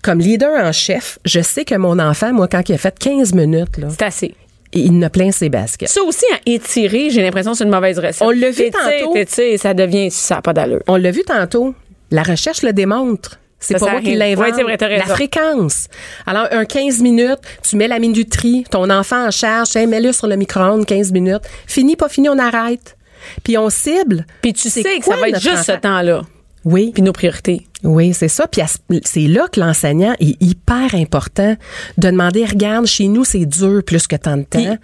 comme 0.02 0.18
leader 0.18 0.64
en 0.64 0.72
chef, 0.72 1.18
je 1.24 1.40
sais 1.40 1.64
que 1.64 1.74
mon 1.74 1.98
enfant, 1.98 2.32
moi, 2.32 2.48
quand 2.48 2.68
il 2.68 2.74
a 2.74 2.78
fait 2.78 2.96
15 2.98 3.34
minutes, 3.34 3.78
là, 3.78 3.88
C'est 3.90 4.02
assez. 4.04 4.34
il 4.72 4.98
ne 4.98 5.08
plein 5.08 5.32
ses 5.32 5.48
baskets. 5.48 5.88
Ça 5.88 6.02
aussi, 6.02 6.24
à 6.34 6.38
étirer, 6.46 7.10
j'ai 7.10 7.22
l'impression 7.22 7.52
que 7.52 7.58
c'est 7.58 7.64
une 7.64 7.70
mauvaise 7.70 7.98
recette. 7.98 8.22
On 8.22 8.30
l'a 8.30 8.50
vu 8.50 8.70
tantôt. 8.70 9.16
ça 9.56 9.74
devient, 9.74 10.10
ça 10.10 10.36
n'a 10.36 10.42
pas 10.42 10.52
d'allure. 10.52 10.82
On 10.86 10.96
l'a 10.96 11.10
vu 11.10 11.22
tantôt. 11.24 11.74
La 12.10 12.22
recherche 12.22 12.62
le 12.62 12.72
démontre. 12.72 13.38
C'est 13.62 13.78
pas 13.78 13.92
moi 13.92 14.00
qui 14.00 14.16
l'invente. 14.16 14.56
Ouais, 14.56 14.76
la 14.76 15.06
fréquence. 15.06 15.86
Alors, 16.26 16.48
un 16.50 16.64
15 16.64 17.00
minutes, 17.00 17.38
tu 17.62 17.76
mets 17.76 17.86
la 17.86 18.00
minuterie, 18.00 18.64
ton 18.68 18.90
enfant 18.90 19.28
en 19.28 19.30
charge, 19.30 19.76
hey, 19.76 19.86
mets-le 19.86 20.12
sur 20.12 20.26
le 20.26 20.34
micro-ondes 20.34 20.84
15 20.84 21.12
minutes. 21.12 21.42
Fini, 21.66 21.94
pas 21.94 22.08
fini, 22.08 22.28
on 22.28 22.38
arrête. 22.38 22.96
Puis 23.44 23.56
on 23.56 23.70
cible. 23.70 24.26
Puis 24.42 24.52
tu 24.52 24.68
sais 24.68 24.82
que 24.82 25.04
ça 25.04 25.14
va 25.16 25.28
être 25.28 25.40
juste 25.40 25.62
ce 25.62 25.72
temps-là. 25.72 26.22
Oui. 26.64 26.90
Puis 26.92 27.02
nos 27.02 27.12
priorités. 27.12 27.66
Oui, 27.84 28.14
c'est 28.14 28.28
ça. 28.28 28.46
Puis 28.46 28.62
c'est 29.04 29.20
là 29.28 29.48
que 29.50 29.58
l'enseignant 29.60 30.14
est 30.20 30.40
hyper 30.42 30.94
important 30.94 31.56
de 31.98 32.06
demander, 32.10 32.44
regarde, 32.44 32.86
chez 32.86 33.08
nous, 33.08 33.24
c'est 33.24 33.44
dur 33.46 33.82
plus 33.84 34.06
que 34.06 34.16
tant 34.16 34.36
de 34.36 34.44
temps. 34.44 34.78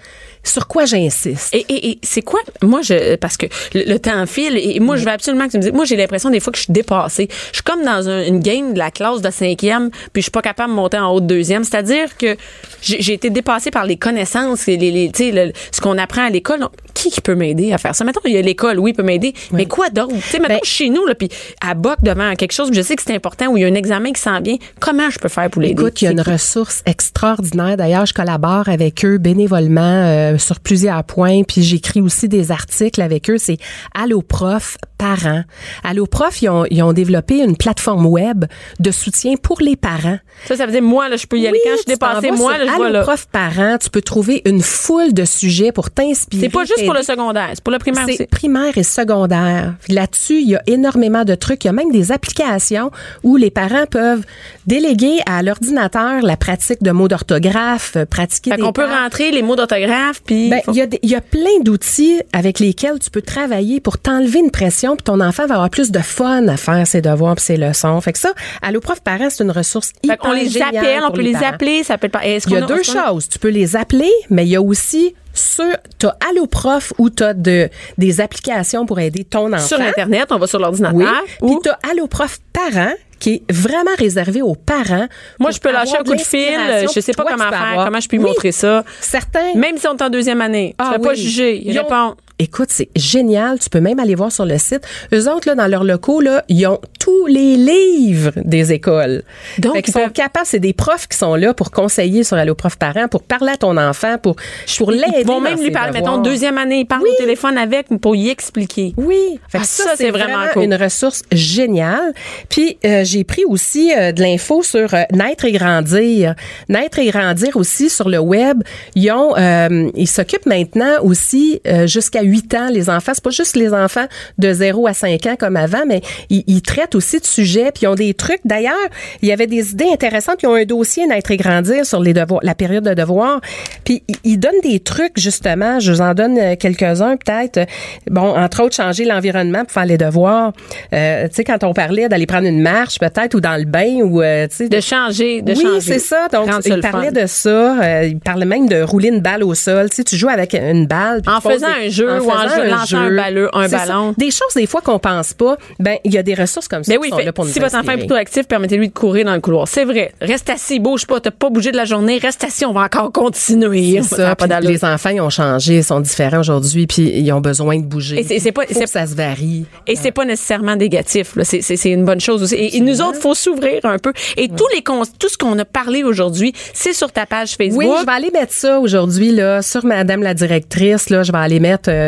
Sur 0.44 0.66
quoi 0.66 0.84
j'insiste? 0.86 1.54
Et, 1.54 1.64
et, 1.68 1.90
et 1.90 1.98
c'est 2.02 2.22
quoi? 2.22 2.40
Moi, 2.62 2.80
je, 2.82 3.16
parce 3.16 3.36
que 3.36 3.46
le, 3.74 3.84
le 3.84 3.98
temps 3.98 4.24
file 4.26 4.56
et 4.56 4.80
moi, 4.80 4.96
je 4.96 5.04
veux 5.04 5.10
absolument 5.10 5.46
que 5.46 5.52
tu 5.52 5.56
me 5.58 5.62
dises. 5.62 5.72
Moi, 5.72 5.84
j'ai 5.84 5.96
l'impression 5.96 6.30
des 6.30 6.40
fois 6.40 6.52
que 6.52 6.58
je 6.58 6.64
suis 6.64 6.72
dépassée. 6.72 7.28
Je 7.50 7.56
suis 7.56 7.62
comme 7.62 7.84
dans 7.84 8.08
un- 8.08 8.24
une 8.24 8.40
game 8.40 8.72
de 8.72 8.78
la 8.78 8.90
classe 8.90 9.20
de 9.20 9.30
cinquième, 9.30 9.90
puis 10.12 10.22
je 10.22 10.22
suis 10.22 10.30
pas 10.30 10.40
capable 10.42 10.70
de 10.70 10.76
monter 10.76 10.98
en 10.98 11.10
haut 11.12 11.20
de 11.20 11.26
deuxième. 11.26 11.64
C'est-à-dire 11.64 12.16
que 12.16 12.36
j'ai 12.80 13.12
été 13.12 13.30
dépassée 13.30 13.70
par 13.70 13.84
les 13.84 13.96
connaissances, 13.96 14.66
les, 14.66 14.76
les, 14.76 15.10
le- 15.32 15.52
ce 15.70 15.80
qu'on 15.80 15.98
apprend 15.98 16.26
à 16.26 16.30
l'école. 16.30 16.66
Qui 16.94 17.10
qui 17.10 17.20
peut 17.20 17.34
m'aider 17.36 17.72
à 17.72 17.78
faire 17.78 17.94
ça? 17.94 18.04
Mettons, 18.04 18.20
il 18.24 18.32
y 18.32 18.38
a 18.38 18.42
l'école, 18.42 18.78
oui, 18.80 18.92
peut 18.92 19.02
m'aider. 19.04 19.32
Mais 19.52 19.66
quoi 19.66 19.88
d'autre? 19.90 20.14
Tu 20.14 20.20
sais, 20.22 20.38
mettons, 20.40 20.54
Ben- 20.54 20.60
chez 20.64 20.88
nous, 20.88 21.04
là, 21.06 21.14
puis 21.14 21.28
à 21.60 21.74
boc 21.74 21.98
devant 22.02 22.34
quelque 22.34 22.52
chose, 22.52 22.70
je 22.72 22.80
sais 22.88 22.96
que 22.96 23.02
c'est 23.02 23.14
important 23.14 23.46
ou 23.48 23.56
il 23.56 23.60
y 23.60 23.64
a 23.64 23.68
un 23.68 23.74
examen 23.74 24.12
qui 24.12 24.20
s'en 24.20 24.40
vient, 24.40 24.56
comment 24.80 25.10
je 25.10 25.18
peux 25.18 25.28
faire 25.28 25.48
pour 25.50 25.62
l'aider? 25.62 25.80
Écoute, 25.80 26.02
il 26.02 26.06
y 26.06 26.08
a 26.08 26.10
une 26.12 26.20
ressource 26.20 26.82
extraordinaire. 26.86 27.76
D'ailleurs, 27.76 28.06
je 28.06 28.14
collabore 28.14 28.68
avec 28.68 29.04
eux 29.04 29.18
bénévolement 29.18 29.80
euh, 29.82 30.38
sur 30.38 30.60
plusieurs 30.60 31.04
points. 31.04 31.42
Puis 31.42 31.62
j'écris 31.62 32.00
aussi 32.00 32.28
des 32.28 32.50
articles 32.50 33.00
avec 33.00 33.28
eux. 33.30 33.38
C'est 33.38 33.58
Allo 33.94 34.22
Prof 34.22 34.76
parents. 34.96 35.42
Allo 35.84 36.06
Prof, 36.06 36.42
ils 36.42 36.48
ont, 36.48 36.64
ils 36.70 36.82
ont 36.82 36.92
développé 36.92 37.38
une 37.38 37.56
plateforme 37.56 38.06
web 38.06 38.46
de 38.80 38.90
soutien 38.90 39.34
pour 39.40 39.60
les 39.60 39.76
parents. 39.76 40.18
Ça, 40.46 40.56
ça 40.56 40.66
veut 40.66 40.72
dire, 40.72 40.82
moi, 40.82 41.08
là, 41.08 41.16
je 41.16 41.26
peux 41.26 41.38
y 41.38 41.46
aller. 41.46 41.58
Oui, 41.64 41.70
Quand 41.70 41.76
je 41.76 41.82
suis 41.82 41.86
dépassée, 41.86 42.30
moi, 42.32 42.58
là, 42.58 42.64
je 42.66 42.70
vois, 42.72 42.90
là. 42.90 42.98
Alloprof 43.00 43.26
parents, 43.26 43.76
tu 43.78 43.90
peux 43.90 44.02
trouver 44.02 44.42
une 44.44 44.62
foule 44.62 45.12
de 45.12 45.24
sujets 45.24 45.72
pour 45.72 45.90
t'inspirer. 45.90 46.42
C'est 46.42 46.48
pas 46.48 46.64
juste 46.64 46.84
pour 46.84 46.94
le 46.94 47.02
secondaire, 47.02 47.50
c'est 47.54 47.62
pour 47.62 47.72
le 47.72 47.78
primaire 47.78 48.04
C'est 48.06 48.14
aussi. 48.14 48.26
primaire 48.26 48.76
et 48.76 48.82
secondaire. 48.82 49.74
Là-dessus, 49.88 50.40
il 50.40 50.48
y 50.48 50.56
a 50.56 50.62
énormément 50.66 51.24
de 51.24 51.34
trucs. 51.34 51.64
Il 51.64 51.68
y 51.68 51.70
a 51.70 51.72
même 51.72 51.90
des 51.92 52.12
applications 52.12 52.77
où 53.22 53.36
les 53.36 53.50
parents 53.50 53.86
peuvent 53.90 54.24
déléguer 54.66 55.18
à 55.26 55.42
l'ordinateur 55.42 56.22
la 56.22 56.36
pratique 56.36 56.82
de 56.82 56.90
mots 56.90 57.08
d'orthographe, 57.08 57.94
euh, 57.96 58.04
pratiquer 58.04 58.50
Fait 58.50 58.56
des 58.56 58.62
qu'on 58.62 58.72
peut 58.72 58.86
rentrer 58.86 59.30
les 59.30 59.42
mots 59.42 59.56
d'orthographe, 59.56 60.22
puis... 60.24 60.50
Ben, 60.50 60.60
faut- 60.64 60.72
il 60.72 60.78
y, 60.78 60.82
a 60.82 60.86
y 61.02 61.14
a 61.14 61.20
plein 61.20 61.60
d'outils 61.62 62.20
avec 62.32 62.58
lesquels 62.60 62.98
tu 62.98 63.10
peux 63.10 63.22
travailler 63.22 63.80
pour 63.80 63.98
t'enlever 63.98 64.38
une 64.40 64.50
pression, 64.50 64.96
puis 64.96 65.04
ton 65.04 65.20
enfant 65.20 65.46
va 65.46 65.54
avoir 65.54 65.70
plus 65.70 65.90
de 65.90 66.00
fun 66.00 66.46
à 66.48 66.56
faire 66.56 66.86
ses 66.86 67.00
devoirs 67.00 67.36
puis 67.36 67.44
ses 67.44 67.56
leçons. 67.56 68.00
Fait 68.00 68.12
que 68.12 68.18
ça, 68.18 68.32
Allo 68.62 68.80
Prof 68.80 69.00
Parents, 69.00 69.28
c'est 69.30 69.42
une 69.44 69.50
ressource 69.50 69.88
Fait 69.88 70.12
hyper 70.14 70.18
qu'on 70.18 70.32
les 70.32 70.60
appelle, 70.60 71.00
on 71.06 71.10
peut 71.12 71.22
les, 71.22 71.36
appeler, 71.36 71.82
ça 71.82 71.98
peut. 71.98 72.08
Est-ce 72.22 72.48
Il 72.48 72.54
y 72.54 72.56
a 72.56 72.62
deux 72.62 72.82
choses. 72.82 73.28
Tu 73.28 73.38
peux 73.38 73.48
les 73.48 73.76
appeler, 73.76 74.10
mais 74.30 74.44
il 74.44 74.50
y 74.50 74.56
a 74.56 74.62
aussi 74.62 75.14
sur, 75.38 75.64
t'as 75.98 76.14
Alloprof 76.30 76.92
où 76.98 77.10
t'as 77.10 77.32
de, 77.34 77.68
des 77.96 78.20
applications 78.20 78.86
pour 78.86 78.98
aider 79.00 79.24
ton 79.24 79.52
enfant. 79.52 79.64
Sur 79.66 79.80
Internet, 79.80 80.28
on 80.30 80.38
va 80.38 80.46
sur 80.46 80.58
Oui. 80.58 80.64
l'ordinateur. 80.64 81.22
Puis 81.24 81.36
ou- 81.42 81.60
t'as 81.62 81.78
Alloprof 81.90 82.38
parent 82.52 82.92
qui 83.18 83.34
est 83.34 83.52
vraiment 83.52 83.90
réservé 83.98 84.42
aux 84.42 84.54
parents. 84.54 85.08
Moi, 85.40 85.50
je 85.50 85.58
peux 85.58 85.72
lâcher 85.72 85.96
un 85.98 86.04
coup 86.04 86.14
de 86.14 86.20
fil. 86.20 86.52
l'inspiration 86.52 86.92
Je 86.94 87.00
sais 87.00 87.12
pas 87.12 87.24
comment 87.24 87.44
tu 87.44 87.50
faire, 87.50 87.62
avoir. 87.62 87.86
comment 87.86 88.00
je 88.00 88.08
peux 88.08 88.16
Oui. 88.16 88.22
montrer 88.22 88.52
ça. 88.52 88.84
Certains. 89.00 89.54
Même 89.56 89.76
si 89.78 89.88
on 89.88 89.96
est 89.96 90.02
en 90.02 90.08
deuxième 90.10 90.40
année. 90.40 90.74
Ah 90.78 90.92
vais 90.92 90.98
pas 91.00 91.10
oui. 91.10 91.16
juger. 91.16 91.56
Il 91.64 91.72
Ils 91.72 91.78
répond. 91.78 92.14
Écoute, 92.40 92.68
c'est 92.70 92.88
génial. 92.94 93.58
Tu 93.58 93.68
peux 93.68 93.80
même 93.80 93.98
aller 93.98 94.14
voir 94.14 94.30
sur 94.30 94.44
le 94.44 94.58
site. 94.58 94.82
Eux 95.12 95.28
autres, 95.28 95.48
là, 95.48 95.54
dans 95.56 95.66
leurs 95.66 95.82
locaux, 95.84 96.20
là, 96.20 96.44
ils 96.48 96.66
ont 96.66 96.80
tous 97.00 97.26
les 97.26 97.56
livres 97.56 98.30
des 98.36 98.72
écoles. 98.72 99.22
Donc, 99.58 99.88
ils 99.88 99.92
sont 99.92 100.00
peuvent- 100.00 100.12
capables. 100.12 100.46
C'est 100.46 100.60
des 100.60 100.72
profs 100.72 101.08
qui 101.08 101.16
sont 101.18 101.34
là 101.34 101.52
pour 101.52 101.70
conseiller 101.70 102.22
sur 102.22 102.36
Allo 102.36 102.54
Prof 102.54 102.76
Parents, 102.76 103.08
pour 103.08 103.22
parler 103.24 103.52
à 103.52 103.56
ton 103.56 103.76
enfant, 103.76 104.18
pour, 104.22 104.36
pour 104.76 104.90
l'aider. 104.92 105.04
Ils 105.20 105.26
vont 105.26 105.40
même 105.40 105.60
lui 105.60 105.70
parler, 105.72 105.98
devoirs. 105.98 106.18
mettons, 106.18 106.22
deuxième 106.22 106.58
année, 106.58 106.80
il 106.80 106.84
parle 106.86 107.02
Oui. 107.02 107.10
au 107.12 107.20
téléphone 107.22 107.58
avec 107.58 107.88
pour 108.00 108.14
y 108.14 108.28
expliquer. 108.28 108.94
Oui, 108.96 109.40
Fait 109.48 109.58
Ah, 109.60 109.64
ça, 109.64 109.90
c'est 109.96 110.10
vraiment 110.10 110.46
cool. 110.52 110.64
une 110.64 110.74
ressource 110.74 111.22
géniale. 111.32 112.12
Puis 112.48 112.78
euh, 112.84 113.02
j'ai 113.04 113.24
pris 113.24 113.44
aussi 113.46 113.92
euh, 113.96 114.12
de 114.12 114.22
l'info 114.22 114.62
sur 114.62 114.94
euh, 114.94 115.02
naître 115.12 115.44
et 115.44 115.52
grandir. 115.52 116.34
Naître 116.68 116.98
et 117.00 117.06
grandir 117.10 117.56
aussi 117.56 117.90
sur 117.90 118.08
le 118.08 118.18
web. 118.18 118.62
Ils 118.94 119.10
ont, 119.10 119.36
euh, 119.36 119.90
ils 119.96 120.06
s'occupent 120.06 120.46
maintenant 120.46 121.02
aussi 121.02 121.60
euh, 121.66 121.86
jusqu'à 121.86 122.22
8 122.28 122.54
ans 122.54 122.68
les 122.70 122.90
enfants. 122.90 123.12
C'est 123.14 123.24
pas 123.24 123.30
juste 123.30 123.56
les 123.56 123.72
enfants 123.72 124.06
de 124.38 124.52
0 124.52 124.86
à 124.86 124.94
5 124.94 125.26
ans 125.26 125.36
comme 125.38 125.56
avant, 125.56 125.84
mais 125.86 126.00
ils, 126.30 126.44
ils 126.46 126.62
traitent 126.62 126.94
aussi 126.94 127.18
de 127.20 127.26
sujets. 127.26 127.70
Puis 127.72 127.84
ils 127.84 127.88
ont 127.88 127.94
des 127.94 128.14
trucs. 128.14 128.40
D'ailleurs, 128.44 128.74
il 129.22 129.28
y 129.28 129.32
avait 129.32 129.46
des 129.46 129.72
idées 129.72 129.88
intéressantes. 129.92 130.36
Ils 130.42 130.46
ont 130.46 130.54
un 130.54 130.64
dossier 130.64 131.06
naître 131.06 131.30
et 131.30 131.36
grandir 131.36 131.84
sur 131.86 132.00
les 132.00 132.12
devoirs, 132.12 132.40
la 132.42 132.54
période 132.54 132.84
de 132.84 132.94
devoirs. 132.94 133.40
Puis 133.84 134.02
ils- 134.08 134.16
ils 134.24 134.36
donnent 134.38 134.60
des 134.62 134.80
trucs 134.80 135.18
justement. 135.18 135.80
Je 135.80 135.92
vous 135.92 136.00
en 136.00 136.14
donne 136.14 136.38
euh, 136.38 136.56
quelques-uns 136.56 137.16
peut-être. 137.16 137.66
Bon, 138.10 138.36
entre 138.36 138.62
autres, 138.62 138.74
changer 138.76 139.04
l'environnement 139.04 139.64
pour 139.64 139.72
faire 139.72 139.86
les 139.86 139.98
devoirs. 139.98 140.52
Euh, 140.92 141.28
tu 141.28 141.34
sais, 141.36 141.44
quand 141.44 141.64
on 141.64 141.72
parlait 141.72 142.08
d'aller 142.08 142.26
prendre 142.26 142.46
une 142.46 142.60
marche 142.60 142.98
peut-être 142.98 143.34
ou 143.34 143.40
dans 143.40 143.56
le 143.56 143.64
bain 143.64 144.00
ou 144.02 144.22
euh, 144.22 144.46
tu 144.48 144.56
sais 144.56 144.68
De 144.68 144.80
changer, 144.80 145.42
de 145.42 145.52
oui, 145.52 145.62
changer. 145.62 145.80
c'est 145.80 145.98
ça. 145.98 146.28
Donc, 146.32 146.50
Rendre 146.50 146.62
ça 146.62 146.68
il 146.68 146.74
le 146.76 146.80
parlait 146.80 147.08
fun. 147.12 147.20
de 147.22 147.26
ça. 147.26 147.82
Euh, 147.82 148.04
il 148.06 148.18
parlait 148.20 148.44
même 148.46 148.68
de 148.68 148.82
rouler 148.82 149.08
une 149.08 149.20
balle 149.20 149.42
au 149.42 149.54
sol. 149.54 149.88
Tu 149.90 149.96
sais, 149.96 150.04
tu 150.04 150.16
joues 150.16 150.28
avec 150.28 150.54
une 150.54 150.86
balle. 150.86 151.22
En 151.26 151.40
faisant 151.40 151.66
des- 151.80 151.86
un 151.86 151.88
jeu 151.90 152.17
ou 152.24 152.30
en 152.30 152.38
faisant 152.38 152.84
jeu- 152.86 152.96
un 152.96 153.14
ballon- 153.14 153.48
un 153.52 153.68
ça. 153.68 154.14
Des 154.16 154.30
choses, 154.30 154.54
des 154.56 154.66
fois, 154.66 154.80
qu'on 154.80 154.98
pense 154.98 155.32
pas. 155.34 155.56
Ben, 155.78 155.96
il 156.04 156.12
y 156.12 156.18
a 156.18 156.22
des 156.22 156.34
ressources 156.34 156.68
comme 156.68 156.84
ça 156.84 156.92
Ben 156.92 156.96
qui 156.98 157.02
oui, 157.02 157.10
sont 157.10 157.16
fait- 157.18 157.24
là 157.24 157.32
pour 157.32 157.44
nous 157.44 157.52
si 157.52 157.58
votre 157.60 157.76
enfant 157.76 157.92
est 157.92 157.98
plutôt 157.98 158.14
actif, 158.14 158.46
permettez-lui 158.46 158.88
de 158.88 158.92
courir 158.94 159.24
dans 159.24 159.34
le 159.34 159.40
couloir. 159.40 159.66
C'est 159.68 159.84
vrai. 159.84 160.12
Reste 160.20 160.50
assis, 160.50 160.78
bouge 160.80 161.06
pas, 161.06 161.20
t'as 161.20 161.30
pas 161.30 161.50
bougé 161.50 161.70
de 161.72 161.76
la 161.76 161.84
journée, 161.84 162.18
reste 162.18 162.42
assis, 162.44 162.64
on 162.66 162.72
va 162.72 162.82
encore 162.82 163.12
continuer. 163.12 164.00
Ça 164.02 164.16
ça. 164.16 164.36
pas 164.36 164.60
les 164.60 164.84
enfants, 164.84 165.10
ils 165.10 165.20
ont 165.20 165.30
changé, 165.30 165.76
ils 165.76 165.84
sont 165.84 166.00
différents 166.00 166.40
aujourd'hui, 166.40 166.86
puis 166.86 167.02
ils 167.18 167.32
ont 167.32 167.40
besoin 167.40 167.78
de 167.78 167.84
bouger. 167.84 168.20
Et 168.20 168.38
c'est- 168.40 168.52
pas- 168.52 168.62
Faut 168.62 168.74
c'est- 168.74 168.84
que 168.84 168.90
ça 168.90 169.06
se 169.06 169.14
varie. 169.14 169.64
Et 169.86 169.96
c'est 169.96 170.10
pas 170.12 170.24
nécessairement 170.24 170.76
négatif. 170.76 171.34
C'est- 171.42 171.88
une 171.90 172.04
bonne 172.04 172.20
chose 172.20 172.42
aussi. 172.42 172.54
Et, 172.54 172.76
et 172.76 172.80
nous 172.80 173.00
autres, 173.00 173.18
faut 173.20 173.34
s'ouvrir 173.34 173.80
un 173.84 173.98
peu. 173.98 174.12
Et 174.36 174.48
tous 174.48 174.66
les 174.74 174.82
tout 175.18 175.28
ce 175.28 175.36
qu'on 175.36 175.58
a 175.58 175.64
parlé 175.64 176.02
aujourd'hui, 176.02 176.52
c'est 176.72 176.92
sur 176.92 177.12
ta 177.12 177.26
page 177.26 177.56
Facebook. 177.56 177.78
Oui, 177.84 177.88
je 178.00 178.06
vais 178.06 178.12
aller 178.12 178.30
mettre 178.32 178.52
ça 178.52 178.78
aujourd'hui 178.80 179.32
là 179.32 179.60
sur 179.62 179.84
Madame 179.84 180.22
la 180.22 180.34
directrice. 180.34 181.10
Là, 181.10 181.22
je 181.22 181.30
vais 181.32 181.38
aller 181.38 181.60
mettre 181.60 181.90
euh, 181.90 182.07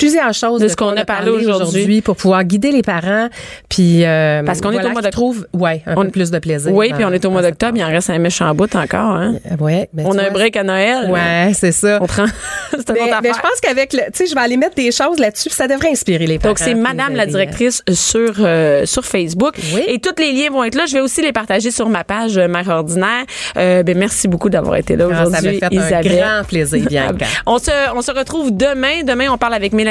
plusieurs 0.00 0.32
choses 0.34 0.60
De 0.60 0.68
ce 0.68 0.76
qu'on 0.76 0.96
a 0.96 1.04
parlé 1.04 1.30
aujourd'hui. 1.30 2.00
pour 2.02 2.16
pouvoir 2.16 2.44
guider 2.44 2.72
les 2.72 2.82
parents. 2.82 3.28
Puis 3.68 4.04
euh, 4.04 4.42
Parce 4.44 4.60
qu'on 4.60 4.70
est 4.70 4.74
voilà, 4.74 4.88
au 4.88 4.92
mois 4.92 5.02
d'octobre. 5.02 5.46
ouais, 5.52 5.82
un 5.86 5.94
On- 5.96 6.02
peu 6.04 6.10
plus 6.10 6.30
de 6.30 6.38
plaisir. 6.38 6.72
Oui, 6.74 6.90
dans- 6.90 6.96
puis 6.96 7.04
on 7.04 7.12
est 7.12 7.24
au 7.24 7.30
mois 7.30 7.42
d'octobre, 7.42 7.76
il 7.76 7.84
en 7.84 7.88
reste 7.88 8.10
un 8.10 8.18
méchant 8.18 8.54
bout 8.54 8.74
encore. 8.74 9.16
Hein? 9.16 9.34
cette- 9.48 9.60
Ouais, 9.60 9.88
ben, 9.92 10.06
On 10.06 10.16
a 10.18 10.20
un 10.22 10.24
vois, 10.24 10.30
break 10.32 10.56
à 10.56 10.62
Noël. 10.64 11.10
Ouais, 11.10 11.52
c'est 11.54 11.72
ça. 11.72 11.98
On 12.00 12.06
prend... 12.06 12.24
Mais, 12.72 13.28
je 13.32 13.40
pense 13.40 13.60
qu'avec 13.62 13.92
le, 13.92 14.00
tu 14.06 14.10
sais, 14.14 14.26
je 14.26 14.34
vais 14.34 14.40
aller 14.40 14.56
mettre 14.56 14.74
des 14.74 14.90
choses 14.92 15.18
là-dessus, 15.18 15.50
ça 15.50 15.68
devrait 15.68 15.90
inspirer 15.90 16.26
les 16.26 16.38
parents. 16.38 16.50
Donc, 16.52 16.58
c'est 16.58 16.74
Madame 16.74 17.14
la 17.14 17.26
directrice 17.26 17.82
sur, 17.92 18.34
euh, 18.40 18.86
sur 18.86 19.04
Facebook. 19.04 19.54
Oui. 19.74 19.82
Et 19.86 19.98
tous 19.98 20.14
les 20.18 20.32
liens 20.32 20.50
vont 20.50 20.64
être 20.64 20.74
là. 20.74 20.84
Je 20.86 20.94
vais 20.94 21.00
aussi 21.00 21.20
les 21.22 21.32
partager 21.32 21.70
sur 21.70 21.88
ma 21.88 22.04
page 22.04 22.36
euh, 22.38 22.48
Mère 22.48 22.68
Ordinaire. 22.68 23.24
Euh, 23.56 23.82
ben, 23.82 23.96
merci 23.98 24.28
beaucoup 24.28 24.48
d'avoir 24.50 24.76
été 24.76 24.96
là 24.96 25.06
aujourd'hui, 25.06 25.34
ça 25.34 25.42
m'a 25.42 25.68
fait 25.68 25.74
Isabelle. 25.74 26.22
un 26.22 26.36
grand 26.38 26.44
plaisir, 26.48 26.84
Bianca. 26.88 27.26
On 27.46 27.58
se, 27.58 27.70
on 27.94 28.02
se 28.02 28.10
retrouve 28.12 28.56
demain. 28.56 29.02
Demain, 29.04 29.26
on 29.30 29.38
parle 29.38 29.54
avec 29.54 29.72
Mélanie 29.72 29.89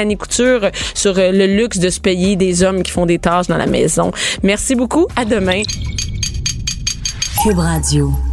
Sur 0.94 1.18
euh, 1.18 1.30
le 1.32 1.46
luxe 1.46 1.78
de 1.78 1.90
se 1.90 2.00
payer 2.00 2.36
des 2.36 2.62
hommes 2.62 2.82
qui 2.82 2.90
font 2.90 3.06
des 3.06 3.18
tâches 3.18 3.46
dans 3.46 3.58
la 3.58 3.66
maison. 3.66 4.12
Merci 4.42 4.74
beaucoup. 4.74 5.06
À 5.16 5.24
demain. 5.24 5.62
Cube. 7.42 8.29